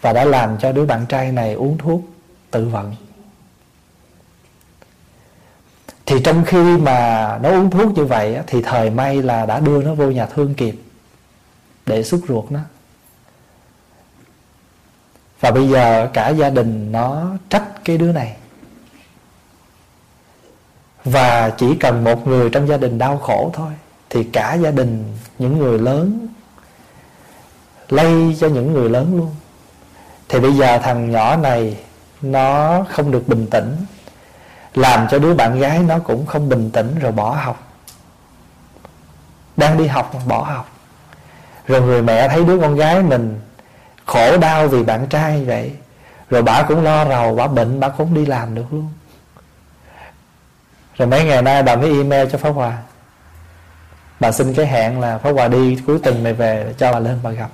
và 0.01 0.13
đã 0.13 0.25
làm 0.25 0.57
cho 0.57 0.71
đứa 0.71 0.85
bạn 0.85 1.05
trai 1.05 1.31
này 1.31 1.53
uống 1.53 1.77
thuốc 1.77 2.01
tự 2.51 2.67
vận. 2.67 2.95
Thì 6.05 6.15
trong 6.23 6.43
khi 6.45 6.77
mà 6.77 7.39
nó 7.43 7.49
uống 7.49 7.69
thuốc 7.69 7.93
như 7.93 8.05
vậy 8.05 8.37
thì 8.47 8.61
thời 8.61 8.89
may 8.89 9.21
là 9.21 9.45
đã 9.45 9.59
đưa 9.59 9.83
nó 9.83 9.93
vô 9.93 10.11
nhà 10.11 10.25
thương 10.25 10.53
kịp 10.53 10.75
để 11.85 12.03
xúc 12.03 12.21
ruột 12.27 12.51
nó. 12.51 12.59
Và 15.39 15.51
bây 15.51 15.69
giờ 15.69 16.09
cả 16.13 16.29
gia 16.29 16.49
đình 16.49 16.91
nó 16.91 17.25
trách 17.49 17.85
cái 17.85 17.97
đứa 17.97 18.11
này. 18.11 18.35
Và 21.03 21.49
chỉ 21.49 21.75
cần 21.75 22.03
một 22.03 22.27
người 22.27 22.49
trong 22.49 22.67
gia 22.67 22.77
đình 22.77 22.97
đau 22.97 23.17
khổ 23.17 23.51
thôi 23.53 23.71
thì 24.09 24.23
cả 24.23 24.53
gia 24.53 24.71
đình, 24.71 25.17
những 25.39 25.57
người 25.57 25.79
lớn, 25.79 26.27
lây 27.89 28.37
cho 28.39 28.47
những 28.47 28.73
người 28.73 28.89
lớn 28.89 29.17
luôn. 29.17 29.35
Thì 30.29 30.39
bây 30.39 30.53
giờ 30.53 30.77
thằng 30.77 31.11
nhỏ 31.11 31.35
này, 31.35 31.77
nó 32.21 32.83
không 32.89 33.11
được 33.11 33.27
bình 33.27 33.47
tĩnh. 33.51 33.75
Làm 34.73 35.07
cho 35.11 35.19
đứa 35.19 35.33
bạn 35.33 35.59
gái 35.59 35.79
nó 35.79 35.99
cũng 35.99 36.25
không 36.25 36.49
bình 36.49 36.71
tĩnh 36.71 36.99
rồi 36.99 37.11
bỏ 37.11 37.31
học. 37.31 37.67
Đang 39.57 39.77
đi 39.77 39.87
học 39.87 40.15
mà 40.15 40.21
bỏ 40.27 40.43
học. 40.43 40.69
Rồi 41.67 41.81
người 41.81 42.01
mẹ 42.01 42.27
thấy 42.27 42.45
đứa 42.45 42.59
con 42.59 42.75
gái 42.75 43.03
mình 43.03 43.39
khổ 44.05 44.37
đau 44.37 44.67
vì 44.67 44.83
bạn 44.83 45.07
trai 45.07 45.45
vậy, 45.45 45.71
rồi 46.29 46.41
bà 46.41 46.63
cũng 46.63 46.83
lo 46.83 47.05
rầu, 47.05 47.35
bà 47.35 47.47
bệnh, 47.47 47.79
bà 47.79 47.89
cũng 47.89 48.13
đi 48.13 48.25
làm 48.25 48.55
được 48.55 48.65
luôn. 48.71 48.89
Rồi 50.97 51.07
mấy 51.07 51.23
ngày 51.23 51.41
nay 51.41 51.63
bà 51.63 51.75
mới 51.75 51.89
email 51.89 52.29
cho 52.31 52.37
Pháp 52.37 52.49
Hòa. 52.49 52.77
Bà 54.19 54.31
xin 54.31 54.53
cái 54.53 54.65
hẹn 54.65 54.99
là 54.99 55.17
Pháp 55.17 55.31
Hòa 55.31 55.47
đi 55.47 55.77
cuối 55.87 55.99
tuần 56.03 56.23
này 56.23 56.33
về 56.33 56.73
cho 56.77 56.91
bà 56.91 56.99
lên 56.99 57.19
bà 57.23 57.31
gặp. 57.31 57.49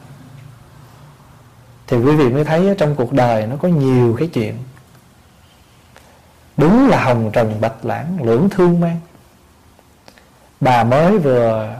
Thì 1.88 1.98
quý 1.98 2.16
vị 2.16 2.30
mới 2.30 2.44
thấy 2.44 2.76
trong 2.78 2.96
cuộc 2.96 3.14
đời 3.14 3.48
nó 3.48 3.56
có 3.62 3.68
nhiều 3.68 4.16
cái 4.20 4.28
chuyện. 4.28 4.58
Đúng 6.58 6.90
là 6.90 7.04
hồng 7.04 7.30
trần 7.34 7.62
bạch 7.62 7.86
lãng 7.86 8.18
lưỡng 8.24 8.50
thương 8.50 8.80
mang. 8.80 9.00
Bà 10.60 10.84
mới 10.84 11.18
vừa 11.18 11.76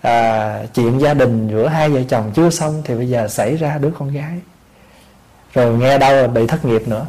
à, 0.00 0.62
chuyện 0.74 1.00
gia 1.00 1.14
đình 1.14 1.48
giữa 1.48 1.68
hai 1.68 1.88
vợ 1.88 2.00
chồng 2.08 2.32
chưa 2.34 2.50
xong 2.50 2.82
thì 2.84 2.94
bây 2.94 3.08
giờ 3.08 3.28
xảy 3.28 3.56
ra 3.56 3.78
đứa 3.78 3.90
con 3.98 4.12
gái. 4.12 4.38
Rồi 5.52 5.78
nghe 5.78 5.98
đâu 5.98 6.16
là 6.16 6.26
bị 6.26 6.46
thất 6.46 6.64
nghiệp 6.64 6.88
nữa. 6.88 7.06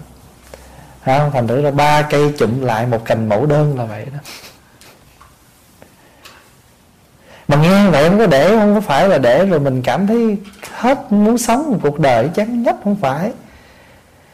À, 1.02 1.30
thành 1.34 1.48
thử 1.48 1.62
ra 1.62 1.72
ba 1.72 2.02
cây 2.02 2.34
chụm 2.38 2.62
lại 2.62 2.88
một 2.88 3.06
cành 3.06 3.30
mẫu 3.30 3.46
đơn 3.46 3.78
là 3.78 3.86
vậy 3.86 4.06
đó 4.06 4.20
mà 7.52 7.58
nghe 7.58 7.90
vậy 7.90 8.10
không 8.10 8.20
có 8.20 8.26
để 8.26 8.50
không? 8.50 8.76
Có 8.76 8.82
phải 8.82 9.10
là 9.10 9.18
để 9.18 9.46
rồi 9.46 9.60
mình 9.60 9.82
cảm 9.82 10.08
thấy 10.08 10.38
hết 10.72 11.12
muốn 11.12 11.38
sống 11.38 11.72
một 11.72 11.78
cuộc 11.82 12.00
đời 12.00 12.30
chán 12.36 12.64
nhất 12.64 12.76
không 12.84 12.96
phải? 13.02 13.32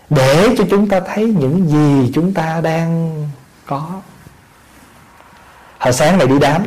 Để 0.09 0.49
cho 0.57 0.63
chúng 0.69 0.89
ta 0.89 0.99
thấy 0.99 1.35
những 1.39 1.67
gì 1.67 2.11
chúng 2.15 2.33
ta 2.33 2.61
đang 2.61 3.15
có. 3.65 3.91
Hồi 5.79 5.93
sáng 5.93 6.17
này 6.17 6.27
đi 6.27 6.39
đám. 6.39 6.63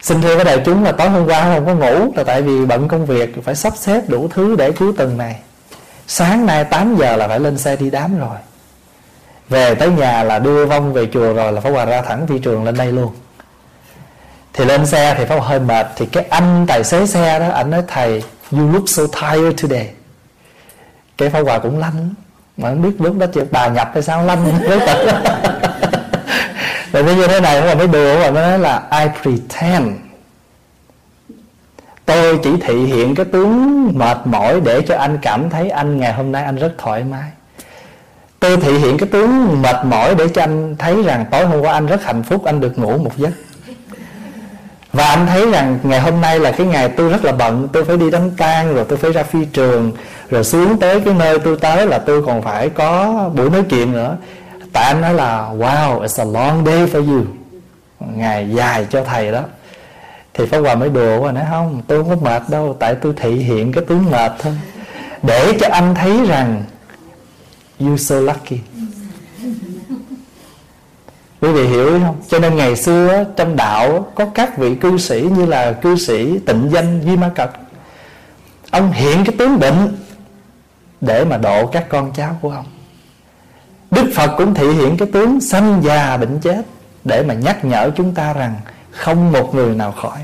Xin 0.00 0.22
thưa 0.22 0.38
các 0.38 0.44
đại 0.44 0.62
chúng 0.64 0.84
là 0.84 0.92
tối 0.92 1.08
hôm 1.08 1.26
qua 1.26 1.42
không 1.54 1.66
có 1.66 1.74
ngủ 1.74 2.12
là 2.16 2.24
tại 2.24 2.42
vì 2.42 2.66
bận 2.66 2.88
công 2.88 3.06
việc, 3.06 3.44
phải 3.44 3.54
sắp 3.54 3.72
xếp 3.76 4.08
đủ 4.08 4.28
thứ 4.28 4.56
để 4.56 4.72
cuối 4.72 4.92
tuần 4.96 5.18
này. 5.18 5.40
Sáng 6.06 6.46
nay 6.46 6.64
8 6.64 6.96
giờ 6.96 7.16
là 7.16 7.28
phải 7.28 7.40
lên 7.40 7.58
xe 7.58 7.76
đi 7.76 7.90
đám 7.90 8.18
rồi. 8.18 8.38
Về 9.48 9.74
tới 9.74 9.90
nhà 9.90 10.22
là 10.22 10.38
đưa 10.38 10.66
vong 10.66 10.92
về 10.92 11.08
chùa 11.12 11.32
rồi 11.32 11.52
là 11.52 11.60
phải 11.60 11.72
hòa 11.72 11.84
ra 11.84 12.02
thẳng 12.02 12.26
phi 12.26 12.38
trường 12.38 12.64
lên 12.64 12.76
đây 12.76 12.92
luôn 12.92 13.12
thì 14.56 14.64
lên 14.64 14.86
xe 14.86 15.14
thì 15.18 15.24
phải 15.24 15.40
hơi 15.40 15.60
mệt. 15.60 15.86
Thì 15.96 16.06
cái 16.06 16.24
anh 16.30 16.64
tài 16.68 16.84
xế 16.84 17.06
xe 17.06 17.38
đó 17.38 17.48
anh 17.48 17.70
nói 17.70 17.82
thầy 17.88 18.22
you 18.52 18.72
look 18.72 18.84
so 18.86 19.02
tired 19.06 19.62
today. 19.62 19.90
Cái 21.18 21.30
pháo 21.30 21.44
hòa 21.44 21.58
cũng 21.58 21.78
lanh. 21.78 22.14
Mà 22.56 22.68
không 22.68 22.82
biết 22.82 22.90
lúc 22.98 23.18
đó 23.18 23.26
chuyện 23.34 23.46
bà 23.50 23.68
nhập 23.68 23.90
hay 23.94 24.02
sao 24.02 24.24
lanh 24.24 24.44
với 24.66 24.80
Tại 26.92 27.02
vì 27.02 27.14
như 27.14 27.26
thế 27.26 27.40
này 27.40 27.60
mà 27.60 27.74
mới 27.74 27.86
đùa 27.86 28.20
mà 28.20 28.30
nó 28.30 28.40
nói 28.40 28.58
là 28.58 28.82
I 28.90 29.06
pretend. 29.22 29.92
Tôi 32.04 32.38
chỉ 32.42 32.50
thị 32.60 32.84
hiện 32.84 33.14
cái 33.14 33.26
tướng 33.32 33.88
mệt 33.98 34.18
mỏi 34.24 34.60
để 34.60 34.82
cho 34.88 34.96
anh 34.96 35.18
cảm 35.22 35.50
thấy 35.50 35.70
anh 35.70 36.00
ngày 36.00 36.12
hôm 36.12 36.32
nay 36.32 36.44
anh 36.44 36.56
rất 36.56 36.72
thoải 36.78 37.04
mái. 37.04 37.30
Tôi 38.40 38.56
thể 38.56 38.72
hiện 38.72 38.98
cái 38.98 39.08
tướng 39.12 39.62
mệt 39.62 39.76
mỏi 39.84 40.14
để 40.14 40.28
cho 40.34 40.42
anh 40.42 40.76
thấy 40.78 41.02
rằng 41.02 41.26
tối 41.30 41.46
hôm 41.46 41.60
qua 41.60 41.72
anh 41.72 41.86
rất 41.86 42.04
hạnh 42.04 42.22
phúc 42.22 42.44
anh 42.44 42.60
được 42.60 42.78
ngủ 42.78 42.98
một 42.98 43.16
giấc 43.16 43.30
và 44.96 45.06
anh 45.06 45.26
thấy 45.26 45.50
rằng 45.50 45.78
ngày 45.82 46.00
hôm 46.00 46.20
nay 46.20 46.40
là 46.40 46.52
cái 46.52 46.66
ngày 46.66 46.88
tôi 46.88 47.10
rất 47.10 47.24
là 47.24 47.32
bận. 47.32 47.68
Tôi 47.72 47.84
phải 47.84 47.96
đi 47.96 48.10
đám 48.10 48.30
tang 48.30 48.74
rồi 48.74 48.84
tôi 48.88 48.98
phải 48.98 49.12
ra 49.12 49.22
phi 49.22 49.44
trường, 49.44 49.92
rồi 50.30 50.44
xuống 50.44 50.78
tới 50.80 51.00
cái 51.00 51.14
nơi 51.14 51.38
tôi 51.38 51.56
tới 51.60 51.86
là 51.86 51.98
tôi 51.98 52.22
còn 52.22 52.42
phải 52.42 52.68
có 52.68 53.30
buổi 53.34 53.50
nói 53.50 53.62
chuyện 53.68 53.92
nữa. 53.92 54.16
Tại 54.72 54.84
anh 54.84 55.00
nói 55.00 55.14
là, 55.14 55.48
wow, 55.58 56.02
it's 56.02 56.22
a 56.22 56.24
long 56.24 56.66
day 56.66 56.86
for 56.86 57.12
you. 57.12 57.24
Ngày 58.00 58.50
dài 58.54 58.86
cho 58.90 59.04
thầy 59.04 59.32
đó. 59.32 59.42
Thì 60.34 60.46
pháp 60.46 60.58
hòa 60.58 60.74
mới 60.74 60.88
đùa 60.88 61.20
và 61.20 61.32
nói, 61.32 61.44
không, 61.50 61.82
tôi 61.86 62.04
không 62.04 62.20
có 62.20 62.30
mệt 62.30 62.42
đâu, 62.48 62.76
tại 62.78 62.94
tôi 62.94 63.12
thị 63.16 63.30
hiện 63.30 63.72
cái 63.72 63.84
tướng 63.88 64.10
mệt 64.10 64.32
thôi. 64.38 64.52
Để 65.22 65.52
cho 65.60 65.68
anh 65.70 65.94
thấy 65.94 66.26
rằng 66.26 66.64
you 67.80 67.96
so 67.96 68.14
lucky 68.14 68.58
quý 71.46 71.52
vị 71.52 71.66
hiểu 71.66 72.00
không? 72.00 72.16
Cho 72.28 72.38
nên 72.38 72.56
ngày 72.56 72.76
xưa 72.76 73.24
trong 73.36 73.56
đạo 73.56 74.12
có 74.14 74.26
các 74.34 74.58
vị 74.58 74.74
cư 74.74 74.98
sĩ 74.98 75.28
như 75.36 75.46
là 75.46 75.72
cư 75.72 75.96
sĩ 75.96 76.38
tịnh 76.38 76.68
danh 76.72 77.00
Duy 77.04 77.16
Ma 77.16 77.30
Cật 77.34 77.50
ông 78.70 78.92
hiện 78.92 79.24
cái 79.24 79.36
tướng 79.38 79.58
bệnh 79.58 79.96
để 81.00 81.24
mà 81.24 81.36
độ 81.36 81.66
các 81.66 81.86
con 81.88 82.12
cháu 82.12 82.38
của 82.42 82.50
ông. 82.50 82.66
Đức 83.90 84.12
Phật 84.14 84.34
cũng 84.38 84.54
thị 84.54 84.72
hiện 84.72 84.96
cái 84.96 85.08
tướng 85.12 85.40
sanh 85.40 85.82
già 85.84 86.16
bệnh 86.16 86.40
chết 86.40 86.62
để 87.04 87.22
mà 87.22 87.34
nhắc 87.34 87.64
nhở 87.64 87.90
chúng 87.96 88.14
ta 88.14 88.32
rằng 88.32 88.54
không 88.90 89.32
một 89.32 89.54
người 89.54 89.74
nào 89.74 89.92
khỏi. 89.92 90.18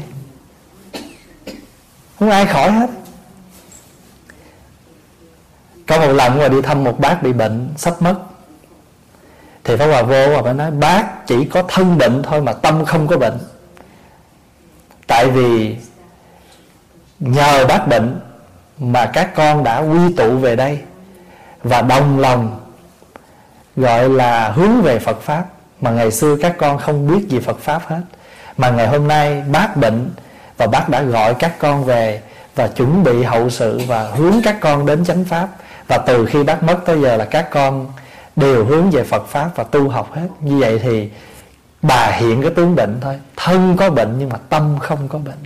Không 2.18 2.30
ai 2.30 2.46
khỏi 2.46 2.70
hết. 2.70 2.90
Có 5.86 5.98
một 5.98 6.12
lần 6.12 6.38
mà 6.38 6.48
đi 6.48 6.62
thăm 6.62 6.84
một 6.84 7.00
bác 7.00 7.22
bị 7.22 7.32
bệnh, 7.32 7.68
sắp 7.76 8.02
mất 8.02 8.14
thì 9.64 9.76
Pháp 9.76 9.86
Hòa 9.86 10.02
vô 10.02 10.26
và 10.28 10.42
phải 10.42 10.54
nói, 10.54 10.70
bác 10.70 11.26
chỉ 11.26 11.44
có 11.44 11.62
thân 11.68 11.98
bệnh 11.98 12.22
thôi 12.22 12.40
mà 12.40 12.52
tâm 12.52 12.84
không 12.84 13.06
có 13.06 13.16
bệnh. 13.16 13.38
Tại 15.06 15.30
vì 15.30 15.76
nhờ 17.20 17.66
bác 17.66 17.88
bệnh 17.88 18.20
mà 18.78 19.06
các 19.06 19.34
con 19.34 19.64
đã 19.64 19.78
quy 19.78 20.14
tụ 20.16 20.38
về 20.38 20.56
đây 20.56 20.78
và 21.62 21.82
đồng 21.82 22.18
lòng, 22.18 22.60
gọi 23.76 24.08
là 24.08 24.48
hướng 24.48 24.82
về 24.82 24.98
Phật 24.98 25.20
pháp. 25.22 25.44
Mà 25.80 25.90
ngày 25.90 26.10
xưa 26.10 26.36
các 26.42 26.54
con 26.58 26.78
không 26.78 27.08
biết 27.08 27.28
gì 27.28 27.38
Phật 27.38 27.58
pháp 27.58 27.82
hết. 27.86 28.00
Mà 28.56 28.70
ngày 28.70 28.88
hôm 28.88 29.08
nay 29.08 29.42
bác 29.52 29.76
bệnh 29.76 30.10
và 30.56 30.66
bác 30.66 30.88
đã 30.88 31.02
gọi 31.02 31.34
các 31.34 31.58
con 31.58 31.84
về 31.84 32.22
và 32.54 32.68
chuẩn 32.68 33.04
bị 33.04 33.22
hậu 33.22 33.50
sự 33.50 33.80
và 33.86 34.02
hướng 34.02 34.34
các 34.44 34.56
con 34.60 34.86
đến 34.86 35.04
chánh 35.04 35.24
pháp. 35.24 35.48
Và 35.86 35.98
từ 35.98 36.26
khi 36.26 36.44
bác 36.44 36.62
mất 36.62 36.78
tới 36.86 37.00
giờ 37.00 37.16
là 37.16 37.24
các 37.24 37.50
con 37.50 37.92
đều 38.36 38.64
hướng 38.64 38.90
về 38.90 39.04
Phật 39.04 39.26
pháp 39.26 39.50
và 39.54 39.64
tu 39.64 39.88
học 39.88 40.12
hết. 40.12 40.28
Như 40.40 40.58
vậy 40.58 40.78
thì 40.78 41.10
bà 41.82 42.10
hiện 42.10 42.42
cái 42.42 42.50
tướng 42.50 42.74
bệnh 42.74 42.98
thôi. 43.00 43.20
Thân 43.36 43.76
có 43.76 43.90
bệnh 43.90 44.14
nhưng 44.18 44.28
mà 44.28 44.36
tâm 44.36 44.78
không 44.80 45.08
có 45.08 45.18
bệnh. 45.18 45.38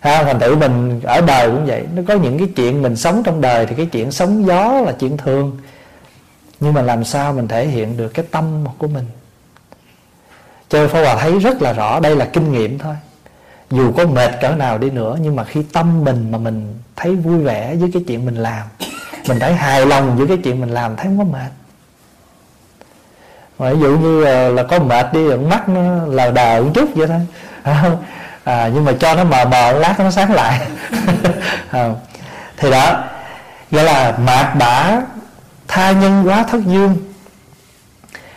Ha, 0.00 0.22
thành 0.24 0.38
tựu 0.38 0.56
mình 0.56 1.00
ở 1.04 1.20
đời 1.20 1.50
cũng 1.50 1.66
vậy. 1.66 1.84
Nó 1.94 2.02
có 2.08 2.14
những 2.14 2.38
cái 2.38 2.48
chuyện 2.56 2.82
mình 2.82 2.96
sống 2.96 3.22
trong 3.24 3.40
đời 3.40 3.66
thì 3.66 3.74
cái 3.74 3.86
chuyện 3.86 4.12
sống 4.12 4.46
gió 4.46 4.80
là 4.80 4.92
chuyện 4.92 5.16
thường. 5.16 5.58
Nhưng 6.60 6.74
mà 6.74 6.82
làm 6.82 7.04
sao 7.04 7.32
mình 7.32 7.48
thể 7.48 7.66
hiện 7.66 7.96
được 7.96 8.08
cái 8.08 8.24
tâm 8.30 8.64
của 8.78 8.88
mình? 8.88 9.04
Cho 10.68 10.78
nên 10.78 10.88
Pháp 10.88 11.02
Hòa 11.02 11.16
thấy 11.16 11.38
rất 11.38 11.62
là 11.62 11.72
rõ 11.72 12.00
đây 12.00 12.16
là 12.16 12.24
kinh 12.32 12.52
nghiệm 12.52 12.78
thôi. 12.78 12.94
Dù 13.70 13.92
có 13.92 14.06
mệt 14.06 14.30
cỡ 14.40 14.48
nào 14.48 14.78
đi 14.78 14.90
nữa 14.90 15.18
nhưng 15.20 15.36
mà 15.36 15.44
khi 15.44 15.62
tâm 15.72 16.04
mình 16.04 16.30
mà 16.30 16.38
mình 16.38 16.78
thấy 16.96 17.16
vui 17.16 17.38
vẻ 17.38 17.76
với 17.76 17.90
cái 17.92 18.04
chuyện 18.06 18.24
mình 18.24 18.34
làm 18.34 18.66
mình 19.28 19.38
thấy 19.40 19.54
hài 19.54 19.86
lòng 19.86 20.16
với 20.16 20.28
cái 20.28 20.36
chuyện 20.44 20.60
mình 20.60 20.70
làm 20.70 20.96
thấy 20.96 21.06
không 21.06 21.18
có 21.18 21.24
mệt. 21.24 21.50
Ví 23.58 23.80
dụ 23.80 23.98
như 23.98 24.24
là, 24.24 24.48
là 24.48 24.62
có 24.62 24.78
mệt 24.78 25.12
đi 25.12 25.20
mắt 25.36 25.68
nó 25.68 26.04
lờ 26.06 26.30
đờ 26.30 26.62
một 26.62 26.70
chút 26.74 26.88
vậy 26.94 27.06
thôi. 27.06 27.20
À, 27.64 27.84
à, 28.44 28.70
nhưng 28.74 28.84
mà 28.84 28.92
cho 29.00 29.14
nó 29.14 29.24
mờ 29.24 29.44
mờ 29.44 29.72
lát 29.72 30.00
nó 30.00 30.10
sáng 30.10 30.32
lại. 30.32 30.60
À, 31.70 31.90
thì 32.56 32.70
đó 32.70 33.04
gọi 33.70 33.84
là 33.84 34.18
mạt 34.18 34.56
bả 34.58 35.00
tha 35.68 35.92
nhân 35.92 36.24
quá 36.26 36.44
thất 36.50 36.60
dương. 36.66 36.96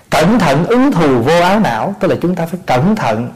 Cẩn 0.09 0.39
thận 0.39 0.65
ứng 0.65 0.91
thù 0.91 1.21
vô 1.21 1.41
áo 1.41 1.59
não 1.59 1.95
tức 1.99 2.07
là 2.07 2.15
chúng 2.21 2.35
ta 2.35 2.45
phải 2.45 2.59
cẩn 2.65 2.95
thận. 2.95 3.29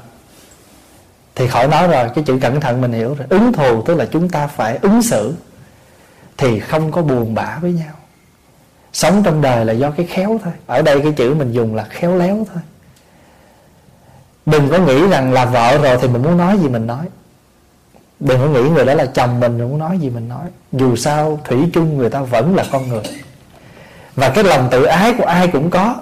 Thì 1.36 1.48
khỏi 1.48 1.68
nói 1.68 1.88
rồi 1.88 2.10
cái 2.16 2.24
chữ 2.24 2.38
cẩn 2.42 2.60
thận 2.60 2.82
mình 2.82 2.94
hiểu 2.94 3.16
rồi. 3.16 3.28
Ứng 3.30 3.54
thù 3.54 3.82
tức 3.82 3.96
là 3.96 4.06
chúng 4.12 4.30
ta 4.30 4.48
phải 4.48 4.78
ứng 4.82 5.02
xử 5.02 5.34
thì 6.42 6.60
không 6.60 6.92
có 6.92 7.02
buồn 7.02 7.34
bã 7.34 7.58
với 7.62 7.72
nhau. 7.72 7.94
Sống 8.94 9.24
trong 9.24 9.42
đời 9.42 9.66
là 9.66 9.74
do 9.74 9.92
cái 9.92 10.06
khéo 10.06 10.40
thôi. 10.44 10.54
Ở 10.68 10.82
đây 10.82 11.02
cái 11.02 11.12
chữ 11.12 11.34
mình 11.34 11.52
dùng 11.52 11.76
là 11.76 11.84
khéo 11.84 12.18
léo 12.18 12.48
thôi. 12.54 12.64
Đừng 14.46 14.70
có 14.70 14.78
nghĩ 14.78 15.08
rằng 15.08 15.34
là 15.34 15.46
vợ 15.46 15.78
rồi 15.78 15.98
thì 16.02 16.08
mình 16.08 16.24
muốn 16.24 16.38
nói 16.38 16.58
gì 16.58 16.70
mình 16.70 16.88
nói. 16.88 17.06
Đừng 18.20 18.40
có 18.40 18.48
nghĩ 18.48 18.70
người 18.70 18.86
đó 18.86 18.94
là 18.94 19.06
chồng 19.06 19.40
mình 19.40 19.58
rồi 19.58 19.68
muốn 19.68 19.80
nói 19.80 20.00
gì 20.00 20.10
mình 20.10 20.30
nói. 20.30 20.46
Dù 20.72 20.96
sao, 20.96 21.40
thủy 21.44 21.70
chung 21.74 21.98
người 21.98 22.10
ta 22.10 22.22
vẫn 22.22 22.56
là 22.56 22.66
con 22.72 22.90
người. 22.90 23.04
Và 24.16 24.30
cái 24.30 24.44
lòng 24.44 24.68
tự 24.72 24.84
ái 24.84 25.14
của 25.18 25.26
ai 25.26 25.48
cũng 25.48 25.70
có. 25.70 25.96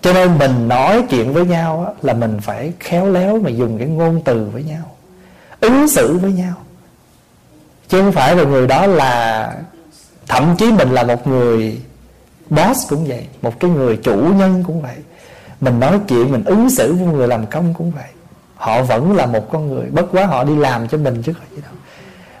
Cho 0.00 0.12
nên 0.12 0.38
mình 0.38 0.68
nói 0.68 1.04
chuyện 1.10 1.32
với 1.32 1.46
nhau 1.46 1.94
là 2.02 2.12
mình 2.12 2.40
phải 2.42 2.72
khéo 2.80 3.10
léo 3.10 3.38
mà 3.38 3.50
dùng 3.50 3.78
cái 3.78 3.88
ngôn 3.88 4.22
từ 4.24 4.50
với 4.52 4.62
nhau. 4.62 4.96
Ứng 5.60 5.88
xử 5.88 6.18
với 6.18 6.32
nhau 6.32 6.54
chứ 7.88 8.00
không 8.00 8.12
phải 8.12 8.36
là 8.36 8.44
người 8.44 8.66
đó 8.66 8.86
là, 8.86 9.52
thậm 10.26 10.56
chí 10.58 10.72
mình 10.72 10.90
là 10.90 11.02
một 11.02 11.26
người 11.26 11.80
boss 12.50 12.88
cũng 12.88 13.04
vậy, 13.04 13.26
một 13.42 13.60
cái 13.60 13.70
người 13.70 13.96
chủ 13.96 14.16
nhân 14.16 14.64
cũng 14.66 14.82
vậy. 14.82 14.96
Mình 15.60 15.80
nói 15.80 16.00
chuyện, 16.08 16.32
mình 16.32 16.44
ứng 16.44 16.70
xử 16.70 16.92
với 16.92 17.06
người 17.06 17.28
làm 17.28 17.46
công 17.46 17.74
cũng 17.74 17.90
vậy. 17.90 18.08
Họ 18.56 18.82
vẫn 18.82 19.16
là 19.16 19.26
một 19.26 19.52
con 19.52 19.68
người, 19.68 19.86
bất 19.90 20.06
quá 20.12 20.26
họ 20.26 20.44
đi 20.44 20.56
làm 20.56 20.88
cho 20.88 20.98
mình 20.98 21.22
chứ 21.22 21.32
không 21.32 21.56
gì 21.56 21.62
đâu. 21.62 21.72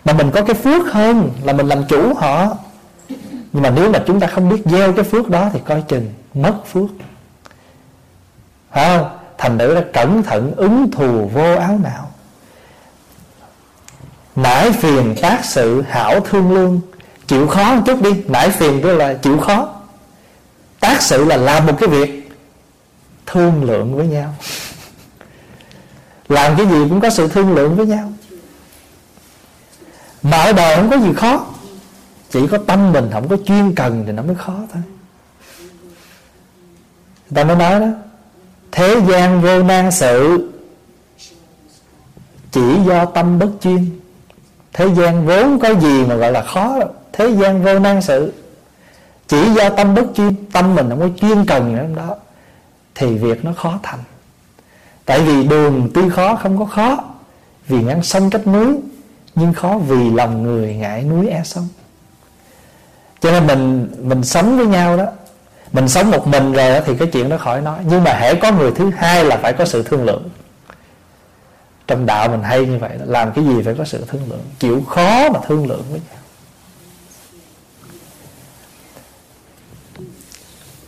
Mà 0.04 0.12
mình 0.12 0.30
có 0.30 0.42
cái 0.42 0.54
phước 0.54 0.92
hơn 0.92 1.30
là 1.42 1.52
mình 1.52 1.66
làm 1.66 1.84
chủ 1.88 2.14
họ. 2.14 2.56
Nhưng 3.52 3.62
mà 3.62 3.70
nếu 3.70 3.90
mà 3.90 3.98
chúng 4.06 4.20
ta 4.20 4.26
không 4.26 4.48
biết 4.48 4.62
gieo 4.64 4.92
cái 4.92 5.04
phước 5.04 5.30
đó 5.30 5.50
thì 5.52 5.60
coi 5.64 5.82
chừng 5.82 6.12
mất 6.34 6.54
phước. 6.66 6.90
Phải 8.70 8.98
không? 8.98 9.08
Thành 9.38 9.58
nữ 9.58 9.74
là 9.74 9.84
cẩn 9.92 10.22
thận, 10.22 10.52
ứng 10.56 10.90
thù, 10.90 11.28
vô 11.34 11.54
áo 11.54 11.78
nào 11.82 12.10
nãi 14.36 14.72
phiền 14.72 15.14
tác 15.22 15.44
sự 15.44 15.82
hảo 15.82 16.20
thương 16.20 16.54
lương. 16.54 16.80
Chịu 17.26 17.48
khó 17.48 17.74
một 17.74 17.82
chút 17.86 18.02
đi 18.02 18.10
nãi 18.28 18.50
phiền 18.50 18.80
tức 18.82 18.96
là 18.96 19.14
chịu 19.14 19.38
khó. 19.38 19.68
Tác 20.80 21.02
sự 21.02 21.24
là 21.24 21.36
làm 21.36 21.66
một 21.66 21.76
cái 21.80 21.88
việc 21.88 22.30
thương 23.26 23.64
lượng 23.64 23.96
với 23.96 24.06
nhau. 24.06 24.34
Làm 26.28 26.56
cái 26.56 26.66
gì 26.66 26.76
cũng 26.88 27.00
có 27.00 27.10
sự 27.10 27.28
thương 27.28 27.54
lượng 27.54 27.76
với 27.76 27.86
nhau. 27.86 28.12
Mà 30.22 30.42
ở 30.42 30.52
đời 30.52 30.76
không 30.76 30.90
có 30.90 30.98
gì 30.98 31.12
khó. 31.16 31.46
Chỉ 32.30 32.46
có 32.46 32.58
tâm 32.58 32.92
mình 32.92 33.10
không 33.12 33.28
có 33.28 33.36
chuyên 33.44 33.74
cần 33.74 34.04
thì 34.06 34.12
nó 34.12 34.22
mới 34.22 34.34
khó 34.34 34.54
thôi. 34.72 34.82
Người 37.30 37.34
ta 37.34 37.44
mới 37.44 37.56
nói 37.56 37.80
đó, 37.80 37.86
thế 38.72 39.00
gian 39.08 39.42
vô 39.42 39.62
nan 39.62 39.90
sự 39.90 40.48
chỉ 42.52 42.74
do 42.86 43.04
tâm 43.04 43.38
bất 43.38 43.50
chuyên 43.60 44.00
thế 44.74 44.88
gian 44.94 45.26
vốn 45.26 45.58
có 45.58 45.74
gì 45.74 46.04
mà 46.04 46.14
gọi 46.14 46.32
là 46.32 46.42
khó 46.42 46.78
thế 47.12 47.28
gian 47.28 47.62
vô 47.62 47.78
năng 47.78 48.02
sự. 48.02 48.32
Chỉ 49.28 49.50
do 49.54 49.68
tâm 49.68 49.94
bất 49.94 50.04
chuyên 50.14 50.34
tâm 50.52 50.74
mình 50.74 50.90
không 50.90 51.00
có 51.00 51.08
chuyên 51.20 51.46
cần 51.46 51.78
ở 51.78 51.86
đó, 51.96 52.16
thì 52.94 53.18
việc 53.18 53.44
nó 53.44 53.52
khó 53.56 53.78
thành. 53.82 53.98
Tại 55.04 55.20
vì 55.20 55.44
đường 55.44 55.90
tuy 55.94 56.08
khó, 56.08 56.36
không 56.36 56.58
có 56.58 56.64
khó, 56.64 57.04
vì 57.68 57.82
ngăn 57.82 58.02
sông 58.02 58.30
cách 58.30 58.46
núi, 58.46 58.76
nhưng 59.34 59.52
khó 59.52 59.78
vì 59.88 60.10
lòng 60.10 60.42
người 60.42 60.74
ngại 60.74 61.02
núi 61.02 61.28
e 61.28 61.42
sông. 61.44 61.68
Cho 63.20 63.30
nên 63.30 63.46
mình 63.46 63.90
mình 64.02 64.24
sống 64.24 64.56
với 64.56 64.66
nhau 64.66 64.96
đó, 64.96 65.06
mình 65.72 65.88
sống 65.88 66.10
một 66.10 66.26
mình 66.26 66.52
rồi 66.52 66.80
thì 66.86 66.96
cái 66.96 67.08
chuyện 67.12 67.28
đó 67.28 67.36
khỏi 67.36 67.60
nói. 67.60 67.78
Nhưng 67.88 68.04
mà 68.04 68.12
hễ 68.14 68.34
có 68.34 68.52
người 68.52 68.70
thứ 68.70 68.90
hai 68.96 69.24
là 69.24 69.36
phải 69.36 69.52
có 69.52 69.64
sự 69.64 69.82
thương 69.82 70.04
lượng 70.04 70.28
trong 71.86 72.06
đạo 72.06 72.28
mình 72.28 72.42
hay 72.42 72.66
như 72.66 72.78
vậy 72.78 72.90
đó. 72.98 73.04
làm 73.08 73.32
cái 73.32 73.44
gì 73.44 73.62
phải 73.64 73.74
có 73.78 73.84
sự 73.84 74.04
thương 74.08 74.30
lượng. 74.30 74.44
Chịu 74.58 74.84
khó 74.88 75.30
mà 75.30 75.40
thương 75.46 75.66
lượng 75.66 75.84
với 75.90 76.00
nhau. 76.10 76.18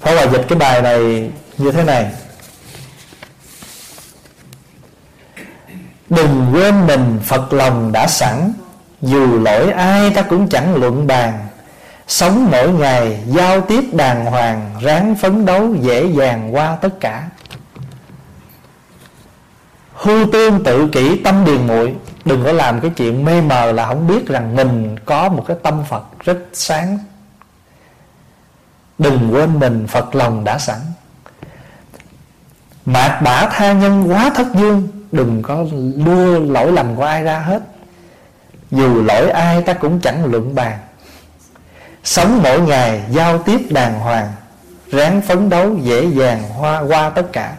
Phải 0.01 0.15
Hòa 0.15 0.27
dịch 0.27 0.45
cái 0.49 0.59
bài 0.59 0.83
này 0.83 1.31
như 1.59 1.73
thế 1.73 1.85
này. 1.85 2.13
Đừng 6.11 6.51
quên 6.53 6.87
mình, 6.87 7.21
Phật 7.25 7.53
lòng 7.53 7.93
đã 7.93 8.07
sẵn. 8.07 8.53
Dù 9.03 9.41
lỗi 9.41 9.71
ai 9.71 10.11
ta 10.11 10.23
cũng 10.23 10.49
chẳng 10.49 10.75
luận 10.75 11.07
bàn. 11.07 11.47
Sống 12.09 12.49
mỗi 12.53 12.73
ngày, 12.73 13.21
giao 13.27 13.61
tiếp 13.61 13.85
đàng 13.93 14.25
hoàng, 14.27 14.71
Ráng 14.83 15.15
phấn 15.15 15.47
đấu 15.47 15.75
dễ 15.75 16.07
dàng 16.07 16.55
qua 16.55 16.77
tất 16.77 17.01
cả. 17.01 17.29
Hư 20.07 20.27
tương 20.33 20.65
tự 20.65 20.89
kỷ 20.93 21.19
tâm 21.25 21.45
điền 21.45 21.67
muội. 21.67 21.95
Đừng 22.25 22.45
có 22.45 22.53
làm 22.53 22.81
cái 22.81 22.91
chuyện 22.97 23.25
mê 23.25 23.41
mờ 23.41 23.73
là 23.73 23.87
không 23.87 24.07
biết 24.07 24.29
rằng 24.29 24.57
mình 24.57 24.97
có 25.05 25.29
một 25.29 25.45
cái 25.49 25.57
tâm 25.63 25.85
Phật 25.89 26.05
rất 26.25 26.39
sáng. 26.53 26.99
Đừng 28.99 29.35
quên 29.35 29.59
mình 29.59 29.87
phật 29.87 30.15
lòng 30.15 30.45
đã 30.45 30.59
sẵn. 30.59 30.79
Mạt 32.85 33.23
bả 33.23 33.49
tha 33.53 33.73
nhân 33.73 34.13
quá 34.13 34.31
thất 34.35 34.47
dương, 34.55 34.89
đừng 35.13 35.43
có 35.43 35.65
đưa 35.97 36.39
lỗi 36.39 36.73
lầm 36.73 36.97
của 36.97 37.05
ai 37.05 37.23
ra 37.23 37.39
hết. 37.39 37.63
Dù 38.71 39.03
lỗi 39.03 39.31
ai 39.31 39.63
ta 39.63 39.73
cũng 39.73 40.01
chẳng 40.01 40.25
luận 40.25 40.55
bàn. 40.55 40.79
Sống 42.05 42.41
mỗi 42.43 42.61
ngày 42.61 43.03
giao 43.11 43.39
tiếp 43.39 43.61
đàng 43.71 44.01
hoàng, 44.01 44.33
ráng 44.91 45.23
phấn 45.23 45.49
đấu 45.49 45.77
dễ 45.83 46.07
dàng 46.07 46.43
hoa, 46.43 46.81
qua 46.81 47.11
tất 47.11 47.33
cả 47.33 47.57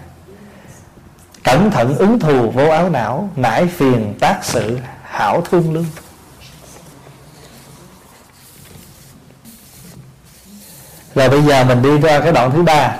cẩn 1.47 1.71
thận 1.71 1.95
ứng 1.97 2.19
thù 2.19 2.51
vô 2.51 2.69
áo 2.69 2.89
não 2.89 3.29
nải 3.35 3.67
phiền 3.67 4.13
tác 4.19 4.39
sự 4.41 4.79
hảo 5.03 5.41
thương 5.41 5.73
lương. 5.73 5.85
Rồi 11.15 11.29
bây 11.29 11.41
giờ 11.41 11.63
mình 11.63 11.81
đi 11.81 11.97
ra 11.97 12.19
cái 12.19 12.31
đoạn 12.31 12.51
thứ 12.51 12.63
ba. 12.63 12.95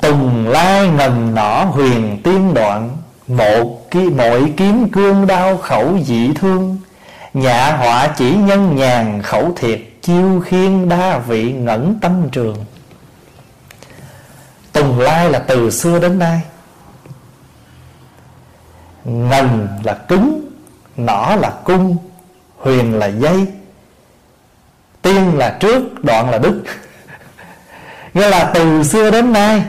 Tùng 0.00 0.48
lai 0.48 0.88
ngần 0.88 1.34
nỏ 1.34 1.64
huyền 1.64 2.20
tiên 2.24 2.54
đoạn 2.54 2.96
một 3.28 3.90
ki, 3.90 4.10
mọi 4.10 4.52
kiếm 4.56 4.88
cương 4.92 5.26
đau 5.26 5.56
khẩu 5.56 5.98
dị 6.04 6.32
thương. 6.34 6.78
Nhạ 7.34 7.76
họa 7.76 8.06
chỉ 8.16 8.36
nhân 8.36 8.76
nhàn 8.76 9.22
khẩu 9.22 9.52
thiệt 9.56 9.80
Chiêu 10.02 10.42
khiên 10.46 10.88
đa 10.88 11.18
vị 11.18 11.52
ngẩn 11.52 11.98
tâm 12.00 12.28
trường. 12.32 12.64
Tùng 14.72 15.00
lai 15.00 15.30
là 15.30 15.38
từ 15.38 15.70
xưa 15.70 15.98
đến 15.98 16.18
nay 16.18 16.40
Ngần 19.06 19.68
là 19.84 19.94
cứng, 19.94 20.50
Nỏ 20.96 21.36
là 21.40 21.50
cung, 21.64 21.96
Huyền 22.56 22.94
là 22.98 23.06
dây, 23.06 23.46
Tiên 25.02 25.38
là 25.38 25.56
trước, 25.60 26.04
Đoạn 26.04 26.30
là 26.30 26.38
đức 26.38 26.62
Nghĩa 28.14 28.28
là 28.28 28.50
từ 28.54 28.82
xưa 28.82 29.10
đến 29.10 29.32
nay, 29.32 29.62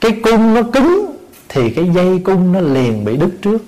Cái 0.00 0.20
cung 0.24 0.54
nó 0.54 0.62
cứng 0.72 1.16
Thì 1.48 1.70
cái 1.70 1.88
dây 1.94 2.22
cung 2.24 2.52
nó 2.52 2.60
liền 2.60 3.04
bị 3.04 3.16
đứt 3.16 3.30
trước. 3.42 3.58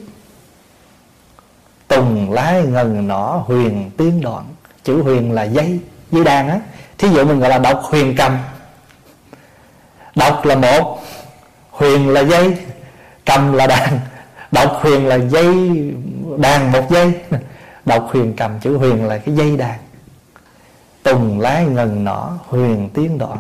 Tùng, 1.88 2.32
lái 2.32 2.62
ngần 2.62 3.08
nỏ, 3.08 3.42
huyền, 3.46 3.90
tiên, 3.96 4.20
đoạn. 4.20 4.44
Chữ 4.84 5.02
huyền 5.02 5.32
là 5.32 5.42
dây 5.42 5.80
Dây 6.12 6.24
đàn 6.24 6.48
á. 6.48 6.60
Thí 6.98 7.08
dụ 7.08 7.24
mình 7.24 7.40
gọi 7.40 7.50
là 7.50 7.58
đọc 7.58 7.80
huyền 7.82 8.14
cầm. 8.16 8.38
Đọc 10.14 10.44
là 10.44 10.54
một, 10.54 11.02
Huyền 11.70 12.08
là 12.08 12.20
dây, 12.20 12.56
Cầm 13.24 13.52
là 13.52 13.66
đàn. 13.66 14.00
Độc 14.52 14.78
huyền 14.82 15.06
là 15.06 15.14
dây 15.14 15.56
Đàn 16.38 16.72
một 16.72 16.90
dây. 16.90 17.12
Độc 17.86 18.08
huyền 18.12 18.34
cầm 18.36 18.60
chữ 18.60 18.76
huyền 18.76 19.04
là 19.04 19.18
cái 19.18 19.34
dây 19.34 19.56
đàn. 19.56 19.78
Tùng 21.02 21.40
lái 21.40 21.64
ngần 21.64 22.04
nỏ, 22.04 22.38
huyền 22.48 22.88
tiên 22.94 23.18
đoạn. 23.18 23.38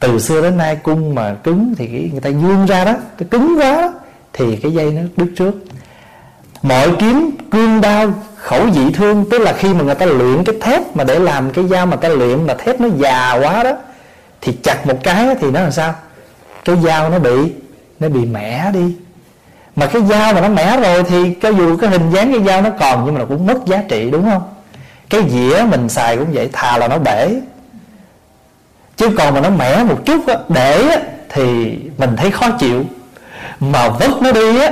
Từ 0.00 0.18
xưa 0.18 0.42
đến 0.42 0.56
nay 0.56 0.76
cung 0.82 1.14
mà 1.14 1.34
cứng 1.34 1.74
Thì 1.78 2.10
người 2.12 2.20
ta 2.20 2.30
dương 2.30 2.66
ra 2.66 2.84
đó, 2.84 2.94
Cái 3.18 3.28
cứng 3.30 3.58
quá 3.58 3.92
Thì 4.32 4.56
cái 4.56 4.72
dây 4.72 4.92
nó 4.92 5.02
đứt 5.16 5.32
trước. 5.36 5.54
Mọi 6.62 6.96
kiếm 6.98 7.30
cương 7.50 7.80
đao 7.80 8.12
khẩu 8.36 8.70
dị 8.70 8.92
thương, 8.92 9.24
Tức 9.30 9.38
là 9.38 9.52
khi 9.52 9.74
mà 9.74 9.84
người 9.84 9.94
ta 9.94 10.06
luyện 10.06 10.44
cái 10.44 10.54
thép 10.60 10.96
Mà 10.96 11.04
để 11.04 11.18
làm 11.18 11.50
cái 11.50 11.66
dao 11.68 11.86
mà 11.86 11.96
ta 11.96 12.08
luyện 12.08 12.46
Mà 12.46 12.54
thép 12.54 12.80
nó 12.80 12.88
già 12.98 13.32
quá 13.32 13.62
đó, 13.62 13.72
Thì 14.40 14.52
chặt 14.62 14.86
một 14.86 14.98
cái 15.02 15.34
thì 15.40 15.50
nó 15.50 15.60
làm 15.60 15.72
sao? 15.72 15.94
Cái 16.64 16.76
dao 16.84 17.10
nó 17.10 17.18
bị 17.18 17.52
Nó 18.00 18.08
bị 18.08 18.24
mẻ 18.24 18.70
đi. 18.72 18.96
Mà 19.76 19.86
cái 19.86 20.02
dao 20.02 20.34
mà 20.34 20.40
nó 20.40 20.48
mẻ 20.48 20.80
rồi 20.80 21.04
Thì 21.04 21.34
cho 21.42 21.48
dù 21.48 21.76
cái 21.76 21.90
hình 21.90 22.10
dáng 22.10 22.32
cái 22.32 22.42
dao 22.44 22.62
nó 22.62 22.70
còn 22.80 23.04
Nhưng 23.04 23.14
mà 23.14 23.20
nó 23.20 23.26
cũng 23.26 23.46
mất 23.46 23.66
giá 23.66 23.82
trị 23.88 24.10
đúng 24.10 24.30
không? 24.30 24.42
Cái 25.10 25.20
dĩa 25.30 25.64
mình 25.68 25.88
xài 25.88 26.16
cũng 26.16 26.32
vậy 26.32 26.50
Thà 26.52 26.78
là 26.78 26.88
nó 26.88 26.98
bể. 26.98 27.40
Chứ 28.96 29.08
còn 29.18 29.34
mà 29.34 29.40
nó 29.40 29.50
mẻ 29.50 29.84
một 29.84 29.98
chút 30.04 30.26
á, 30.26 30.34
để 30.48 30.88
á, 30.88 30.96
Thì 31.28 31.76
mình 31.98 32.16
thấy 32.16 32.30
khó 32.30 32.50
chịu. 32.50 32.84
Mà 33.60 33.88
vứt 33.88 34.22
nó 34.22 34.32
đi 34.32 34.60
á 34.60 34.70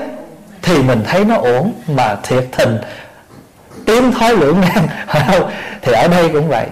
thì 0.65 0.83
mình 0.83 1.03
thấy 1.07 1.25
nó 1.25 1.37
ổn 1.37 1.73
mà 1.89 2.17
thiệt 2.23 2.49
tình 2.57 2.79
tiếng 3.87 4.13
thói 4.13 4.37
lưỡng 4.37 4.61
nan 4.75 4.87
thì 5.83 5.93
ở 5.93 6.09
đây 6.09 6.29
cũng 6.29 6.49
vậy. 6.49 6.67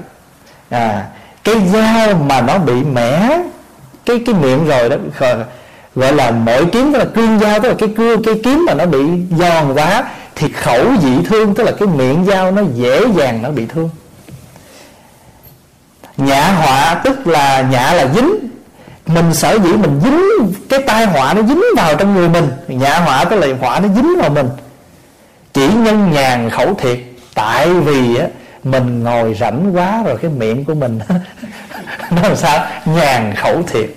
À, 0.71 1.07
cái 1.45 1.55
dao 1.73 2.15
mà 2.15 2.41
nó 2.41 2.59
bị 2.59 2.73
mẻ 2.73 3.39
cái 4.07 4.23
cái 4.27 4.35
miệng 4.35 4.67
rồi 4.67 4.89
đó 4.89 4.97
gọi 5.95 6.13
là 6.13 6.31
mỗi 6.31 6.67
kiếm 6.67 6.93
tức 6.93 6.99
là 6.99 7.05
cương 7.05 7.39
dao, 7.39 7.61
tức 7.61 7.69
là 7.69 7.75
cái 7.79 7.89
cưa, 7.97 8.17
cái 8.25 8.35
kiếm 8.45 8.65
mà 8.67 8.75
nó 8.75 8.87
bị 8.87 8.99
giòn 9.31 9.75
quá 9.75 10.05
thì 10.35 10.49
khẩu 10.53 10.87
dị 11.03 11.25
thương, 11.25 11.55
tức 11.55 11.65
là 11.65 11.73
cái 11.73 11.89
miệng 11.89 12.25
dao 12.25 12.51
nó 12.51 12.63
dễ 12.75 13.05
dàng 13.17 13.43
nó 13.43 13.51
bị 13.51 13.67
thương. 13.67 13.91
Nhã 16.17 16.49
họa 16.49 17.01
tức 17.05 17.27
là 17.27 17.63
nhã 17.71 17.93
là 17.93 18.07
dính. 18.15 18.39
Mình 19.07 19.35
sở 19.35 19.59
dĩ 19.59 19.73
mình 19.73 20.01
dính 20.05 20.53
cái 20.69 20.81
tai 20.87 21.07
họa 21.07 21.35
nó 21.35 21.43
dính 21.43 21.63
vào 21.77 21.95
trong 21.95 22.15
người 22.15 22.29
mình. 22.29 22.49
Nhã 22.69 22.99
họa 22.99 23.25
tức 23.25 23.37
là 23.37 23.47
họa 23.61 23.81
nó 23.81 23.89
dính 23.89 24.17
vào 24.21 24.31
mình. 24.31 24.49
Chỉ 25.53 25.69
nhân 25.69 26.11
nhàn 26.13 26.51
khẩu 26.51 26.75
thiệt, 26.75 26.99
tại 27.35 27.69
vì 27.69 28.17
á, 28.17 28.27
mình 28.65 29.05
ngồi 29.05 29.35
rảnh 29.41 29.77
quá 29.77 30.03
rồi 30.03 30.17
cái 30.23 30.31
miệng 30.31 30.65
của 30.65 30.75
mình 30.75 30.99
nó 32.11 32.23
làm 32.23 32.37
sao? 32.37 32.65
Nhàn 32.85 33.35
khẩu 33.35 33.63
thiệt 33.63 33.91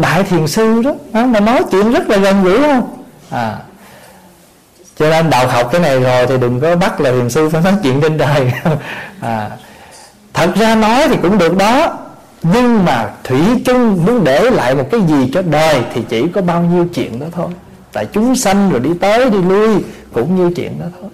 đại 0.00 0.22
thiền 0.22 0.46
sư 0.46 0.82
đó. 0.82 1.24
Mà 1.24 1.40
nói 1.40 1.62
chuyện 1.70 1.92
rất 1.92 2.08
là 2.08 2.16
gần 2.16 2.44
gũi 2.44 2.62
không 2.62 3.04
à 3.30 3.58
cho 4.96 5.10
nên 5.10 5.30
đạo 5.30 5.48
học 5.48 5.68
cái 5.72 5.80
này 5.80 6.00
rồi 6.00 6.26
thì 6.26 6.38
đừng 6.38 6.60
có 6.60 6.76
bắt 6.76 7.00
là 7.00 7.10
thiền 7.10 7.30
sư 7.30 7.48
phải 7.48 7.62
nói 7.62 7.74
chuyện 7.82 8.00
trên 8.00 8.18
đời 8.18 8.52
à 9.20 9.50
thật 10.32 10.50
ra 10.54 10.74
nói 10.74 11.08
thì 11.08 11.16
cũng 11.22 11.38
được 11.38 11.56
đó. 11.56 11.98
Nhưng 12.42 12.84
mà 12.84 13.10
thủy 13.24 13.40
chung 13.64 14.06
muốn 14.06 14.24
để 14.24 14.50
lại 14.50 14.74
một 14.74 14.88
cái 14.90 15.00
gì 15.08 15.30
cho 15.34 15.42
đời 15.42 15.82
thì 15.94 16.02
chỉ 16.08 16.28
có 16.28 16.42
bao 16.42 16.62
nhiêu 16.62 16.86
chuyện 16.94 17.20
đó 17.20 17.26
thôi. 17.32 17.48
Tại 17.92 18.06
chúng 18.12 18.36
sanh 18.36 18.70
rồi 18.70 18.80
đi 18.80 18.90
tới 19.00 19.30
đi 19.30 19.42
lui 19.42 19.84
cũng 20.12 20.36
như 20.36 20.52
chuyện 20.56 20.80
đó 20.80 20.86
thôi. 21.00 21.10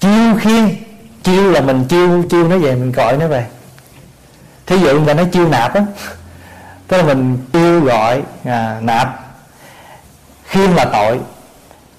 Chiêu 0.00 0.34
khiên 0.40 0.87
chiêu 1.22 1.50
là 1.50 1.60
mình 1.60 1.84
chiêu 1.84 2.24
chiêu 2.30 2.48
nó 2.48 2.58
về 2.58 2.74
mình 2.74 2.92
gọi 2.92 3.16
nó 3.16 3.26
về. 3.26 3.46
Thí 4.66 4.78
dụ 4.78 5.00
mà 5.00 5.14
nó 5.14 5.24
chiêu 5.32 5.48
nạp 5.48 5.74
á 5.74 5.84
tức 6.88 6.96
là 6.96 7.02
mình 7.02 7.38
chiêu 7.52 7.80
gọi 7.80 8.22
à, 8.44 8.78
nạp. 8.80 9.20
Khiên 10.44 10.70
là 10.70 10.84
tội. 10.84 11.20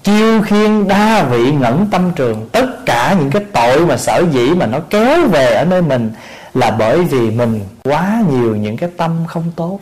Chiêu 0.02 0.42
khiên 0.42 0.88
đa 0.88 1.22
vị 1.22 1.52
ngẩn 1.52 1.86
tâm 1.90 2.12
trường. 2.16 2.48
Tất 2.52 2.66
cả 2.86 3.16
những 3.18 3.30
cái 3.30 3.44
tội 3.52 3.86
mà 3.86 3.96
sở 3.96 4.24
dĩ 4.32 4.50
mà 4.50 4.66
nó 4.66 4.78
kéo 4.90 5.26
về 5.28 5.54
ở 5.54 5.64
nơi 5.64 5.82
mình 5.82 6.12
là 6.54 6.70
bởi 6.70 7.04
vì 7.04 7.30
mình 7.30 7.60
quá 7.84 8.22
nhiều 8.30 8.56
những 8.56 8.76
cái 8.76 8.90
tâm 8.96 9.26
không 9.28 9.52
tốt. 9.56 9.78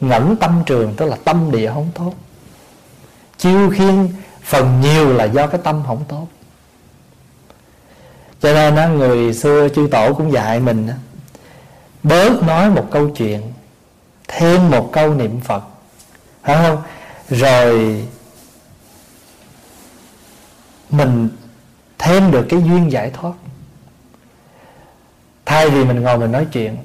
Ngẩn 0.00 0.36
tâm 0.36 0.62
trường 0.66 0.94
tức 0.96 1.06
là 1.06 1.16
tâm 1.24 1.50
địa 1.50 1.70
không 1.74 1.90
tốt. 1.94 2.12
Chiêu 3.38 3.70
khiên 3.70 4.08
phần 4.44 4.80
nhiều 4.80 5.12
là 5.12 5.24
do 5.24 5.46
cái 5.46 5.60
tâm 5.64 5.82
không 5.86 6.04
tốt 6.08 6.26
cho 8.40 8.52
nên 8.52 8.76
á, 8.76 8.86
người 8.86 9.34
xưa 9.34 9.68
chư 9.68 9.88
tổ 9.90 10.14
cũng 10.14 10.32
dạy 10.32 10.60
mình 10.60 10.88
bớt 12.02 12.42
nói 12.42 12.70
một 12.70 12.88
câu 12.90 13.10
chuyện 13.10 13.52
thêm 14.28 14.70
một 14.70 14.90
câu 14.92 15.14
niệm 15.14 15.40
phật 15.40 15.62
phải 16.42 16.56
không? 16.56 16.82
Rồi 17.30 18.04
mình 20.90 21.28
thêm 21.98 22.30
được 22.30 22.46
cái 22.48 22.62
duyên 22.62 22.92
giải 22.92 23.10
thoát. 23.10 23.32
Thay 25.46 25.70
vì 25.70 25.84
mình 25.84 26.02
ngồi 26.02 26.18
mình 26.18 26.32
nói 26.32 26.46
chuyện 26.52 26.76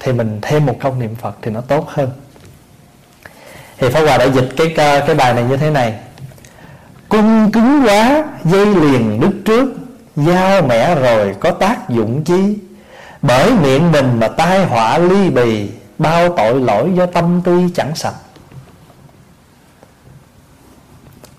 thì 0.00 0.12
mình 0.12 0.38
thêm 0.42 0.66
một 0.66 0.76
câu 0.80 0.94
niệm 0.94 1.14
phật 1.14 1.36
thì 1.42 1.50
nó 1.50 1.60
tốt 1.60 1.88
hơn. 1.88 2.10
Thì 3.78 3.88
pháp 3.88 4.00
hòa 4.00 4.18
đã 4.18 4.24
dịch 4.24 4.48
cái 4.56 4.72
cái 4.76 5.14
bài 5.14 5.34
này 5.34 5.44
như 5.44 5.56
thế 5.56 5.70
này. 5.70 5.98
Cung 7.08 7.50
cứng 7.52 7.82
quá 7.84 8.24
dây 8.44 8.66
liền 8.66 9.20
đứt 9.20 9.32
trước 9.44 9.68
giao 10.26 10.62
mẻ 10.62 10.94
rồi 10.94 11.36
có 11.40 11.50
tác 11.50 11.88
dụng 11.88 12.24
chi? 12.24 12.58
Bởi 13.22 13.52
miệng 13.62 13.92
mình 13.92 14.20
mà 14.20 14.28
tai 14.28 14.64
họa 14.64 14.98
ly 14.98 15.30
bì, 15.30 15.68
bao 15.98 16.36
tội 16.36 16.60
lỗi 16.60 16.90
do 16.94 17.06
tâm 17.06 17.40
tư 17.44 17.62
chẳng 17.74 17.94
sạch. 17.94 18.14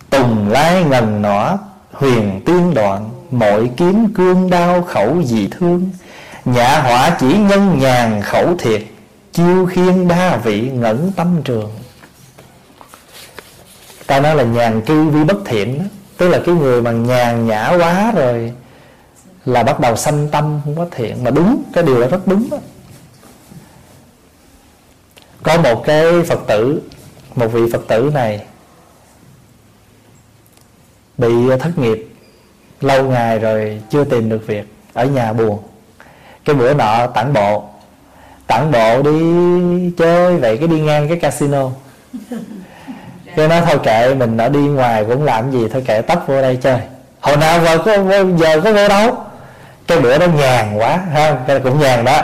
Tùng 0.10 0.50
lai 0.50 0.84
ngần 0.84 1.22
nỏ 1.22 1.58
huyền 1.92 2.42
tiên 2.46 2.74
đoạn, 2.74 3.10
mọi 3.32 3.70
kiếm 3.78 4.14
cương 4.14 4.50
đao 4.50 4.82
khẩu 4.82 5.24
dị 5.24 5.48
thương. 5.48 5.90
Nhạ 6.46 6.80
họa 6.80 7.18
chỉ 7.20 7.38
nhân 7.38 7.80
nhàn 7.80 8.22
khẩu 8.22 8.56
thiệt, 8.60 8.82
chiêu 9.32 9.66
khiên 9.66 10.08
đa 10.08 10.38
vị 10.38 10.62
ngẩn 10.62 11.12
tâm 11.16 11.42
trường. 11.44 11.72
Ta 14.08 14.20
nói 14.20 14.36
là 14.36 14.44
nhàn 14.44 14.82
cư 14.82 15.04
vi 15.04 15.24
bất 15.24 15.38
thiện 15.46 15.80
đó, 15.80 15.86
tức 16.18 16.30
là 16.30 16.40
cái 16.46 16.56
người 16.56 16.82
mà 16.82 16.92
nhàn 16.92 17.48
nhã 17.48 17.74
quá 17.78 18.12
rồi 18.16 18.54
là 19.46 19.64
bắt 19.64 19.80
đầu 19.80 19.96
sanh 19.96 20.28
tâm 20.32 20.62
không 20.66 20.76
có 20.76 20.88
thiện. 20.92 21.24
Mà 21.24 21.32
đúng, 21.32 21.64
cái 21.74 21.84
điều 21.84 22.02
đó 22.02 22.08
rất 22.08 22.28
đúng 22.28 22.50
đó. 22.50 22.58
có 25.44 25.58
một 25.58 25.84
cái 25.86 26.06
phật 26.28 26.40
tử, 26.48 26.82
một 27.36 27.48
vị 27.48 27.62
phật 27.74 27.88
tử 27.88 28.12
này 28.14 28.42
bị 31.18 31.34
thất 31.60 31.78
nghiệp 31.78 32.08
lâu 32.82 33.04
ngày 33.04 33.40
rồi 33.40 33.82
chưa 33.90 34.04
tìm 34.04 34.30
được 34.30 34.48
việc, 34.48 34.74
ở 34.94 35.06
nhà 35.06 35.34
buồn. 35.34 35.60
Cái 36.46 36.56
bữa 36.56 36.74
nọ 36.74 37.08
tản 37.08 37.34
bộ 37.34 37.64
tản 38.48 38.72
bộ 38.72 39.02
đi 39.02 39.92
chơi 39.98 40.38
vậy, 40.38 40.58
cái 40.58 40.68
đi 40.68 40.80
ngang 40.80 41.08
cái 41.08 41.18
casino. 41.20 41.70
Cái 43.36 43.48
nói, 43.48 43.62
thôi 43.66 43.80
kệ, 43.84 44.16
mình 44.16 44.38
ở 44.38 44.50
đi 44.50 44.60
ngoài 44.60 45.06
cũng 45.06 45.24
làm 45.24 45.52
gì, 45.52 45.68
thôi 45.72 45.84
kệ, 45.88 46.02
tấp 46.02 46.24
vô 46.28 46.42
đây 46.42 46.58
chơi. 46.62 46.80
Hồi 47.20 47.38
nào 47.38 47.64
giờ 47.64 47.78
có 47.78 47.98
giờ 48.38 48.62
có 48.62 48.74
vô 48.74 48.88
đâu 48.88 49.26
cái 49.90 50.00
bữa 50.00 50.18
đó 50.18 50.26
nhàn 50.26 50.76
quá 50.78 51.00
ha 51.14 51.38
cái 51.48 51.60
cũng 51.60 51.80
nhàn 51.80 52.06
đó. 52.06 52.22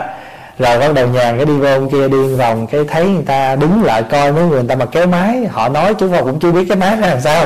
Rồi 0.60 0.80
bắt 0.80 0.94
đầu 0.94 1.08
nhàn 1.08 1.38
cái 1.38 1.46
đi 1.46 1.58
vô 1.58 1.68
ông 1.68 1.90
kia 1.90 2.08
đi 2.08 2.36
vòng 2.36 2.68
cái 2.68 2.82
thấy 2.88 3.10
người 3.10 3.24
ta 3.24 3.56
đứng 3.56 3.84
lại 3.84 4.04
coi 4.04 4.32
mấy 4.34 4.44
người, 4.44 4.60
người 4.60 4.70
ta 4.70 4.76
mà 4.76 4.86
kéo 4.86 5.08
máy 5.08 5.46
họ 5.52 5.70
nói 5.70 5.94
chú 5.94 6.08
vào 6.08 6.24
cũng 6.24 6.40
chưa 6.40 6.52
biết 6.52 6.66
cái 6.70 6.78
máy 6.78 6.96
ra 6.96 7.08
làm 7.08 7.22
sao. 7.22 7.46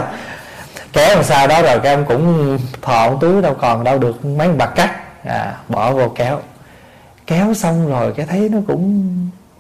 Kéo 0.94 1.16
làm 1.16 1.24
sao 1.24 1.48
đó 1.48 1.62
rồi 1.62 1.80
cái 1.80 1.94
ông 1.94 2.06
cũng 2.06 2.58
thọ 2.82 3.12
túi 3.22 3.42
đâu 3.42 3.54
còn 3.54 3.84
đâu 3.84 3.98
được 3.98 4.26
mấy 4.26 4.50
bạc 4.50 4.72
cắt. 4.76 4.92
À, 5.26 5.54
bỏ 5.68 5.92
vô 5.92 6.12
kéo. 6.16 6.40
Kéo 7.28 7.54
xong 7.54 7.90
rồi 7.90 8.14
cái 8.18 8.26
thấy 8.26 8.50
nó 8.52 8.58
cũng 8.68 9.08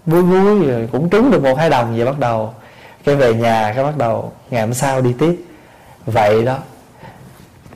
vui 0.06 0.22
vui 0.22 0.68
rồi 0.68 0.90
cũng 0.92 1.10
trúng 1.10 1.32
được 1.32 1.44
một 1.44 1.58
hai 1.58 1.70
đồng 1.70 1.96
vậy 1.98 2.06
bắt 2.06 2.20
đầu. 2.20 2.54
Cái 3.06 3.16
về 3.16 3.34
nhà 3.34 3.74
cái 3.76 3.84
bắt 3.84 3.98
đầu 3.98 4.32
ngày 4.50 4.62
hôm 4.62 4.74
sau 4.74 5.02
đi 5.02 5.14
tiếp. 5.20 5.36
Vậy 6.06 6.46
đó. 6.46 6.58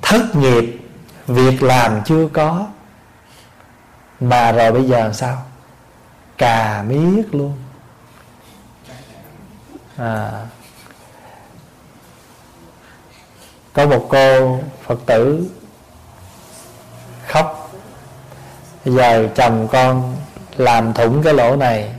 Thất 0.01 0.35
nghiệp 0.35 0.79
việc 1.27 1.63
làm 1.63 2.01
chưa 2.05 2.27
có. 2.33 2.67
Mà 4.19 4.51
rồi 4.51 4.71
bây 4.71 4.83
giờ 4.83 4.99
làm 4.99 5.13
sao? 5.13 5.37
Cà 6.37 6.83
miết 6.87 7.35
luôn. 7.35 7.57
À. 9.97 10.31
Có 13.73 13.85
một 13.85 14.07
cô 14.09 14.59
phật 14.85 14.99
tử 15.05 15.49
khóc. 17.27 17.71
Giờ 18.85 19.27
chồng 19.35 19.67
con 19.71 20.15
làm 20.57 20.93
thủng 20.93 21.23
cái 21.23 21.33
lỗ 21.33 21.55
này. 21.55 21.93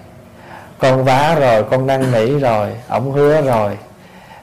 Con 0.78 1.04
vá 1.04 1.34
rồi, 1.34 1.64
con 1.70 1.86
năn 1.86 2.12
nỉ 2.12 2.38
rồi, 2.38 2.76
ổng 2.88 3.12
hứa 3.12 3.40
rồi. 3.40 3.78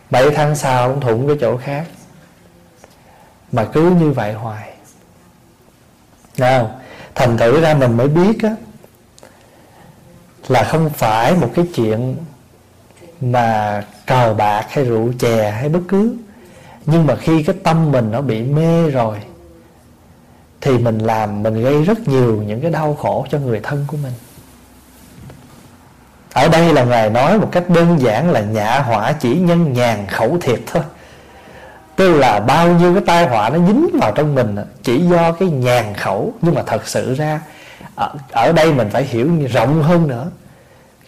Bảy 0.10 0.30
tháng 0.36 0.56
sau 0.56 0.88
ổng 0.88 1.02
thủng 1.02 1.28
cái 1.28 1.38
chỗ 1.42 1.58
khác. 1.58 1.86
Mà 3.52 3.66
cứ 3.74 3.90
như 3.90 4.12
vậy 4.12 4.34
hoài 4.34 4.71
nào, 6.38 6.80
thành 7.16 7.38
thử 7.38 7.62
ra 7.62 7.74
mình 7.74 7.98
mới 7.98 8.08
biết 8.08 8.44
á, 8.44 8.56
là 10.48 10.64
không 10.64 10.90
phải 10.90 11.36
một 11.36 11.50
cái 11.56 11.66
chuyện 11.76 12.16
mà 13.22 13.84
cờ 14.06 14.34
bạc 14.38 14.66
hay 14.70 14.86
rượu 14.86 15.14
chè 15.20 15.52
hay 15.52 15.70
bất 15.70 15.82
cứ, 15.88 16.16
nhưng 16.86 17.08
mà 17.08 17.16
khi 17.16 17.44
cái 17.44 17.56
tâm 17.64 17.92
mình 17.92 18.12
nó 18.12 18.22
bị 18.22 18.44
mê 18.44 18.90
rồi, 18.90 19.18
thì 20.62 20.78
mình 20.78 20.98
làm, 20.98 21.44
mình 21.44 21.64
gây 21.64 21.84
rất 21.84 22.08
nhiều 22.08 22.44
những 22.48 22.62
cái 22.62 22.72
đau 22.72 22.96
khổ 22.96 23.26
cho 23.32 23.40
người 23.40 23.60
thân 23.64 23.86
của 23.88 23.98
mình. 23.98 24.14
Ở 26.34 26.48
đây 26.48 26.74
là 26.74 26.84
ngài 26.84 27.10
nói 27.10 27.40
một 27.40 27.50
cách 27.52 27.70
đơn 27.70 28.00
giản 28.00 28.32
là 28.32 28.42
nhã 28.42 28.80
hỏa 28.80 29.12
chỉ 29.12 29.36
nhân 29.36 29.74
nhàn 29.74 30.08
khẩu 30.08 30.38
thiệt 30.42 30.60
thôi 30.66 30.84
tức 31.96 32.18
là 32.18 32.40
bao 32.40 32.74
nhiêu 32.74 32.94
cái 32.94 33.04
tai 33.06 33.28
họa 33.28 33.50
nó 33.50 33.68
dính 33.68 33.90
vào 34.02 34.12
trong 34.16 34.36
mình 34.36 34.56
chỉ 34.84 35.00
do 35.00 35.32
cái 35.32 35.50
nhàn 35.50 35.94
khẩu. 35.94 36.34
Nhưng 36.42 36.56
mà 36.56 36.64
thật 36.66 36.88
sự 36.88 37.14
ra 37.14 37.42
ở, 37.96 38.14
ở 38.32 38.52
đây 38.52 38.74
mình 38.74 38.90
phải 38.90 39.04
hiểu 39.04 39.30
rộng 39.52 39.84
hơn 39.84 40.08
nữa. 40.08 40.28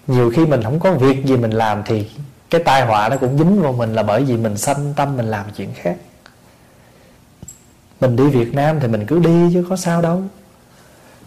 Nhiều 0.08 0.32
khi 0.36 0.46
mình 0.46 0.64
không 0.64 0.80
có 0.80 0.92
việc 0.92 1.26
gì 1.26 1.38
mình 1.38 1.52
làm 1.52 1.84
thì 1.86 2.10
cái 2.50 2.64
tai 2.64 2.86
họa 2.86 3.10
nó 3.10 3.18
cũng 3.18 3.38
dính 3.38 3.62
vào 3.62 3.74
mình 3.74 3.94
là 3.94 4.04
bởi 4.04 4.24
vì 4.24 4.38
mình 4.38 4.58
sanh 4.58 4.94
tâm 4.96 5.18
mình 5.18 5.26
làm 5.26 5.46
chuyện 5.56 5.70
khác. 5.74 5.96
Mình 8.02 8.16
đi 8.16 8.24
Việt 8.24 8.54
Nam 8.54 8.80
thì 8.80 8.88
mình 8.88 9.06
cứ 9.06 9.20
đi 9.20 9.54
chứ 9.54 9.66
có 9.70 9.76
sao 9.76 10.02
đâu. 10.02 10.24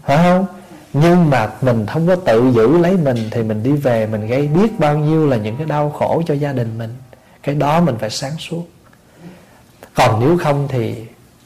Phải 0.05 0.17
không? 0.17 0.47
Nhưng 0.93 1.31
mà 1.31 1.51
mình 1.61 1.87
không 1.87 2.07
có 2.07 2.17
tự 2.17 2.53
giữ 2.55 2.79
lấy 2.79 2.97
mình 2.97 3.29
thì 3.31 3.43
mình 3.43 3.63
đi 3.63 3.73
về 3.73 4.07
mình 4.07 4.27
gây 4.27 4.47
biết 4.47 4.79
bao 4.79 4.99
nhiêu 4.99 5.27
là 5.27 5.37
những 5.37 5.57
cái 5.57 5.67
đau 5.67 5.91
khổ 5.91 6.23
cho 6.27 6.35
gia 6.35 6.53
đình 6.53 6.79
mình. 6.79 6.95
Cái 7.43 7.55
đó 7.55 7.81
mình 7.81 7.97
phải 7.99 8.11
sáng 8.11 8.39
suốt 8.39 8.69
còn 9.97 10.21
nếu 10.21 10.39
không 10.39 10.69
thì 10.69 10.95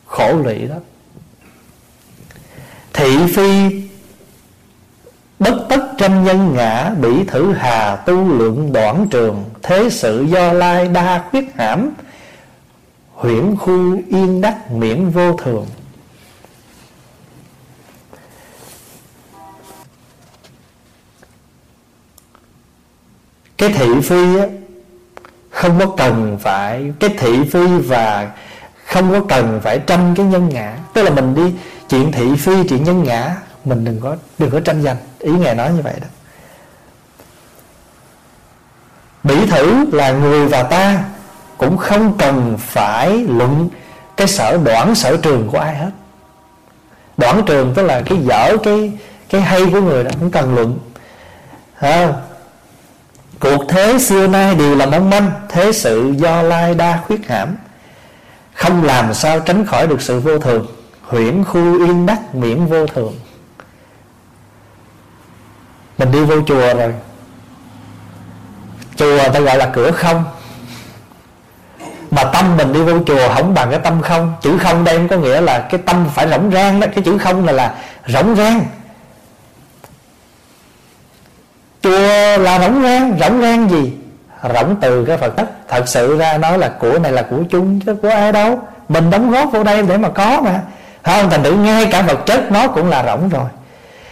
khổ 0.07 0.33
lụy 0.45 0.59
đó 0.59 0.77
thị 3.01 3.17
phi, 3.35 3.83
bất 5.39 5.67
tất 5.69 5.81
tranh 5.99 6.25
nhân 6.25 6.55
ngã, 6.57 6.91
bỉ 7.01 7.25
thử 7.25 7.53
hà 7.53 7.97
tu 7.97 8.29
lượng 8.29 8.73
đoạn 8.73 9.07
trường, 9.11 9.45
thế 9.63 9.89
sự 9.91 10.27
do 10.29 10.53
lai 10.53 10.89
đa 10.89 11.25
khuyết 11.31 11.45
hãm, 11.55 11.91
huyễn 13.13 13.57
khu 13.57 13.97
yên 14.09 14.41
đắc 14.41 14.71
miễn 14.71 15.11
vô 15.11 15.37
thường. 15.37 15.67
Cái 23.57 23.73
thị 23.73 24.01
phi 24.03 24.39
á 24.39 24.47
không 25.61 25.79
có 25.79 25.87
cần 25.97 26.39
phải 26.41 26.93
cái 27.01 27.11
thị 27.19 27.45
phi 27.53 27.67
và 27.79 28.31
không 28.87 29.13
có 29.13 29.21
cần 29.29 29.61
phải 29.63 29.79
tranh 29.79 30.15
cái 30.17 30.27
nhân 30.27 30.49
ngã. 30.49 30.77
Tức 30.95 31.03
là 31.03 31.11
mình 31.11 31.35
đi 31.35 31.55
chuyện 31.89 32.13
thị 32.13 32.37
phi 32.37 32.69
chuyện 32.69 32.85
nhân 32.85 33.05
ngã 33.05 33.37
mình 33.65 33.85
đừng 33.85 34.01
có 34.01 34.17
đừng 34.39 34.51
có 34.51 34.61
tranh 34.61 34.83
giành. 34.83 34.97
Ý 35.19 35.33
ngài 35.33 35.55
nói 35.55 35.73
như 35.73 35.83
vậy 35.83 35.95
đó. 36.01 36.07
Bỉ 39.23 39.47
thử 39.47 39.85
là 39.93 40.11
người 40.11 40.47
và 40.47 40.63
ta 40.63 41.05
cũng 41.59 41.77
không 41.77 42.19
cần 42.19 42.57
phải 42.59 43.19
luận 43.29 43.69
cái 44.17 44.29
sở 44.29 44.59
đoản 44.65 44.95
sở 44.95 45.17
trường 45.17 45.49
của 45.49 45.59
ai 45.59 45.77
hết. 45.77 45.91
Đoản 47.17 47.43
trường 47.47 47.75
tức 47.75 47.83
là 47.83 48.03
cái 48.07 48.19
dở 48.19 48.57
cái 48.63 48.93
cái 49.29 49.41
hay 49.41 49.67
của 49.73 49.81
người 49.81 50.05
đó 50.05 50.11
không 50.19 50.31
cần 50.31 50.55
luận. 50.55 50.79
À, 51.79 52.13
cuộc 53.41 53.65
thế 53.69 53.99
xưa 53.99 54.27
nay 54.27 54.55
đều 54.55 54.77
là 54.77 54.87
mong 54.87 55.11
manh, 55.11 55.31
thế 55.49 55.73
sự 55.73 56.15
do 56.17 56.43
lai 56.43 56.75
đa 56.75 56.99
khuyết 57.07 57.29
hãm. 57.29 57.57
Không 58.55 58.85
làm 58.85 59.15
sao 59.15 59.41
tránh 59.41 59.67
khỏi 59.67 59.87
được 59.87 60.03
sự 60.03 60.21
vô 60.21 60.39
thường, 60.39 60.67
huyễn 61.03 61.45
khu 61.45 61.87
yên 61.87 62.07
đắc 62.07 62.35
miễn 62.35 62.67
vô 62.67 62.87
thường. 62.87 63.15
Mình 65.99 66.13
đi 66.13 66.25
vô 66.25 66.43
chùa 66.47 66.75
rồi. 66.75 66.95
Chùa 68.97 69.29
ta 69.33 69.41
gọi 69.41 69.57
là 69.57 69.67
cửa 69.67 69.91
không. 69.91 70.25
Mà 72.11 72.25
tâm 72.25 72.57
mình 72.57 72.73
đi 72.73 72.83
vô 72.83 72.99
chùa 73.07 73.35
không 73.35 73.55
bằng 73.55 73.71
cái 73.71 73.81
tâm 73.81 74.03
không. 74.03 74.35
Chữ 74.43 74.59
không 74.59 74.85
đây 74.85 75.01
có 75.11 75.17
nghĩa 75.17 75.41
là 75.41 75.67
cái 75.71 75.81
tâm 75.87 76.07
phải 76.15 76.29
rỗng 76.29 76.51
rang 76.53 76.81
đó. 76.81 76.87
Cái 76.95 77.05
chữ 77.05 77.19
không 77.19 77.45
là 77.45 77.53
là 77.53 77.75
rỗng 78.07 78.37
rang 78.37 78.65
chùa 81.83 82.43
là 82.43 82.61
rỗng 82.61 82.83
rang. 82.83 83.19
Rỗng 83.21 83.43
rang 83.43 83.71
gì? 83.71 83.93
Rỗng 84.55 84.77
từ 84.81 85.05
cái 85.05 85.17
phật 85.17 85.37
đất 85.37 85.47
thật 85.69 85.89
sự 85.89 86.19
ra 86.19 86.39
nói 86.39 86.59
là 86.59 86.69
của 86.69 86.99
này 86.99 87.13
là 87.13 87.23
của 87.23 87.43
chung 87.51 87.81
chứ 87.81 87.95
của 87.95 88.09
ai 88.09 88.33
đâu. 88.33 88.59
Mình 88.89 89.11
đóng 89.11 89.31
góp 89.31 89.53
vô 89.53 89.65
đây 89.65 89.83
để 89.83 89.97
mà 89.97 90.09
có 90.09 90.41
mà. 90.41 90.61
Không, 91.03 91.31
thành 91.31 91.43
thử 91.43 91.53
ngay 91.53 91.89
cả 91.93 92.03
vật 92.03 92.19
chất 92.27 92.53
nó 92.53 92.69
cũng 92.69 92.89
là 92.89 93.07
rỗng 93.07 93.29
rồi. 93.29 93.49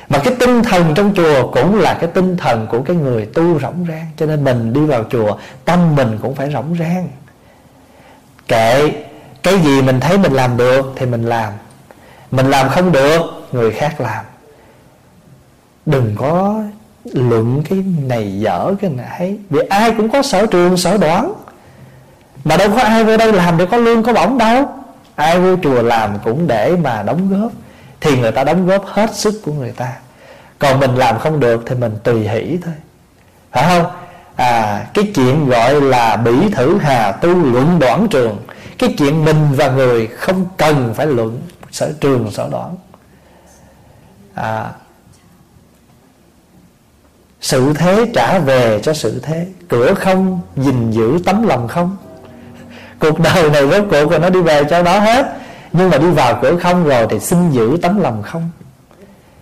Mà 0.08 0.18
cái 0.18 0.34
tinh 0.38 0.62
thần 0.62 0.94
trong 0.94 1.14
chùa 1.14 1.50
cũng 1.52 1.80
là 1.80 1.94
cái 1.94 2.10
tinh 2.14 2.36
thần 2.36 2.66
của 2.70 2.82
cái 2.82 2.96
người 2.96 3.26
tu 3.26 3.60
rỗng 3.60 3.86
rang. 3.88 4.06
Cho 4.16 4.26
nên 4.26 4.44
mình 4.44 4.72
đi 4.72 4.80
vào 4.80 5.04
chùa, 5.10 5.36
tâm 5.64 5.96
mình 5.96 6.18
cũng 6.22 6.34
phải 6.34 6.50
rỗng 6.52 6.76
rang. 6.78 7.08
Kệ, 8.48 8.92
cái 9.42 9.58
gì 9.58 9.82
mình 9.82 10.00
thấy 10.00 10.18
mình 10.18 10.32
làm 10.32 10.56
được 10.56 10.92
thì 10.96 11.06
mình 11.06 11.22
làm. 11.22 11.52
Mình 12.30 12.50
làm 12.50 12.68
không 12.68 12.92
được, 12.92 13.20
người 13.52 13.72
khác 13.72 14.00
làm. 14.00 14.24
Đừng 15.86 16.14
có 16.18 16.62
luận 17.12 17.62
cái 17.68 17.84
này 18.06 18.38
dở 18.40 18.74
cái 18.80 18.90
này 18.90 19.38
vì 19.50 19.60
ai 19.70 19.92
cũng 19.96 20.10
có 20.10 20.22
sở 20.22 20.46
trường, 20.46 20.76
sở 20.76 20.96
đoán. 20.96 21.32
Mà 22.44 22.56
đâu 22.56 22.68
có 22.70 22.82
ai 22.82 23.04
vô 23.04 23.16
đây 23.16 23.32
làm 23.32 23.58
để 23.58 23.66
có 23.66 23.76
lương, 23.76 24.02
có 24.02 24.12
bổng 24.12 24.38
đâu. 24.38 24.68
Ai 25.14 25.40
vô 25.40 25.56
chùa 25.62 25.82
làm 25.82 26.18
cũng 26.24 26.46
để 26.46 26.76
mà 26.76 27.02
đóng 27.02 27.30
góp. 27.30 27.52
Thì 28.00 28.18
người 28.18 28.32
ta 28.32 28.44
đóng 28.44 28.66
góp 28.66 28.86
hết 28.86 29.14
sức 29.14 29.42
của 29.44 29.52
người 29.52 29.72
ta. 29.72 29.92
Còn 30.58 30.80
mình 30.80 30.94
làm 30.94 31.18
không 31.18 31.40
được 31.40 31.62
thì 31.66 31.74
mình 31.74 31.92
tùy 32.04 32.28
hỷ 32.28 32.58
thôi. 32.64 32.74
Phải 33.52 33.64
không? 33.68 33.92
À 34.36 34.86
cái 34.94 35.10
chuyện 35.14 35.48
gọi 35.48 35.80
là 35.80 36.16
bỉ 36.16 36.50
thử 36.52 36.78
hà 36.78 37.12
tu 37.12 37.28
luận 37.28 37.78
đoạn 37.78 38.06
trường. 38.10 38.36
Cái 38.78 38.94
chuyện 38.98 39.24
mình 39.24 39.48
và 39.56 39.68
người 39.68 40.06
không 40.06 40.46
cần 40.56 40.94
phải 40.94 41.06
luận 41.06 41.40
sở 41.70 41.92
trường, 42.00 42.30
sở 42.30 42.48
đoản 42.50 42.76
à 44.34 44.70
sự 47.40 47.72
thế 47.74 48.06
trả 48.14 48.38
về 48.38 48.80
cho 48.82 48.92
sự 48.92 49.20
thế. 49.22 49.46
Cửa 49.68 49.94
không 49.94 50.40
gìn 50.56 50.90
giữ 50.90 51.18
tấm 51.26 51.48
lòng 51.48 51.68
không. 51.68 51.96
Cuộc 52.98 53.20
đời 53.20 53.50
này 53.50 53.68
rốt 53.68 53.84
cuộc 53.90 54.10
rồi 54.10 54.18
nó 54.18 54.30
đi 54.30 54.40
về 54.40 54.64
cho 54.70 54.82
nó 54.82 54.98
hết. 54.98 55.26
Nhưng 55.72 55.90
mà 55.90 55.98
đi 55.98 56.10
vào 56.10 56.38
cửa 56.42 56.56
không 56.62 56.84
rồi 56.84 57.06
thì 57.10 57.20
xin 57.20 57.50
giữ 57.50 57.78
tấm 57.82 58.00
lòng 58.00 58.22
không. 58.22 58.50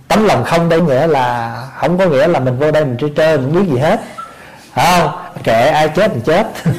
Tấm 0.09 0.25
lòng 0.25 0.45
không 0.45 0.69
đây 0.69 0.81
nghĩa 0.81 1.07
là 1.07 1.57
không 1.77 1.99
có 1.99 2.07
nghĩa 2.07 2.27
là 2.27 2.41
mình 2.41 2.59
vô 2.59 2.71
đây 2.71 2.85
mình 2.85 2.97
chơi 3.01 3.13
chơi 3.17 3.39
mình 3.39 3.55
biết 3.55 3.73
gì 3.73 3.79
hết. 3.79 4.01
Không 4.75 5.11
kệ 5.45 5.69
ai 5.69 5.89
chết 5.89 6.11
thì 6.15 6.21
chết. 6.25 6.47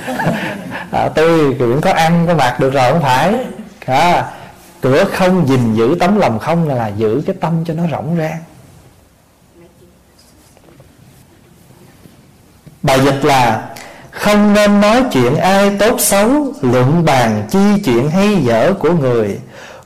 À, 0.91 1.09
tôi 1.15 1.55
cũng 1.59 1.81
có 1.81 1.91
ăn 1.91 2.25
có 2.27 2.35
mặc 2.35 2.59
được 2.59 2.73
rồi 2.73 2.91
không 2.91 3.01
phải. 3.01 3.45
À, 3.85 4.25
cửa 4.81 5.05
không 5.13 5.47
gìn 5.47 5.75
giữ 5.75 5.95
tấm 5.99 6.19
lòng 6.19 6.39
không 6.39 6.69
là 6.69 6.87
giữ 6.87 7.21
cái 7.25 7.35
tâm 7.41 7.63
cho 7.65 7.73
nó 7.73 7.83
rộng 7.91 8.17
ra 8.17 8.31
bài 12.83 12.99
dịch 13.05 13.25
là, 13.25 13.69
không 14.11 14.53
nên 14.53 14.81
nói 14.81 15.03
chuyện 15.11 15.35
ai 15.35 15.77
tốt 15.79 15.95
xấu, 15.99 16.53
luận 16.61 17.05
bàn 17.05 17.47
chi 17.49 17.81
chuyện 17.85 18.09
hay 18.09 18.35
dở 18.35 18.73
của 18.79 18.91
người. 18.91 19.39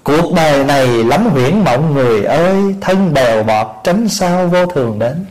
Cuộc 0.04 0.34
đời 0.36 0.64
này 0.64 0.88
lắm 0.88 1.26
huyễn 1.26 1.60
mộng 1.60 1.94
người 1.94 2.24
ơi, 2.24 2.76
thân 2.82 3.14
bèo 3.14 3.44
bọt 3.44 3.68
tránh 3.84 4.10
sao 4.10 4.48
vô 4.48 4.66
thường 4.66 5.00
đến. 5.00 5.26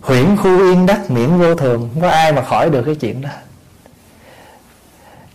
Huyễn 0.00 0.36
khu 0.36 0.58
yên 0.58 0.86
đắc 0.86 1.10
miễn 1.10 1.38
vô 1.38 1.54
thường 1.54 1.90
không 1.92 2.02
có 2.02 2.08
ai 2.08 2.32
mà 2.32 2.42
khỏi 2.42 2.70
được 2.70 2.82
cái 2.82 2.94
chuyện 2.94 3.22
đó? 3.22 3.28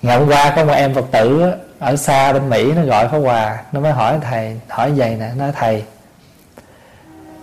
Ngày 0.02 0.18
hôm 0.18 0.28
qua 0.28 0.54
có 0.56 0.66
một 0.66 0.74
em 0.74 0.94
phật 0.94 1.06
tử 1.12 1.52
ở 1.80 1.96
xa 1.96 2.34
bên 2.34 2.50
mỹ, 2.50 2.72
nó 2.72 2.84
gọi 2.84 3.08
pháp 3.08 3.18
hòa 3.18 3.58
nó 3.72 3.80
mới 3.80 3.92
hỏi 3.92 4.20
thầy, 4.22 4.60
hỏi 4.70 4.92
vậy 4.92 5.16
nè 5.20 5.30
nói, 5.38 5.52
thầy, 5.56 5.84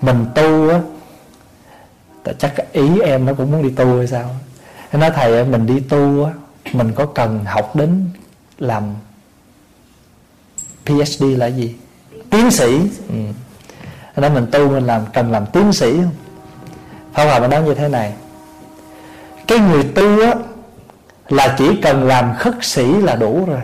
mình 0.01 0.27
tu 0.35 0.71
á 0.71 0.79
chắc 2.39 2.73
ý 2.73 3.01
em 3.01 3.27
nó 3.27 3.35
cũng 3.35 3.51
muốn 3.51 3.63
đi 3.63 3.71
tu 3.71 3.97
hay 3.97 4.07
sao? 4.07 4.37
Nó 4.93 4.99
nói, 4.99 5.11
thầy 5.15 5.45
mình 5.45 5.67
đi 5.67 5.81
tu 5.81 6.25
á, 6.25 6.33
mình 6.73 6.93
có 6.95 7.07
cần 7.07 7.45
học 7.45 7.77
đến 7.77 8.11
làm 8.59 8.85
PhD 10.87 11.25
là 11.37 11.47
gì? 11.47 11.75
Tiến 12.31 12.51
sĩ. 12.51 12.81
Ừ. 13.09 13.15
nói, 14.17 14.31
mình 14.31 14.47
tu 14.53 14.69
mình 14.69 14.87
làm, 14.87 15.07
cần 15.13 15.33
làm 15.33 15.47
tiến 15.47 15.73
sĩ 15.73 15.93
không? 15.93 16.15
Pháp 17.13 17.25
Hòa 17.25 17.39
mới 17.39 17.49
nói 17.49 17.63
như 17.63 17.75
thế 17.75 17.89
này. 17.89 18.13
Cái 19.47 19.59
người 19.59 19.85
tu 19.85 20.23
á, 20.23 20.35
Là 21.29 21.55
chỉ 21.59 21.77
cần 21.83 22.05
làm 22.05 22.35
khất 22.39 22.55
sĩ 22.61 22.93
là 22.93 23.17
đủ 23.17 23.45
rồi. 23.47 23.61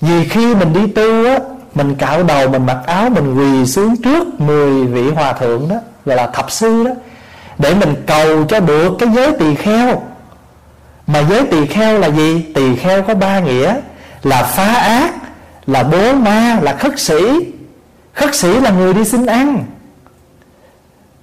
Vì 0.00 0.28
khi 0.28 0.54
mình 0.54 0.72
đi 0.72 0.86
tu 0.86 1.26
á, 1.26 1.38
Mình 1.74 1.94
cạo 1.94 2.22
đầu, 2.22 2.48
mình 2.48 2.66
mặc 2.66 2.82
áo, 2.86 3.10
Mình 3.10 3.34
quỳ 3.34 3.66
xuống 3.66 3.94
trước 4.04 4.40
10 4.40 4.84
vị 4.84 5.10
hòa 5.10 5.32
thượng 5.32 5.68
đó 5.68 5.76
Gọi 6.06 6.16
là 6.16 6.26
thập 6.26 6.50
sư 6.50 6.84
đó, 6.84 6.90
Để 7.58 7.74
mình 7.74 7.94
cầu 8.06 8.44
cho 8.48 8.60
được 8.60 8.92
cái 8.98 9.08
giới 9.14 9.32
tỳ 9.38 9.54
kheo. 9.54 10.02
Mà 11.06 11.22
giới 11.30 11.46
tỳ 11.50 11.66
kheo 11.66 11.98
là 11.98 12.10
gì? 12.10 12.46
Tỳ 12.54 12.76
kheo 12.76 13.02
có 13.02 13.14
ba 13.14 13.40
nghĩa, 13.40 13.74
Là 14.22 14.42
phá 14.42 14.74
ác, 14.74 15.14
Là 15.66 15.82
bố 15.82 16.12
ma, 16.12 16.58
Là 16.62 16.76
khất 16.76 17.00
sĩ. 17.00 17.52
Khất 18.12 18.34
sĩ 18.34 18.60
là 18.60 18.70
người 18.70 18.94
đi 18.94 19.04
xin 19.04 19.26
ăn. 19.26 19.64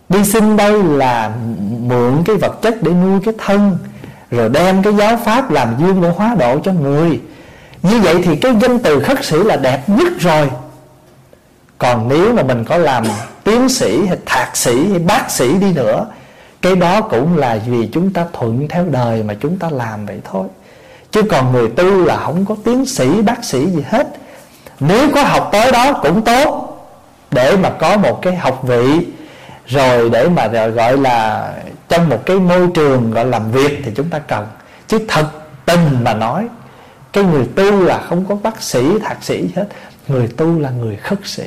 Đi 0.10 0.26
xin 0.26 0.58
đây 0.58 0.84
là 0.84 1.32
mượn 1.80 2.24
cái 2.26 2.36
vật 2.36 2.62
chất 2.62 2.84
để 2.84 2.92
nuôi 2.92 3.20
cái 3.26 3.34
thân, 3.38 3.78
Rồi 4.32 4.50
đem 4.50 4.84
cái 4.84 4.94
giáo 4.94 5.20
pháp 5.26 5.52
làm 5.52 5.76
dương 5.80 6.02
để 6.02 6.10
hóa 6.10 6.36
độ 6.40 6.60
cho 6.60 6.74
người. 6.74 7.22
Như 7.84 8.00
vậy 8.00 8.16
thì 8.24 8.36
cái 8.36 8.56
danh 8.62 8.80
từ 8.80 9.00
khất 9.00 9.26
sĩ 9.26 9.38
là 9.38 9.56
đẹp 9.56 9.90
nhất 9.90 10.14
rồi. 10.20 10.50
Còn 11.78 12.10
nếu 12.10 12.34
mà 12.34 12.44
mình 12.44 12.66
có 12.66 12.78
làm 12.78 13.04
tiến 13.44 13.70
sĩ 13.70 14.06
hay 14.06 14.18
thạc 14.26 14.58
sĩ 14.58 14.90
hay 14.90 15.00
bác 15.00 15.32
sĩ 15.32 15.54
đi 15.54 15.74
nữa 15.74 16.06
Cái 16.62 16.76
đó 16.76 17.02
cũng 17.02 17.38
là 17.38 17.60
vì 17.68 17.90
chúng 17.94 18.14
ta 18.14 18.26
thuận 18.34 18.68
theo 18.68 18.86
đời 18.92 19.24
mà 19.24 19.34
chúng 19.40 19.60
ta 19.60 19.70
làm 19.70 20.06
vậy 20.06 20.20
thôi. 20.32 20.48
Chứ 21.12 21.22
còn 21.30 21.52
người 21.52 21.70
tu 21.70 22.06
là 22.06 22.18
không 22.18 22.46
có 22.46 22.56
tiến 22.64 22.86
sĩ, 22.86 23.22
bác 23.22 23.46
sĩ 23.46 23.66
gì 23.66 23.84
hết. 23.90 24.08
Nếu 24.80 25.10
có 25.16 25.24
học 25.24 25.50
tới 25.52 25.72
đó 25.72 25.94
cũng 25.94 26.22
tốt 26.22 26.70
Để 27.32 27.58
mà 27.58 27.70
có 27.70 27.98
một 27.98 28.20
cái 28.22 28.36
học 28.36 28.64
vị 28.64 29.08
rồi 29.66 30.10
để 30.10 30.30
mà 30.30 30.48
gọi 30.48 30.98
là 30.98 31.54
trong 31.90 32.10
một 32.10 32.26
cái 32.26 32.40
môi 32.40 32.68
trường 32.74 33.12
gọi 33.12 33.26
làm 33.26 33.52
việc 33.52 33.82
thì 33.86 33.92
chúng 33.96 34.10
ta 34.10 34.20
cần. 34.20 34.48
Chứ 34.88 35.00
thật 35.08 35.26
tình 35.66 36.04
mà 36.04 36.14
nói 36.14 36.48
cái 37.14 37.24
người 37.24 37.46
tu 37.56 37.84
là 37.84 38.02
không 38.10 38.26
có 38.26 38.36
bác 38.36 38.62
sĩ 38.62 39.00
thạc 39.00 39.24
sĩ 39.24 39.50
hết. 39.56 39.68
Người 40.08 40.28
tu 40.28 40.60
là 40.60 40.70
người 40.70 40.96
khất 40.96 41.20
sĩ 41.24 41.44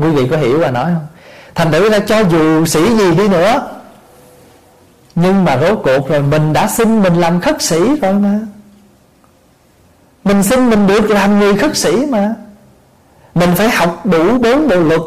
quý 0.00 0.10
vị 0.10 0.28
có 0.30 0.36
hiểu 0.36 0.58
và 0.58 0.70
nói 0.70 0.84
không? 0.84 1.06
Thành 1.54 1.72
thử 1.72 1.90
ra 1.90 1.98
cho 1.98 2.20
dù 2.20 2.66
sĩ 2.66 2.96
gì 2.96 3.14
đi 3.14 3.28
nữa, 3.28 3.68
nhưng 5.14 5.44
mà 5.44 5.58
rốt 5.58 5.80
cuộc 5.82 6.08
rồi 6.08 6.22
mình 6.22 6.52
đã 6.52 6.68
xin 6.68 7.02
mình 7.02 7.14
làm 7.14 7.40
khất 7.40 7.62
sĩ 7.62 7.80
rồi 8.02 8.12
mà. 8.12 8.38
Mình 10.24 10.42
xin 10.42 10.70
mình 10.70 10.86
được 10.86 11.10
làm 11.10 11.38
người 11.38 11.56
khất 11.56 11.76
sĩ 11.76 12.06
mà. 12.06 12.34
Mình 13.34 13.50
phải 13.56 13.70
học 13.70 14.06
đủ 14.06 14.38
bốn 14.38 14.68
bộ 14.68 14.76
luật, 14.76 15.00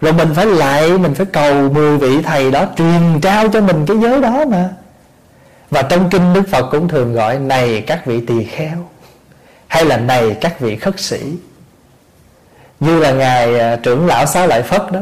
rồi 0.00 0.12
mình 0.12 0.28
phải 0.34 0.46
lại, 0.46 0.98
mình 0.98 1.14
phải 1.14 1.26
cầu 1.26 1.54
mười 1.54 1.98
vị 1.98 2.22
thầy 2.22 2.50
đó 2.50 2.66
truyền 2.76 3.20
trao 3.22 3.48
cho 3.48 3.60
mình 3.60 3.86
cái 3.86 3.96
giới 4.02 4.20
đó 4.20 4.44
mà. 4.44 4.68
Và 5.70 5.82
trong 5.82 6.10
kinh 6.10 6.34
đức 6.34 6.42
phật 6.50 6.68
cũng 6.70 6.88
thường 6.88 7.12
gọi 7.12 7.38
này 7.38 7.84
các 7.86 8.06
vị 8.06 8.20
tỳ 8.26 8.44
kheo, 8.44 8.88
hay 9.66 9.84
là 9.84 9.96
này 9.96 10.36
các 10.40 10.60
vị 10.60 10.76
khất 10.76 11.00
sĩ 11.00 11.20
như 12.82 12.98
là 12.98 13.12
ngài 13.12 13.58
à, 13.58 13.76
trưởng 13.76 14.06
lão 14.06 14.26
xá 14.26 14.46
lợi 14.46 14.62
phất 14.62 14.92
đó. 14.92 15.00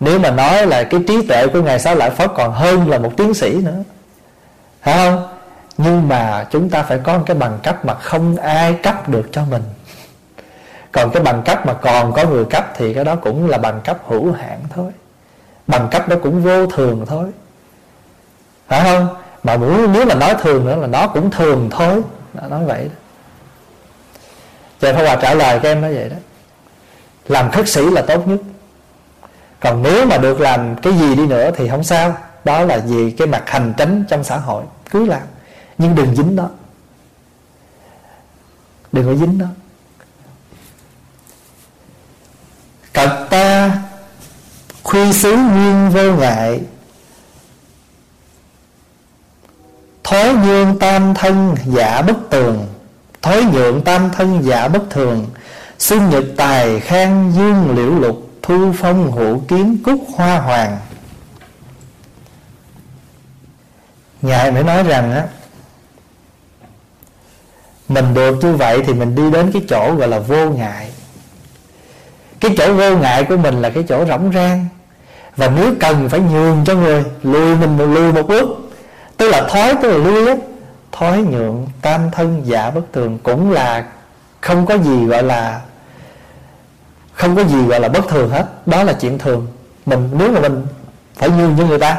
Nếu 0.00 0.18
mà 0.18 0.30
nói 0.30 0.66
là 0.66 0.84
cái 0.84 1.00
trí 1.08 1.26
tuệ 1.26 1.46
của 1.46 1.62
ngài 1.62 1.78
xá 1.78 1.94
lợi 1.94 2.10
phất 2.10 2.30
còn 2.34 2.52
hơn 2.52 2.90
là 2.90 2.98
một 2.98 3.12
tiến 3.16 3.34
sĩ 3.34 3.54
nữa. 3.54 3.76
Phải 4.82 4.94
không? 4.94 5.28
Nhưng 5.78 6.08
mà 6.08 6.46
chúng 6.50 6.70
ta 6.70 6.82
phải 6.82 6.98
có 7.02 7.18
một 7.18 7.22
cái 7.26 7.36
bằng 7.36 7.58
cấp 7.62 7.84
mà 7.84 7.94
không 7.94 8.36
ai 8.36 8.72
cấp 8.72 9.08
được 9.08 9.28
cho 9.32 9.44
mình. 9.44 9.62
Còn 10.92 11.10
cái 11.10 11.22
bằng 11.22 11.42
cấp 11.42 11.66
mà 11.66 11.72
còn 11.72 12.12
có 12.12 12.24
người 12.24 12.44
cấp 12.44 12.72
thì 12.76 12.94
cái 12.94 13.04
đó 13.04 13.14
cũng 13.14 13.48
là 13.48 13.58
bằng 13.58 13.80
cấp 13.84 13.98
hữu 14.06 14.32
hạn 14.32 14.60
thôi. 14.74 14.92
Bằng 15.66 15.88
cấp 15.90 16.08
đó 16.08 16.16
cũng 16.22 16.42
vô 16.42 16.66
thường 16.66 17.06
thôi. 17.08 17.28
Phải 18.68 18.80
không? 18.84 19.08
Mà 19.42 19.56
muốn, 19.56 19.92
nếu 19.92 20.06
mà 20.06 20.14
nói 20.14 20.34
thường 20.42 20.66
nữa 20.66 20.76
là 20.76 20.86
nó 20.86 21.06
cũng 21.06 21.30
thường 21.30 21.68
thôi. 21.70 22.02
Nó 22.34 22.48
nói 22.48 22.64
vậy 22.64 22.84
đó. 22.84 22.94
Trời 24.80 24.94
Pháp 24.94 25.02
Hòa 25.02 25.16
trả 25.16 25.34
lời 25.34 25.60
các 25.62 25.68
em 25.68 25.80
nói 25.80 25.94
vậy 25.94 26.08
đó. 26.08 26.16
Làm 27.28 27.50
khất 27.50 27.68
sĩ 27.68 27.90
là 27.90 28.02
tốt 28.02 28.28
nhất. 28.28 28.40
Còn 29.60 29.82
nếu 29.82 30.06
mà 30.06 30.18
được 30.18 30.40
làm 30.40 30.76
cái 30.76 30.92
gì 30.92 31.14
đi 31.14 31.26
nữa 31.26 31.50
thì 31.56 31.68
không 31.68 31.84
sao. 31.84 32.16
Đó 32.44 32.60
là 32.62 32.78
vì 32.86 33.10
cái 33.10 33.26
mặt 33.26 33.42
hành 33.46 33.74
tránh 33.76 34.04
trong 34.08 34.24
xã 34.24 34.36
hội. 34.36 34.64
Cứ 34.90 35.06
làm. 35.06 35.22
Nhưng 35.78 35.94
đừng 35.94 36.16
dính 36.16 36.36
đó. 36.36 36.48
Đừng 38.92 39.06
có 39.06 39.14
dính 39.14 39.38
đó. 39.38 39.46
Cật 42.92 43.30
ta 43.30 43.70
Khuy 44.82 45.12
xứ 45.12 45.36
nguyên 45.36 45.90
vô 45.90 46.14
ngại. 46.14 46.60
Thối 50.04 50.34
nhương 50.34 50.78
tam 50.78 51.14
thân 51.14 51.56
giả 51.64 52.02
bất 52.02 52.16
tường. 52.30 52.66
Thối 53.22 53.44
nhượng 53.44 53.84
tam 53.84 54.10
thân 54.10 54.42
giả 54.42 54.68
bất 54.68 54.82
thường. 54.90 55.26
Xưng 55.80 56.10
nhật 56.10 56.24
tài 56.36 56.80
khang 56.80 57.32
dương 57.36 57.76
liễu 57.76 57.90
lục, 57.90 58.26
Thu 58.42 58.72
phong 58.78 59.10
hộ 59.10 59.40
kiến 59.48 59.78
cúc 59.84 60.00
hoa 60.14 60.38
hoàng. 60.38 60.78
Ngài 64.22 64.52
mới 64.52 64.62
nói 64.62 64.82
rằng 64.82 65.12
á, 65.12 65.26
Mình 67.88 68.14
được 68.14 68.38
như 68.42 68.56
vậy 68.56 68.82
thì 68.86 68.94
mình 68.94 69.14
đi 69.14 69.30
đến 69.30 69.50
cái 69.52 69.62
chỗ 69.68 69.94
gọi 69.94 70.08
là 70.08 70.18
vô 70.18 70.50
ngại. 70.50 70.90
Cái 72.40 72.54
chỗ 72.58 72.74
vô 72.74 72.96
ngại 72.96 73.24
của 73.24 73.36
mình 73.36 73.62
là 73.62 73.70
cái 73.70 73.84
chỗ 73.88 74.06
rỗng 74.06 74.32
rang. 74.34 74.66
Và 75.36 75.48
nếu 75.48 75.74
cần 75.80 76.08
phải 76.08 76.20
nhường 76.20 76.64
cho 76.66 76.74
người, 76.74 77.04
lùi 77.22 77.56
mình 77.56 77.78
một 77.78 77.86
lùi 77.86 78.12
một 78.12 78.28
bước. 78.28 78.48
Tức 79.16 79.28
là 79.28 79.48
thói, 79.48 79.74
tức 79.82 79.88
là 79.90 79.96
lui 79.96 80.28
á 80.28 80.34
thói 80.92 81.22
nhượng, 81.22 81.66
tam 81.82 82.10
thân, 82.10 82.42
giả 82.44 82.70
bất 82.70 82.92
thường 82.92 83.18
cũng 83.22 83.50
là 83.52 83.84
không 84.40 84.66
có 84.66 84.78
gì 84.78 85.06
gọi 85.06 85.22
là 85.22 85.60
không 87.20 87.36
có 87.36 87.44
gì 87.44 87.66
gọi 87.66 87.80
là 87.80 87.88
bất 87.88 88.08
thường 88.08 88.30
hết. 88.30 88.46
Đó 88.66 88.82
là 88.82 88.92
chuyện 88.92 89.18
thường. 89.18 89.46
Mình, 89.86 90.10
nếu 90.12 90.32
mà 90.32 90.40
mình 90.40 90.66
phải 91.14 91.30
nhường 91.30 91.54
cho 91.58 91.66
người 91.66 91.78
ta, 91.78 91.96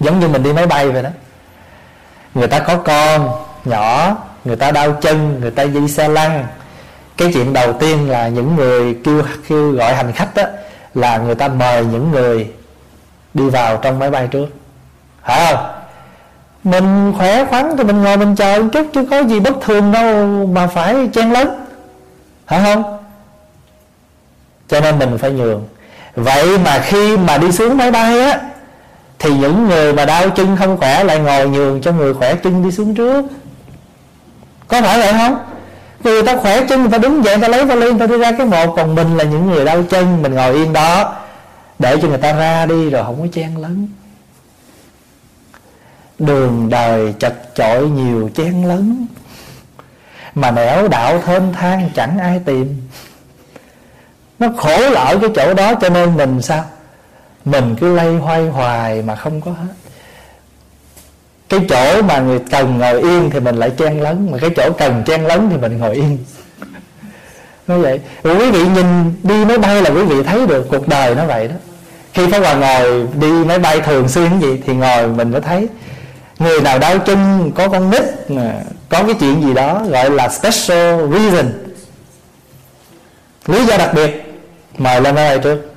giống 0.00 0.20
như 0.20 0.28
mình 0.28 0.42
đi 0.42 0.52
máy 0.52 0.66
bay 0.66 0.90
vậy 0.90 1.02
đó. 1.02 1.10
Người 2.34 2.48
ta 2.48 2.58
có 2.58 2.76
con 2.76 3.30
nhỏ, 3.64 4.16
người 4.44 4.56
ta 4.56 4.70
đau 4.70 4.92
chân, 4.92 5.40
người 5.40 5.50
ta 5.50 5.64
đi 5.64 5.88
xe 5.88 6.08
lăn. 6.08 6.46
Cái 7.16 7.30
chuyện 7.34 7.52
đầu 7.52 7.72
tiên 7.72 8.10
là 8.10 8.28
những 8.28 8.56
người 8.56 8.96
kêu 9.04 9.22
kêu 9.48 9.70
gọi 9.70 9.94
hành 9.94 10.12
khách 10.12 10.34
đó 10.34 10.42
là 10.94 11.18
người 11.18 11.34
ta 11.34 11.48
mời 11.48 11.84
những 11.84 12.10
người 12.10 12.50
đi 13.34 13.50
vào 13.50 13.76
trong 13.76 13.98
máy 13.98 14.10
bay 14.10 14.28
trước. 14.30 14.46
Phải 15.22 15.54
không? 15.54 15.64
Mình 16.64 17.12
khỏe 17.18 17.44
khoắn 17.44 17.76
thì 17.78 17.84
mình 17.84 18.02
ngồi 18.02 18.16
mình 18.16 18.36
chờ 18.36 18.62
một 18.62 18.68
chút, 18.72 18.86
chứ 18.94 19.06
có 19.10 19.18
gì 19.20 19.40
bất 19.40 19.54
thường 19.60 19.92
đâu 19.92 20.26
mà 20.46 20.66
phải 20.66 21.08
chen 21.12 21.30
lấn. 21.30 21.48
Phải 22.46 22.62
không? 22.64 22.99
Cho 24.70 24.80
nên 24.80 24.98
mình 24.98 25.18
phải 25.18 25.30
nhường. 25.30 25.68
Vậy 26.14 26.58
mà 26.58 26.78
khi 26.78 27.16
mà 27.16 27.38
đi 27.38 27.52
xuống 27.52 27.76
máy 27.76 27.90
bay 27.90 28.20
á, 28.20 28.40
thì 29.18 29.30
những 29.30 29.68
người 29.68 29.92
mà 29.92 30.04
đau 30.04 30.30
chân 30.30 30.56
không 30.56 30.76
khỏe 30.76 31.04
lại 31.04 31.18
ngồi 31.18 31.48
nhường 31.48 31.82
cho 31.82 31.92
người 31.92 32.14
khỏe 32.14 32.34
chân 32.34 32.64
đi 32.64 32.70
xuống 32.70 32.94
trước. 32.94 33.24
Có 34.68 34.80
phải 34.80 35.00
vậy 35.00 35.12
không? 35.12 35.38
Người 36.04 36.22
ta 36.22 36.36
khỏe 36.36 36.66
chân, 36.68 36.80
người 36.80 36.90
ta 36.90 36.98
đứng 36.98 37.24
dậy, 37.24 37.36
người 37.36 37.42
ta 37.42 37.48
lấy 37.48 37.64
vali, 37.64 37.90
người 37.90 37.98
ta 38.00 38.06
đi 38.06 38.18
ra 38.18 38.32
cái 38.32 38.46
một, 38.46 38.74
còn 38.76 38.94
mình 38.94 39.16
là 39.16 39.24
những 39.24 39.50
người 39.50 39.64
đau 39.64 39.82
chân, 39.82 40.22
mình 40.22 40.34
ngồi 40.34 40.54
yên 40.54 40.72
đó, 40.72 41.14
để 41.78 41.96
cho 42.02 42.08
người 42.08 42.18
ta 42.18 42.32
ra 42.32 42.66
đi 42.66 42.90
rồi 42.90 43.04
không 43.04 43.20
có 43.20 43.26
chen 43.32 43.56
lấn. 43.56 43.88
Đường 46.18 46.68
đời 46.70 47.14
chật 47.18 47.34
chội 47.54 47.88
nhiều 47.88 48.30
chen 48.34 48.68
lấn, 48.68 49.06
mà 50.34 50.50
nẻo 50.50 50.88
đạo 50.88 51.22
thênh 51.26 51.52
thang 51.52 51.90
chẳng 51.94 52.18
ai 52.18 52.40
tìm 52.44 52.88
nó 54.40 54.48
khổ 54.56 54.90
là 54.90 55.04
ở 55.04 55.18
cái 55.18 55.30
chỗ 55.34 55.54
đó, 55.54 55.74
cho 55.80 55.88
nên 55.88 56.16
mình 56.16 56.42
sao? 56.42 56.64
Mình 57.44 57.76
cứ 57.80 57.94
lay 57.94 58.16
hoay 58.16 58.48
hoài 58.48 59.02
mà 59.02 59.16
không 59.16 59.40
có 59.40 59.50
hết. 59.50 59.74
Cái 61.48 61.60
chỗ 61.68 62.02
mà 62.02 62.18
người 62.18 62.38
cần 62.50 62.78
ngồi 62.78 63.00
yên 63.00 63.30
thì 63.30 63.40
mình 63.40 63.56
lại 63.56 63.70
chen 63.78 64.00
lấn, 64.00 64.28
mà 64.30 64.38
cái 64.38 64.50
chỗ 64.56 64.72
cần 64.78 65.02
chen 65.06 65.24
lấn 65.24 65.50
thì 65.50 65.56
mình 65.56 65.78
ngồi 65.78 65.94
yên. 65.94 66.18
Như 67.66 67.78
vậy. 67.78 68.00
Rồi 68.22 68.36
quý 68.36 68.50
vị 68.50 68.66
nhìn 68.74 69.14
đi 69.22 69.44
máy 69.44 69.58
bay 69.58 69.82
là 69.82 69.90
quý 69.90 70.02
vị 70.02 70.22
thấy 70.22 70.46
được 70.46 70.66
cuộc 70.70 70.88
đời 70.88 71.14
nó 71.14 71.26
vậy 71.26 71.48
đó. 71.48 71.54
Khi 72.14 72.30
phải 72.30 72.40
Hòa 72.40 72.54
ngồi 72.54 73.06
đi 73.14 73.32
máy 73.32 73.58
bay 73.58 73.80
thường 73.80 74.08
xuyên 74.08 74.40
gì 74.40 74.62
thì 74.66 74.74
ngồi 74.74 75.08
mình 75.08 75.30
mới 75.30 75.40
thấy. 75.40 75.68
Người 76.38 76.60
nào 76.60 76.78
đau 76.78 76.98
chân, 76.98 77.52
có 77.54 77.68
con 77.68 77.90
nít 77.90 78.02
có 78.88 79.02
cái 79.02 79.14
chuyện 79.20 79.42
gì 79.42 79.54
đó 79.54 79.82
gọi 79.88 80.10
là 80.10 80.28
special 80.28 81.12
reason. 81.12 81.52
Lý 83.46 83.64
do 83.64 83.76
đặc 83.76 83.90
biệt 83.94 84.29
mời 84.80 85.00
lên 85.00 85.14
đây 85.14 85.38
trước. 85.38 85.74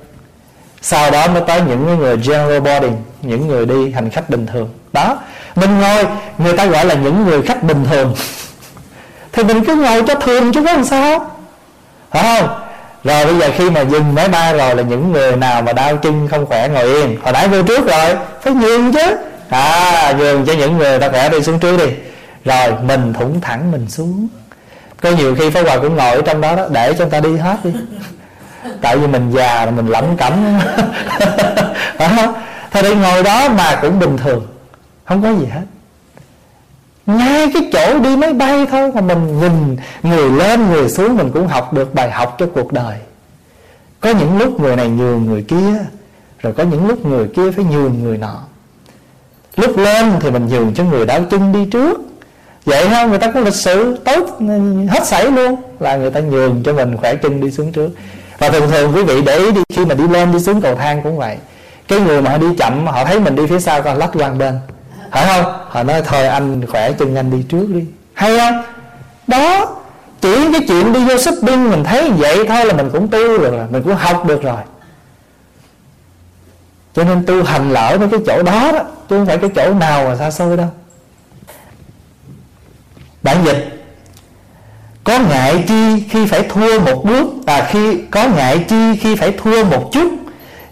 Sau 0.82 1.10
đó 1.10 1.26
mới 1.28 1.42
tới 1.46 1.60
những 1.68 1.98
người 1.98 2.16
general 2.16 2.60
boarding 2.60 2.96
những 3.22 3.48
người 3.48 3.66
đi 3.66 3.92
hành 3.92 4.10
khách 4.10 4.30
bình 4.30 4.46
thường. 4.46 4.68
Đó, 4.92 5.18
mình 5.54 5.80
ngồi, 5.80 6.04
người 6.38 6.56
ta 6.56 6.66
gọi 6.66 6.84
là 6.84 6.94
những 6.94 7.24
người 7.24 7.42
khách 7.42 7.62
bình 7.62 7.84
thường. 7.90 8.14
Thì 9.32 9.44
mình 9.44 9.64
cứ 9.64 9.74
ngồi 9.74 10.02
cho 10.06 10.14
thường 10.14 10.52
chứ 10.52 10.62
có 10.66 10.72
làm 10.72 10.84
sao. 10.84 11.30
Phải 12.10 12.22
không? 12.22 12.60
Rồi 13.04 13.26
bây 13.26 13.38
giờ 13.38 13.50
khi 13.56 13.70
mà 13.70 13.80
dừng 13.80 14.14
máy 14.14 14.28
bay 14.28 14.52
rồi 14.52 14.76
là 14.76 14.82
những 14.82 15.12
người 15.12 15.36
nào 15.36 15.62
mà 15.62 15.72
đau 15.72 15.96
chân, 15.96 16.28
không 16.30 16.46
khỏe 16.46 16.68
ngồi 16.68 16.84
yên. 16.84 17.16
Hồi 17.22 17.32
nãy 17.32 17.48
vô 17.48 17.62
trước 17.62 17.86
rồi, 17.86 18.14
phải 18.42 18.54
nhường 18.54 18.92
chứ. 18.92 19.16
À 19.48 20.14
nhường 20.18 20.44
cho 20.46 20.52
những 20.52 20.78
người 20.78 20.98
ta 20.98 21.08
khỏe 21.08 21.28
đi 21.28 21.42
xuống 21.42 21.58
trước 21.58 21.76
đi. 21.76 21.92
Rồi, 22.44 22.72
mình 22.82 23.12
thủng 23.12 23.40
thẳng 23.40 23.72
mình 23.72 23.86
xuống. 23.88 24.28
Có 25.02 25.10
nhiều 25.10 25.34
khi 25.38 25.50
phải 25.50 25.62
Hòa 25.62 25.78
cũng 25.78 25.96
ngồi 25.96 26.10
ở 26.10 26.22
trong 26.22 26.40
đó 26.40 26.56
đó, 26.56 26.66
để 26.70 26.92
cho 26.92 27.04
người 27.04 27.10
ta 27.10 27.20
đi 27.20 27.36
hết 27.36 27.56
đi 27.64 27.70
tại 28.80 28.98
vì 28.98 29.06
mình 29.06 29.30
già 29.30 29.64
rồi, 29.64 29.72
mình 29.72 29.86
lẩm 29.86 30.04
cẩm. 30.16 30.32
Thôi 32.70 32.82
đi, 32.82 32.94
ngồi 32.94 33.22
đó 33.22 33.48
mà 33.48 33.78
cũng 33.82 33.98
bình 33.98 34.16
thường. 34.16 34.46
Không 35.04 35.22
có 35.22 35.30
gì 35.30 35.46
hết. 35.46 35.62
Ngay 37.06 37.50
cái 37.54 37.70
chỗ 37.72 37.98
đi 37.98 38.16
máy 38.16 38.32
bay 38.32 38.66
thôi, 38.70 38.90
mà 38.94 39.00
mình 39.00 39.40
nhìn 39.40 39.76
người 40.02 40.30
lên, 40.30 40.70
người 40.70 40.88
xuống, 40.88 41.16
mình 41.16 41.30
cũng 41.34 41.46
học 41.46 41.72
được 41.72 41.94
bài 41.94 42.10
học 42.10 42.36
cho 42.38 42.46
cuộc 42.54 42.72
đời. 42.72 42.96
Có 44.00 44.10
những 44.10 44.38
lúc 44.38 44.60
người 44.60 44.76
này 44.76 44.88
nhường 44.88 45.26
người 45.26 45.42
kia, 45.42 45.84
rồi 46.38 46.52
có 46.52 46.62
những 46.62 46.88
lúc 46.88 47.06
người 47.06 47.28
kia 47.28 47.50
phải 47.50 47.64
nhường 47.64 48.02
người 48.02 48.18
nọ. 48.18 48.38
Lúc 49.56 49.78
lên 49.78 50.12
thì 50.20 50.30
mình 50.30 50.48
nhường 50.48 50.74
cho 50.74 50.84
người 50.84 51.06
đau 51.06 51.20
chân 51.30 51.52
đi 51.52 51.70
trước. 51.70 52.00
Vậy 52.64 52.88
ha, 52.88 53.06
người 53.06 53.18
ta 53.18 53.30
có 53.30 53.40
lịch 53.40 53.54
sử 53.54 53.96
tốt, 54.04 54.38
hết 54.88 55.06
sảy 55.06 55.30
luôn, 55.30 55.56
là 55.80 55.96
người 55.96 56.10
ta 56.10 56.20
nhường 56.20 56.62
cho 56.64 56.72
mình 56.72 56.96
khỏe 56.96 57.14
chân 57.14 57.40
đi 57.40 57.50
xuống 57.50 57.72
trước 57.72 57.90
và 58.50 58.58
thường 58.58 58.70
thường 58.70 58.94
quý 58.94 59.02
vị 59.02 59.22
để 59.22 59.38
ý 59.38 59.52
đi, 59.52 59.62
khi 59.74 59.84
mà 59.84 59.94
đi 59.94 60.08
lên, 60.08 60.32
đi 60.32 60.40
xuống 60.40 60.60
cầu 60.60 60.74
thang 60.74 61.02
cũng 61.02 61.16
vậy. 61.16 61.36
Cái 61.88 62.00
người 62.00 62.22
mà 62.22 62.30
họ 62.30 62.38
đi 62.38 62.46
chậm, 62.58 62.86
họ 62.86 63.04
thấy 63.04 63.20
mình 63.20 63.36
đi 63.36 63.46
phía 63.46 63.60
sau 63.60 63.82
còn 63.82 63.98
lách 63.98 64.10
qua 64.14 64.30
bên. 64.30 64.58
Phải 65.10 65.26
không? 65.26 65.52
Họ 65.68 65.82
nói, 65.82 66.02
thôi 66.06 66.26
anh 66.26 66.66
khỏe 66.66 66.92
chân, 66.92 67.16
anh 67.16 67.30
đi 67.30 67.44
trước 67.48 67.66
đi. 67.68 67.84
Hay 68.14 68.38
không? 68.38 68.62
Đó, 69.26 69.76
chỉ 70.20 70.52
cái 70.52 70.60
chuyện 70.68 70.92
đi 70.92 71.04
vô 71.04 71.18
shopping 71.18 71.70
mình 71.70 71.84
thấy 71.84 72.10
vậy 72.10 72.44
thôi 72.48 72.64
là 72.64 72.74
mình 72.74 72.90
cũng 72.92 73.08
tu 73.08 73.38
được 73.38 73.52
rồi, 73.52 73.66
mình 73.70 73.82
cũng 73.82 73.94
học 73.94 74.26
được 74.26 74.42
rồi. 74.42 74.60
Cho 76.94 77.04
nên 77.04 77.26
tu 77.26 77.44
hành 77.44 77.72
lỡ 77.72 77.96
với 77.98 78.08
cái 78.08 78.20
chỗ 78.26 78.42
đó 78.42 78.72
đó, 78.72 78.80
chứ 79.08 79.18
không 79.18 79.26
phải 79.26 79.38
cái 79.38 79.50
chỗ 79.54 79.74
nào 79.74 80.04
mà 80.04 80.16
xa 80.16 80.30
xôi 80.30 80.56
đâu. 80.56 80.68
Bản 83.22 83.36
dịch 83.44 83.73
có 85.14 85.20
ngại 85.20 85.64
chi 85.68 86.04
khi 86.10 86.26
phải 86.26 86.42
thua 86.48 86.80
một 86.80 87.04
bước 87.04 87.26
à 87.46 87.68
khi 87.70 87.98
có 88.10 88.28
ngại 88.28 88.64
chi 88.68 88.96
khi 89.00 89.16
phải 89.16 89.32
thua 89.32 89.64
một 89.64 89.90
chút, 89.92 90.12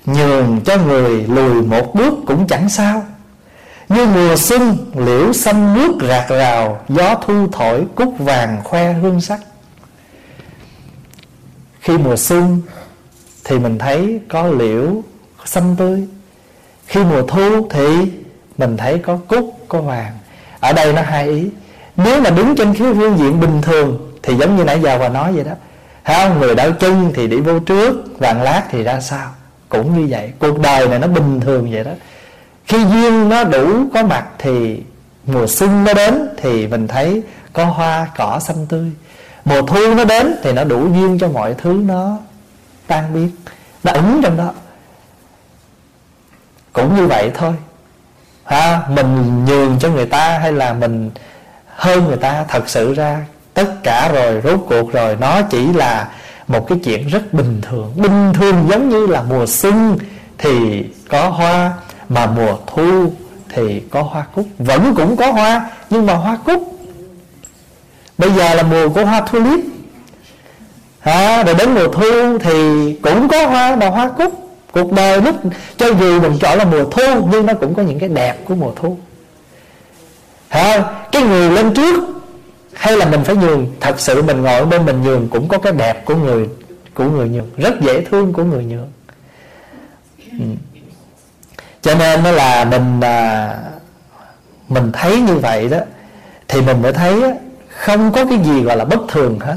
nhường 0.06 0.60
cho 0.64 0.76
người 0.76 1.24
lùi 1.28 1.62
một 1.62 1.94
bước 1.94 2.14
cũng 2.26 2.46
chẳng 2.46 2.68
sao. 2.68 3.04
Như 3.88 4.06
mùa 4.06 4.36
xuân, 4.36 4.76
liễu 4.96 5.32
xanh 5.32 5.74
nước 5.74 6.08
rạc 6.08 6.28
rào, 6.28 6.80
gió 6.88 7.14
thu 7.14 7.46
thổi 7.52 7.84
cúc 7.94 8.14
vàng 8.18 8.60
khoe 8.64 8.92
hương 8.92 9.20
sắc. 9.20 9.40
Khi 11.80 11.98
mùa 11.98 12.16
xuân 12.16 12.62
thì 13.44 13.58
mình 13.58 13.78
thấy 13.78 14.20
có 14.28 14.46
liễu 14.46 15.02
xanh 15.44 15.76
tươi. 15.76 16.06
Khi 16.86 17.00
mùa 17.04 17.22
thu 17.22 17.68
thì 17.70 17.86
mình 18.58 18.76
thấy 18.76 18.98
có 18.98 19.18
cúc, 19.28 19.56
có 19.68 19.80
vàng. 19.80 20.12
Ở 20.60 20.72
đây 20.72 20.92
nó 20.92 21.02
hai 21.02 21.28
ý. 21.28 21.48
Nếu 21.96 22.20
mà 22.20 22.30
đứng 22.30 22.56
trên 22.56 22.74
khía 22.74 22.94
phương 22.94 23.18
diện 23.18 23.40
bình 23.40 23.62
thường 23.62 24.11
thì 24.22 24.34
giống 24.34 24.56
như 24.56 24.64
nãy 24.64 24.80
giờ 24.80 24.98
và 24.98 25.08
nói 25.08 25.32
vậy 25.32 25.44
đó. 25.44 25.52
Thấy 26.04 26.16
không? 26.16 26.40
Người 26.40 26.54
đau 26.54 26.72
chân 26.72 27.12
thì 27.14 27.26
đi 27.26 27.36
vô 27.36 27.58
trước, 27.58 28.18
Vàng 28.18 28.42
lát 28.42 28.62
thì 28.70 28.82
ra 28.82 29.00
sao 29.00 29.30
Cũng 29.68 29.98
như 29.98 30.06
vậy, 30.10 30.32
Cuộc 30.38 30.60
đời 30.60 30.88
này 30.88 30.98
nó 30.98 31.06
bình 31.06 31.40
thường 31.40 31.70
vậy 31.72 31.84
đó. 31.84 31.90
Khi 32.64 32.84
duyên 32.84 33.28
nó 33.28 33.44
đủ 33.44 33.88
có 33.94 34.02
mặt 34.02 34.26
thì 34.38 34.82
Mùa 35.26 35.46
xuân 35.46 35.84
nó 35.84 35.94
đến 35.94 36.28
Thì 36.36 36.66
mình 36.66 36.88
thấy 36.88 37.22
có 37.52 37.64
hoa, 37.64 38.06
cỏ, 38.16 38.40
xanh 38.40 38.66
tươi. 38.66 38.90
Mùa 39.44 39.62
thu 39.62 39.94
nó 39.94 40.04
đến 40.04 40.34
Thì 40.42 40.52
nó 40.52 40.64
đủ 40.64 40.88
duyên 40.92 41.18
cho 41.18 41.28
mọi 41.28 41.54
thứ 41.54 41.72
nó 41.86 42.18
tan 42.86 43.14
biến, 43.14 43.30
Nó 43.84 43.92
ẩn 43.92 44.20
trong 44.22 44.36
đó. 44.36 44.52
Cũng 46.72 46.96
như 46.96 47.06
vậy 47.06 47.30
thôi. 47.34 47.52
Ha 48.44 48.80
Mình 48.88 49.44
nhường 49.44 49.78
cho 49.78 49.88
người 49.88 50.06
ta 50.06 50.38
Hay 50.38 50.52
là 50.52 50.72
mình 50.72 51.10
hơn 51.66 52.06
người 52.06 52.16
ta 52.16 52.44
Thật 52.48 52.68
sự 52.68 52.94
ra 52.94 53.24
tất 53.54 53.82
cả 53.82 54.10
rồi 54.12 54.40
rốt 54.44 54.60
cuộc 54.68 54.92
rồi. 54.92 55.16
Nó 55.20 55.42
chỉ 55.42 55.66
là 55.72 56.08
một 56.48 56.68
cái 56.68 56.78
chuyện 56.84 57.08
rất 57.08 57.32
bình 57.32 57.60
thường. 57.62 57.92
Bình 57.96 58.32
thường 58.34 58.66
giống 58.70 58.88
như 58.88 59.06
là 59.06 59.22
mùa 59.22 59.46
xuân 59.46 59.98
thì 60.38 60.84
có 61.08 61.28
hoa 61.28 61.72
mà 62.08 62.26
mùa 62.26 62.56
thu 62.66 63.12
thì 63.54 63.80
có 63.80 64.02
hoa 64.02 64.24
cúc. 64.34 64.46
Vẫn 64.58 64.94
cũng 64.96 65.16
có 65.16 65.32
hoa 65.32 65.70
nhưng 65.90 66.06
mà 66.06 66.14
hoa 66.14 66.38
cúc. 66.44 66.78
Bây 68.18 68.30
giờ 68.30 68.54
là 68.54 68.62
mùa 68.62 68.88
của 68.88 69.04
hoa 69.04 69.20
tulip. 69.20 69.60
À, 71.00 71.42
rồi 71.42 71.54
đến 71.54 71.74
mùa 71.74 71.88
thu 71.88 72.38
thì 72.38 72.92
cũng 73.02 73.28
có 73.28 73.46
hoa 73.46 73.76
mà 73.76 73.86
hoa 73.86 74.08
cúc. 74.18 74.48
Cuộc 74.72 74.92
đời 74.92 75.22
lúc 75.22 75.36
cho 75.76 75.86
dù 75.86 76.20
mình 76.20 76.38
chọn 76.40 76.58
là 76.58 76.64
mùa 76.64 76.84
thu 76.84 77.28
nhưng 77.30 77.46
nó 77.46 77.54
cũng 77.54 77.74
có 77.74 77.82
những 77.82 77.98
cái 77.98 78.08
đẹp 78.08 78.36
của 78.44 78.54
mùa 78.54 78.72
thu. 78.76 78.96
À, 80.48 80.84
cái 81.12 81.22
người 81.22 81.50
lên 81.50 81.74
trước 81.74 82.04
hay 82.74 82.96
là 82.96 83.06
mình 83.06 83.24
phải 83.24 83.36
nhường 83.36 83.66
thật 83.80 84.00
sự 84.00 84.22
mình 84.22 84.42
ngồi 84.42 84.66
bên 84.66 84.86
mình 84.86 85.02
nhường 85.02 85.28
cũng 85.28 85.48
có 85.48 85.58
cái 85.58 85.72
đẹp 85.72 86.04
của 86.04 86.14
người 86.14 86.48
của 86.94 87.04
người 87.04 87.28
nhường 87.28 87.50
rất 87.56 87.80
dễ 87.80 88.04
thương 88.04 88.32
của 88.32 88.44
người 88.44 88.64
nhường. 88.64 88.92
Ừ. 90.30 90.44
cho 91.82 91.94
nên 91.94 92.22
nó 92.22 92.30
là 92.30 92.64
mình 92.64 93.00
à, 93.00 93.54
mình 94.68 94.92
thấy 94.92 95.20
như 95.20 95.36
vậy 95.36 95.68
đó 95.68 95.78
thì 96.48 96.60
mình 96.60 96.82
mới 96.82 96.92
thấy 96.92 97.22
không 97.68 98.12
có 98.12 98.24
cái 98.24 98.38
gì 98.38 98.62
gọi 98.62 98.76
là 98.76 98.84
bất 98.84 99.00
thường 99.08 99.40
hết. 99.40 99.56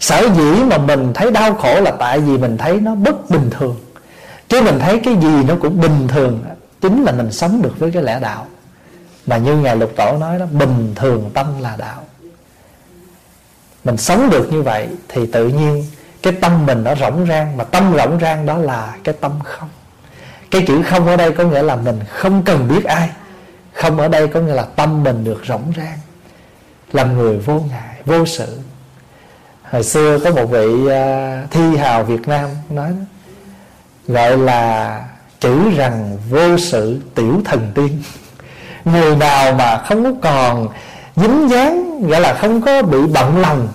Sở 0.00 0.28
dĩ 0.36 0.62
mà 0.64 0.78
mình 0.78 1.12
thấy 1.14 1.30
đau 1.30 1.54
khổ 1.54 1.80
là 1.80 1.90
tại 1.90 2.20
vì 2.20 2.38
mình 2.38 2.56
thấy 2.56 2.80
nó 2.80 2.94
bất 2.94 3.30
bình 3.30 3.50
thường. 3.50 3.76
Chứ 4.48 4.62
mình 4.62 4.78
thấy 4.78 5.00
cái 5.04 5.14
gì 5.16 5.44
nó 5.48 5.54
cũng 5.60 5.80
bình 5.80 6.08
thường 6.08 6.44
chính 6.80 7.02
là 7.02 7.12
mình 7.12 7.32
sống 7.32 7.62
được 7.62 7.78
với 7.78 7.90
cái 7.90 8.02
lẽ 8.02 8.18
đạo. 8.20 8.46
Mà 9.26 9.36
như 9.36 9.56
ngài 9.56 9.76
lục 9.76 9.92
tổ 9.96 10.18
nói 10.18 10.38
đó 10.38 10.46
bình 10.46 10.92
thường 10.94 11.30
tâm 11.34 11.46
là 11.60 11.76
đạo 11.76 12.04
mình 13.84 13.96
sống 13.96 14.30
được 14.30 14.52
như 14.52 14.62
vậy 14.62 14.88
thì 15.08 15.26
tự 15.26 15.48
nhiên 15.48 15.84
cái 16.22 16.32
tâm 16.32 16.66
mình 16.66 16.84
nó 16.84 16.94
rỗng 16.94 17.26
rang 17.28 17.56
mà 17.56 17.64
tâm 17.64 17.94
rỗng 17.96 18.18
rang 18.20 18.46
đó 18.46 18.58
là 18.58 18.96
cái 19.04 19.14
tâm 19.20 19.32
không. 19.44 19.68
Cái 20.50 20.64
chữ 20.66 20.82
không 20.82 21.06
ở 21.06 21.16
đây 21.16 21.32
có 21.32 21.44
nghĩa 21.44 21.62
là 21.62 21.76
mình 21.76 22.00
không 22.08 22.42
cần 22.42 22.68
biết 22.68 22.84
ai. 22.84 23.10
Không 23.72 23.98
ở 23.98 24.08
đây 24.08 24.28
có 24.28 24.40
nghĩa 24.40 24.54
là 24.54 24.66
tâm 24.76 25.04
mình 25.04 25.24
được 25.24 25.42
rỗng 25.46 25.72
rang 25.76 25.98
làm 26.92 27.18
người 27.18 27.38
vô 27.38 27.60
ngại 27.70 27.96
vô 28.04 28.26
sự. 28.26 28.58
Hồi 29.62 29.82
xưa 29.82 30.18
có 30.18 30.30
một 30.30 30.44
vị 30.44 30.86
à, 30.90 31.46
thi 31.50 31.76
hào 31.76 32.04
việt 32.04 32.28
nam 32.28 32.50
nói 32.70 32.90
đó, 32.90 33.04
gọi 34.08 34.38
là 34.38 35.04
chữ 35.40 35.70
rằng 35.76 36.18
vô 36.30 36.58
sự 36.58 37.00
tiểu 37.14 37.40
thần 37.44 37.72
tiên. 37.74 38.02
Người 38.84 39.16
nào 39.16 39.52
mà 39.52 39.82
không 39.86 40.04
có 40.04 40.10
còn 40.22 40.68
dính 41.16 41.48
dáng 41.50 41.91
gọi 42.08 42.20
là 42.20 42.34
không 42.34 42.60
có 42.60 42.82
bị 42.82 42.98
bận 43.14 43.38
lòng, 43.38 43.68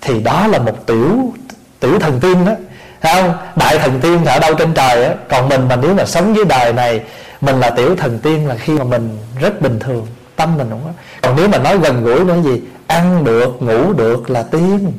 thì 0.00 0.20
đó 0.20 0.46
là 0.46 0.58
một 0.58 0.86
tiểu 0.86 1.32
tiểu 1.80 1.98
thần 1.98 2.20
tiên 2.20 2.44
đó. 2.44 2.52
Thấy 3.00 3.22
không? 3.22 3.34
Đại 3.56 3.78
thần 3.78 4.00
tiên 4.00 4.24
ở 4.24 4.38
đâu 4.38 4.54
trên 4.54 4.74
trời 4.74 5.04
á, 5.04 5.14
còn 5.28 5.48
mình 5.48 5.68
mà 5.68 5.76
nếu 5.76 5.94
mà 5.94 6.04
sống 6.04 6.36
dưới 6.36 6.44
đời 6.44 6.72
này, 6.72 7.00
mình 7.40 7.60
là 7.60 7.70
tiểu 7.70 7.96
thần 7.96 8.18
tiên 8.18 8.48
là 8.48 8.54
khi 8.54 8.72
mà 8.78 8.84
mình 8.84 9.18
rất 9.40 9.62
bình 9.62 9.78
thường, 9.78 10.06
tâm 10.36 10.58
mình 10.58 10.66
cũng 10.70 10.80
có. 10.84 10.90
Còn 11.22 11.36
nếu 11.36 11.48
mà 11.48 11.58
nói 11.58 11.78
gần 11.78 12.04
gũi 12.04 12.24
nữa 12.24 12.36
gì, 12.44 12.62
ăn 12.86 13.24
được, 13.24 13.62
ngủ 13.62 13.92
được 13.92 14.30
là 14.30 14.42
tiên. 14.42 14.92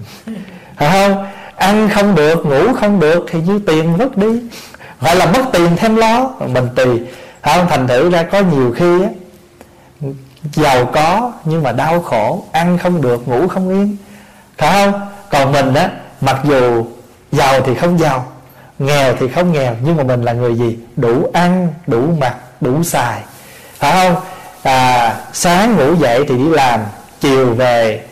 Phải 0.78 0.90
không? 0.92 1.26
Ăn 1.56 1.90
không 1.90 2.16
được, 2.16 2.46
ngủ 2.46 2.74
không 2.74 3.00
được 3.00 3.26
thì 3.32 3.42
như 3.42 3.60
tiền 3.68 3.98
mất 3.98 4.18
đi. 4.18 4.42
Gọi 5.02 5.16
là 5.16 5.26
mất 5.26 5.42
tiền 5.54 5.70
thêm 5.78 5.96
lo, 5.96 6.32
mình 6.48 6.68
tùy. 6.76 7.02
Phải 7.42 7.58
không? 7.58 7.68
Thành 7.70 7.88
thử 7.88 8.10
ra 8.10 8.24
có 8.24 8.40
nhiều 8.40 8.74
khi 8.78 9.02
á 9.04 9.10
giàu 10.44 10.86
có 10.86 11.34
nhưng 11.46 11.64
mà 11.64 11.72
đau 11.72 12.02
khổ 12.02 12.44
ăn 12.52 12.78
không 12.78 13.02
được 13.02 13.28
ngủ 13.28 13.48
không 13.48 13.70
yên. 13.70 13.98
Phải 14.58 14.72
không? 14.92 15.02
Còn 15.30 15.52
mình 15.52 15.74
á 15.74 15.90
mặc 16.22 16.40
dù 16.44 16.86
giàu 17.32 17.62
thì 17.62 17.76
không 17.76 18.00
giàu 18.00 18.26
nghèo 18.80 19.16
thì 19.20 19.28
không 19.28 19.52
nghèo 19.52 19.76
nhưng 19.84 19.98
mà 19.98 20.04
mình 20.04 20.24
là 20.24 20.34
người 20.34 20.56
gì? 20.56 20.78
Đủ 20.96 21.30
ăn 21.34 21.68
đủ 21.88 22.02
mặc 22.20 22.36
đủ 22.62 22.84
xài. 22.84 23.22
Phải 23.78 23.92
không? 23.92 24.24
À, 24.64 25.16
sáng 25.34 25.76
ngủ 25.76 25.96
dậy 25.96 26.26
thì 26.28 26.38
đi 26.38 26.50
làm 26.50 26.80
chiều 27.20 27.54
về 27.54 28.04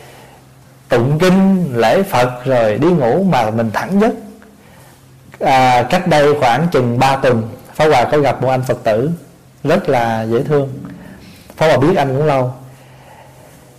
tụng 0.88 1.18
kinh 1.18 1.68
lễ 1.74 2.02
phật 2.02 2.44
rồi 2.44 2.78
đi 2.78 2.88
ngủ 2.88 3.22
mà 3.22 3.50
mình 3.50 3.70
thẳng 3.72 3.98
nhất 3.98 4.14
à, 5.40 5.82
cách 5.90 6.06
đây 6.06 6.34
khoảng 6.40 6.68
chừng 6.72 6.98
3 6.98 7.16
tuần 7.16 7.48
Pháp 7.74 7.88
Hòa 7.88 8.04
có 8.12 8.18
gặp 8.18 8.42
một 8.42 8.48
anh 8.48 8.62
Phật 8.62 8.78
tử 8.84 9.10
rất 9.64 9.88
là 9.88 10.22
dễ 10.22 10.42
thương 10.42 10.68
phó 11.60 11.68
bà 11.68 11.76
biết 11.76 11.96
anh 11.96 12.16
cũng 12.16 12.26
lâu. 12.26 12.52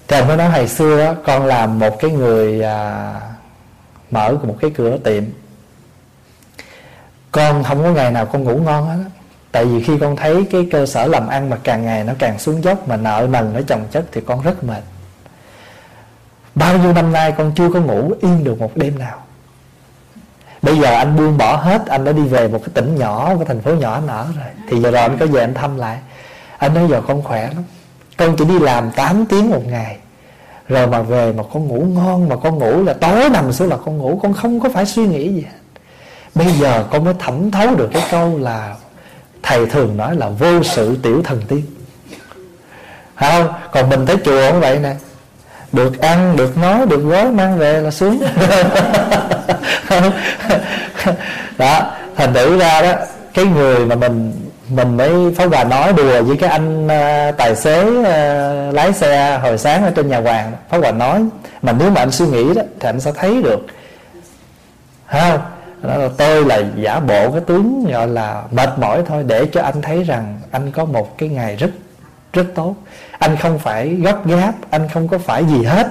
Thì 0.08 0.18
anh 0.18 0.28
mới 0.28 0.38
nói 0.38 0.50
hồi 0.50 0.68
xưa 0.68 1.16
con 1.26 1.46
làm 1.46 1.80
một 1.80 2.00
cái 2.00 2.12
người 2.12 2.64
à, 2.64 3.14
mở 4.12 4.36
một 4.44 4.56
cái 4.62 4.72
cửa 4.76 4.98
tiệm. 5.04 5.24
Con 7.32 7.64
không 7.64 7.84
có 7.84 7.92
ngày 7.92 8.12
nào 8.12 8.26
con 8.26 8.44
ngủ 8.44 8.58
ngon 8.58 8.88
hết 8.88 9.04
tại 9.52 9.66
vì 9.66 9.84
khi 9.84 9.98
con 9.98 10.16
thấy 10.16 10.48
cái 10.52 10.68
cơ 10.72 10.86
sở 10.86 11.06
làm 11.06 11.28
ăn 11.28 11.50
mà 11.50 11.58
càng 11.64 11.86
ngày 11.86 12.04
nó 12.04 12.14
càng 12.20 12.40
xuống 12.40 12.64
dốc 12.64 12.88
mà 12.88 12.98
nợ 12.98 13.28
nần 13.30 13.54
nó 13.54 13.60
chồng 13.68 13.86
chất 13.92 14.06
thì 14.12 14.22
con 14.22 14.42
rất 14.42 14.64
mệt. 14.64 14.84
Bao 16.56 16.78
nhiêu 16.78 16.94
năm 16.94 17.12
nay 17.12 17.32
con 17.38 17.52
chưa 17.56 17.70
có 17.74 17.80
ngủ 17.80 18.12
yên 18.22 18.44
được 18.44 18.60
một 18.60 18.78
đêm 18.78 19.00
nào. 19.00 19.18
Bây 20.62 20.80
giờ 20.80 20.96
anh 20.96 21.16
buông 21.16 21.38
bỏ 21.38 21.56
hết 21.56 21.88
anh 21.88 22.06
đã 22.06 22.12
đi 22.12 22.24
về 22.24 22.48
một 22.48 22.60
cái 22.60 22.70
tỉnh 22.74 22.96
nhỏ 22.96 23.36
một 23.40 23.46
thành 23.48 23.62
phố 23.62 23.76
nhỏ 23.76 23.94
anh 23.94 24.08
ở 24.08 24.28
rồi. 24.36 24.46
Thì 24.70 24.82
giờ 24.82 24.92
rồi 24.92 25.02
anh 25.02 25.18
có 25.18 25.26
về 25.26 25.42
anh 25.42 25.54
thăm 25.54 25.78
lại 25.78 25.98
anh 26.62 26.74
nói 26.74 26.88
giờ 26.90 27.02
con 27.08 27.22
khỏe 27.22 27.50
lắm. 27.56 27.64
Con 28.18 28.36
chỉ 28.38 28.46
đi 28.46 28.60
làm 28.60 28.92
8 28.92 29.26
tiếng 29.26 29.50
một 29.50 29.62
ngày. 29.68 29.98
Rồi 30.68 30.88
mà 30.88 31.02
về 31.02 31.34
mà 31.34 31.44
con 31.54 31.68
ngủ 31.68 31.86
ngon, 31.96 32.30
mà 32.30 32.36
con 32.36 32.60
ngủ 32.60 32.84
là 32.84 32.94
tối 32.94 33.30
nằm 33.30 33.52
xuống 33.52 33.70
là 33.70 33.78
con 33.86 33.98
ngủ, 33.98 34.20
con 34.24 34.34
không 34.34 34.60
có 34.60 34.70
phải 34.70 34.86
suy 34.86 35.08
nghĩ 35.08 35.34
gì 35.34 35.42
hết. 35.42 35.58
Bây 36.36 36.52
giờ 36.52 36.86
con 36.92 37.04
mới 37.04 37.14
thẩm 37.20 37.52
thấu 37.52 37.76
được 37.76 37.90
cái 37.94 38.04
câu 38.12 38.40
là 38.40 38.76
thầy 39.44 39.66
thường 39.66 39.98
nói 39.98 40.16
là 40.16 40.30
vô 40.30 40.64
sự 40.64 40.98
tiểu 41.04 41.22
thần 41.24 41.42
tiên. 41.48 41.64
Không? 43.16 43.54
Còn 43.72 43.90
mình 43.90 44.06
tới 44.06 44.18
chùa 44.26 44.52
cũng 44.52 44.60
vậy 44.60 44.80
nè. 44.80 44.96
Được 45.72 46.00
ăn, 46.00 46.36
được 46.36 46.58
nói, 46.58 46.86
được 46.86 47.04
gói 47.04 47.32
mang 47.32 47.58
về 47.58 47.82
là 47.82 47.92
sướng. 47.92 48.20
Đó. 51.58 51.92
Thành 52.16 52.34
thử 52.34 52.60
ra 52.60 52.82
đó, 52.82 52.94
cái 53.34 53.46
người 53.46 53.86
mà 53.86 53.96
mình 53.96 54.34
mình 54.76 54.98
mới 54.98 55.34
pháo 55.36 55.50
hòa 55.50 55.64
nói 55.64 55.94
đùa 55.94 56.24
với 56.24 56.38
cái 56.38 56.50
anh 56.50 56.86
uh, 56.86 57.38
tài 57.38 57.56
xế 57.56 57.84
uh, 57.84 58.76
lái 58.76 58.94
xe 58.94 59.40
hồi 59.42 59.58
sáng 59.58 59.84
ở 59.84 59.92
trên 59.96 60.10
nhà 60.10 60.20
hoàng. 60.20 60.52
Pháo 60.70 60.82
hòa 60.82 60.92
nói 60.92 61.26
mà 61.62 61.72
nếu 61.72 61.92
mà 61.92 62.02
anh 62.02 62.12
suy 62.12 62.28
nghĩ 62.28 62.54
đó 62.54 62.62
thì 62.80 62.90
anh 62.90 63.00
sẽ 63.00 63.12
thấy 63.16 63.42
được. 63.44 63.66
Ha 65.06 65.38
là 65.82 66.10
tôi 66.18 66.46
là 66.46 66.62
giả 66.76 67.00
bộ 67.00 67.32
cái 67.32 67.42
tướng 67.48 67.86
gọi 67.92 68.08
là 68.08 68.44
mệt 68.52 68.70
mỏi 68.80 69.04
thôi 69.08 69.24
để 69.28 69.46
cho 69.52 69.62
anh 69.62 69.82
thấy 69.82 70.04
rằng 70.04 70.40
anh 70.52 70.72
có 70.72 70.86
một 70.86 71.18
cái 71.18 71.30
ngày 71.30 71.56
rất 71.56 71.70
rất 72.34 72.46
tốt. 72.56 72.76
Anh 73.20 73.38
không 73.38 73.60
phải 73.60 73.88
gấp 73.90 74.28
gáp 74.28 74.54
anh 74.70 74.88
không 74.94 75.08
có 75.08 75.18
phải 75.18 75.46
gì 75.46 75.64
hết. 75.64 75.88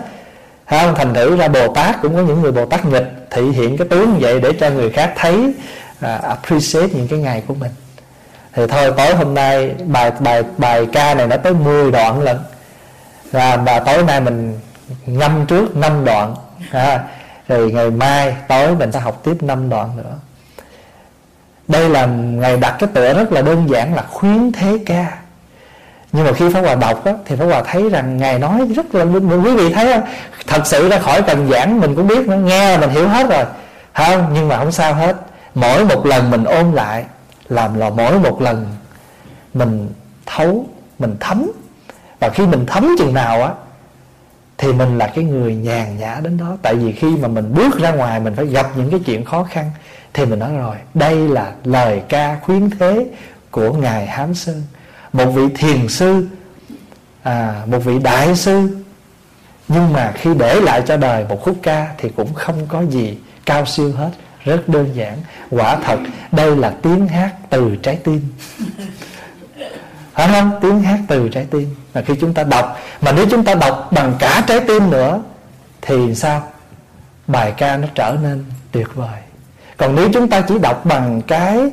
Không 0.67 0.95
thành 0.95 1.15
thử 1.15 1.37
ra 1.37 1.49
bồ 1.49 1.75
tát 1.75 2.03
cũng 2.03 2.17
có 2.17 2.23
những 2.23 2.43
người 2.43 2.53
bồ 2.53 2.67
tát 2.67 2.85
nghịch 2.85 3.13
thị 3.31 3.43
hiện 3.43 3.77
cái 3.77 3.89
tướng 3.89 4.13
như 4.13 4.19
vậy 4.21 4.41
để 4.41 4.53
cho 4.61 4.71
người 4.71 4.91
khác 4.91 5.13
thấy 5.17 5.35
uh, 6.05 6.23
appreciate 6.23 6.89
những 6.93 7.09
cái 7.09 7.19
ngày 7.19 7.43
của 7.47 7.55
mình 7.55 7.71
thì 8.53 8.67
thôi 8.67 8.93
tối 8.97 9.15
hôm 9.15 9.35
nay 9.35 9.75
bài 9.87 10.13
bài 10.21 10.43
bài 10.59 10.87
ca 10.93 11.15
này 11.15 11.27
nó 11.27 11.37
tới 11.37 11.55
10 11.55 11.91
đoạn 11.91 12.23
lần 12.23 12.39
và 13.31 13.57
và 13.57 13.81
tối 13.81 14.03
nay 14.03 14.21
mình 14.21 14.61
ngâm 15.07 15.47
trước 15.47 15.77
5 15.77 16.05
đoạn. 16.05 16.35
À, 16.73 17.01
rồi 17.49 17.73
ngày 17.73 17.91
mai 17.91 18.37
tối 18.49 18.75
mình 18.77 18.93
sẽ 18.93 19.01
học 19.01 19.21
tiếp 19.25 19.43
5 19.43 19.69
đoạn 19.69 19.97
nữa. 19.97 20.15
Đây 21.69 21.89
là 21.89 22.07
ngày 22.07 22.57
đặt 22.57 22.77
cái 22.79 22.89
tựa 22.95 23.15
rất 23.15 23.33
là 23.33 23.43
đơn 23.43 23.69
giản 23.71 23.95
là 23.95 24.03
khuyến 24.03 24.53
thế 24.53 24.79
ca. 24.87 25.07
Nhưng 26.13 26.25
mà 26.25 26.33
khi 26.33 26.53
Pháp 26.55 26.61
Hòa 26.61 26.75
đọc 26.75 27.05
á, 27.05 27.13
thì 27.25 27.37
Pháp 27.37 27.45
Hòa 27.45 27.63
thấy 27.67 27.89
rằng 27.91 28.17
Ngài 28.17 28.39
nói 28.39 28.61
rất 28.77 28.95
là 28.95 29.05
quý 29.45 29.57
vị 29.57 29.73
thấy 29.73 29.93
không? 29.93 30.03
Thật 30.47 30.67
sự 30.67 30.89
ra 30.89 30.99
khỏi 30.99 31.23
cần 31.23 31.49
giảng 31.51 31.81
mình 31.81 31.97
cũng 31.97 32.07
biết 32.07 32.29
nó 32.29 32.37
nghe 32.37 32.79
mình 32.79 32.91
hiểu 32.91 33.09
hết 33.09 33.29
rồi. 33.31 33.45
Không 33.95 34.31
nhưng 34.35 34.49
mà 34.49 34.57
không 34.57 34.73
sao 34.73 34.95
hết. 34.95 35.17
Mỗi 35.55 35.85
một 35.85 36.07
lần 36.07 36.31
mình 36.31 36.45
ôn 36.45 36.73
lại 36.73 37.05
làm 37.51 37.75
là 37.75 37.91
mỗi 37.91 38.19
một 38.19 38.43
lần 38.43 38.67
mình 39.55 39.89
thấu 40.27 40.67
mình 40.99 41.17
thấm. 41.21 41.51
Và 42.21 42.29
khi 42.29 42.47
mình 42.47 42.67
thấm 42.67 42.89
chừng 42.99 43.15
nào 43.15 43.43
á 43.43 43.53
thì 44.59 44.73
mình 44.73 44.99
là 44.99 45.07
cái 45.07 45.25
người 45.25 45.55
nhàn 45.55 45.99
nhã 45.99 46.21
đến 46.23 46.39
đó. 46.39 46.57
Tại 46.63 46.75
vì 46.75 46.93
khi 46.93 47.17
mà 47.17 47.29
mình 47.29 47.55
bước 47.55 47.81
ra 47.81 47.91
ngoài 47.91 48.21
mình 48.21 48.35
phải 48.37 48.47
gặp 48.47 48.67
những 48.77 48.91
cái 48.91 49.01
chuyện 49.07 49.25
khó 49.25 49.45
khăn 49.45 49.71
thì 50.15 50.27
mình 50.27 50.39
nói 50.39 50.57
rồi 50.57 50.77
đây 50.95 51.29
là 51.29 51.53
lời 51.65 52.03
ca 52.09 52.39
khuyến 52.43 52.71
thế 52.71 53.07
của 53.51 53.73
ngài 53.73 54.07
hám 54.07 54.35
sơn 54.35 54.63
một 55.13 55.27
vị 55.27 55.43
thiền 55.55 55.89
sư 55.89 56.27
à, 57.23 57.63
một 57.67 57.79
vị 57.79 57.99
đại 57.99 58.37
sư. 58.37 58.83
Nhưng 59.69 59.93
mà 59.93 60.13
khi 60.17 60.35
để 60.35 60.61
lại 60.61 60.83
cho 60.87 60.97
đời 60.97 61.25
một 61.29 61.43
khúc 61.43 61.57
ca 61.63 61.95
thì 61.99 62.09
cũng 62.17 62.35
không 62.35 62.67
có 62.69 62.83
gì 62.83 63.19
cao 63.47 63.67
siêu 63.67 63.93
hết 63.93 64.11
rất 64.45 64.69
đơn 64.69 64.91
giản. 64.95 65.19
Quả 65.51 65.77
thật, 65.77 65.99
đây 66.33 66.57
là 66.57 66.73
tiếng 66.83 67.09
hát 67.09 67.31
từ 67.51 67.77
trái 67.83 67.97
tim. 68.05 68.21
Phải 70.13 70.29
không 70.29 70.53
tiếng 70.61 70.83
hát 70.83 70.99
từ 71.09 71.29
trái 71.29 71.47
tim. 71.51 71.75
Và 71.93 72.03
khi 72.03 72.15
chúng 72.21 72.35
ta 72.35 72.45
đọc, 72.45 72.79
mà 73.01 73.13
nếu 73.13 73.27
chúng 73.31 73.45
ta 73.45 73.55
đọc 73.55 73.89
bằng 73.93 74.15
cả 74.19 74.45
trái 74.47 74.61
tim 74.61 74.91
nữa, 74.91 75.23
thì 75.83 76.15
sao? 76.15 76.43
Bài 77.27 77.53
ca 77.57 77.77
nó 77.77 77.89
trở 77.95 78.17
nên 78.23 78.45
tuyệt 78.73 78.95
vời. 78.95 79.21
Còn 79.77 79.95
nếu 79.95 80.09
chúng 80.13 80.29
ta 80.29 80.41
chỉ 80.41 80.59
đọc 80.59 80.85
bằng 80.87 81.23
cái 81.23 81.71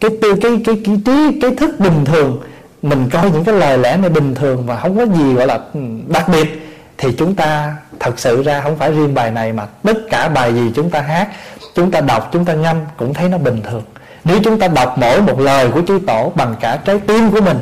cái 0.00 0.10
cái 0.22 0.30
cái 0.42 0.62
cái 0.64 0.82
cái 0.84 1.00
trí, 1.04 1.40
cái 1.40 1.50
thức 1.54 1.80
bình 1.80 2.04
thường, 2.04 2.42
mình 2.82 3.10
coi 3.10 3.30
những 3.30 3.44
cái 3.44 3.54
lời 3.54 3.78
lẽ 3.78 3.96
này 3.96 4.10
bình 4.10 4.34
thường 4.34 4.66
và 4.66 4.80
không 4.80 4.96
có 4.96 5.06
gì 5.06 5.34
gọi 5.34 5.46
là 5.46 5.60
ừ, 5.74 5.80
đặc 6.08 6.28
biệt, 6.28 6.72
thì 6.98 7.08
chúng 7.18 7.34
ta 7.34 7.76
thật 8.00 8.18
sự 8.18 8.42
ra 8.42 8.60
không 8.60 8.76
phải 8.76 8.92
riêng 8.92 9.14
bài 9.14 9.30
này 9.30 9.52
mà 9.52 9.66
tất 9.82 9.96
cả 10.10 10.28
bài 10.28 10.54
gì 10.54 10.72
chúng 10.74 10.90
ta 10.90 11.00
hát 11.00 11.28
chúng 11.76 11.90
ta 11.90 12.00
đọc, 12.00 12.28
chúng 12.32 12.44
ta 12.44 12.54
ngâm 12.54 12.76
cũng 12.96 13.14
thấy 13.14 13.28
nó 13.28 13.38
bình 13.38 13.62
thường. 13.62 13.82
Nếu 14.24 14.40
chúng 14.44 14.58
ta 14.58 14.68
đọc 14.68 14.98
mỗi 14.98 15.22
một 15.22 15.40
lời 15.40 15.70
của 15.70 15.82
chư 15.88 16.00
tổ 16.06 16.32
bằng 16.34 16.56
cả 16.60 16.76
trái 16.76 17.00
tim 17.06 17.30
của 17.30 17.40
mình, 17.40 17.58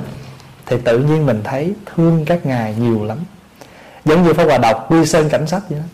thì 0.66 0.76
tự 0.84 0.98
nhiên 0.98 1.26
mình 1.26 1.40
thấy 1.44 1.74
thương 1.94 2.24
các 2.24 2.46
ngài 2.46 2.74
nhiều 2.74 3.04
lắm. 3.04 3.18
Giống 4.04 4.22
như 4.22 4.32
pháp 4.32 4.44
hòa 4.44 4.58
đọc 4.58 4.86
quy 4.88 5.06
sơn 5.06 5.28
cảnh 5.28 5.46
sách 5.46 5.62
vậy 5.68 5.78
đó. 5.78 5.84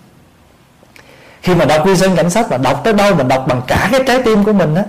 Khi 1.42 1.54
mà 1.54 1.64
đọc 1.64 1.86
quy 1.86 1.96
sơn 1.96 2.16
cảnh 2.16 2.30
sách 2.30 2.46
mà 2.50 2.56
đọc 2.56 2.80
tới 2.84 2.92
đâu 2.92 3.14
mình 3.14 3.28
đọc 3.28 3.44
bằng 3.48 3.62
cả 3.66 3.88
cái 3.92 4.00
trái 4.06 4.22
tim 4.22 4.44
của 4.44 4.52
mình 4.52 4.74
á, 4.74 4.84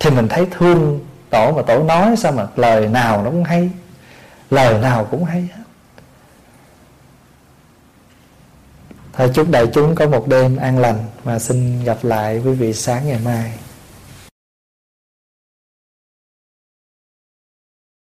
thì 0.00 0.10
mình 0.10 0.28
thấy 0.28 0.46
thương 0.58 1.00
tổ 1.30 1.52
mà 1.52 1.62
tổ 1.62 1.82
nói 1.82 2.16
sao 2.16 2.32
mà 2.32 2.46
lời 2.56 2.88
nào 2.88 3.22
nó 3.22 3.30
cũng 3.30 3.44
hay, 3.44 3.70
lời 4.50 4.78
nào 4.78 5.06
cũng 5.10 5.24
hay 5.24 5.40
hết. 5.40 5.61
Thôi 9.12 9.30
chúc 9.34 9.50
đại 9.50 9.66
chúng 9.72 9.94
có 9.94 10.06
một 10.06 10.28
đêm 10.28 10.56
an 10.56 10.78
lành 10.78 11.04
Và 11.24 11.38
xin 11.38 11.84
gặp 11.84 11.98
lại 12.02 12.40
quý 12.44 12.52
vị 12.52 12.72
sáng 12.72 13.06
ngày 13.06 13.18
mai. 13.24 13.52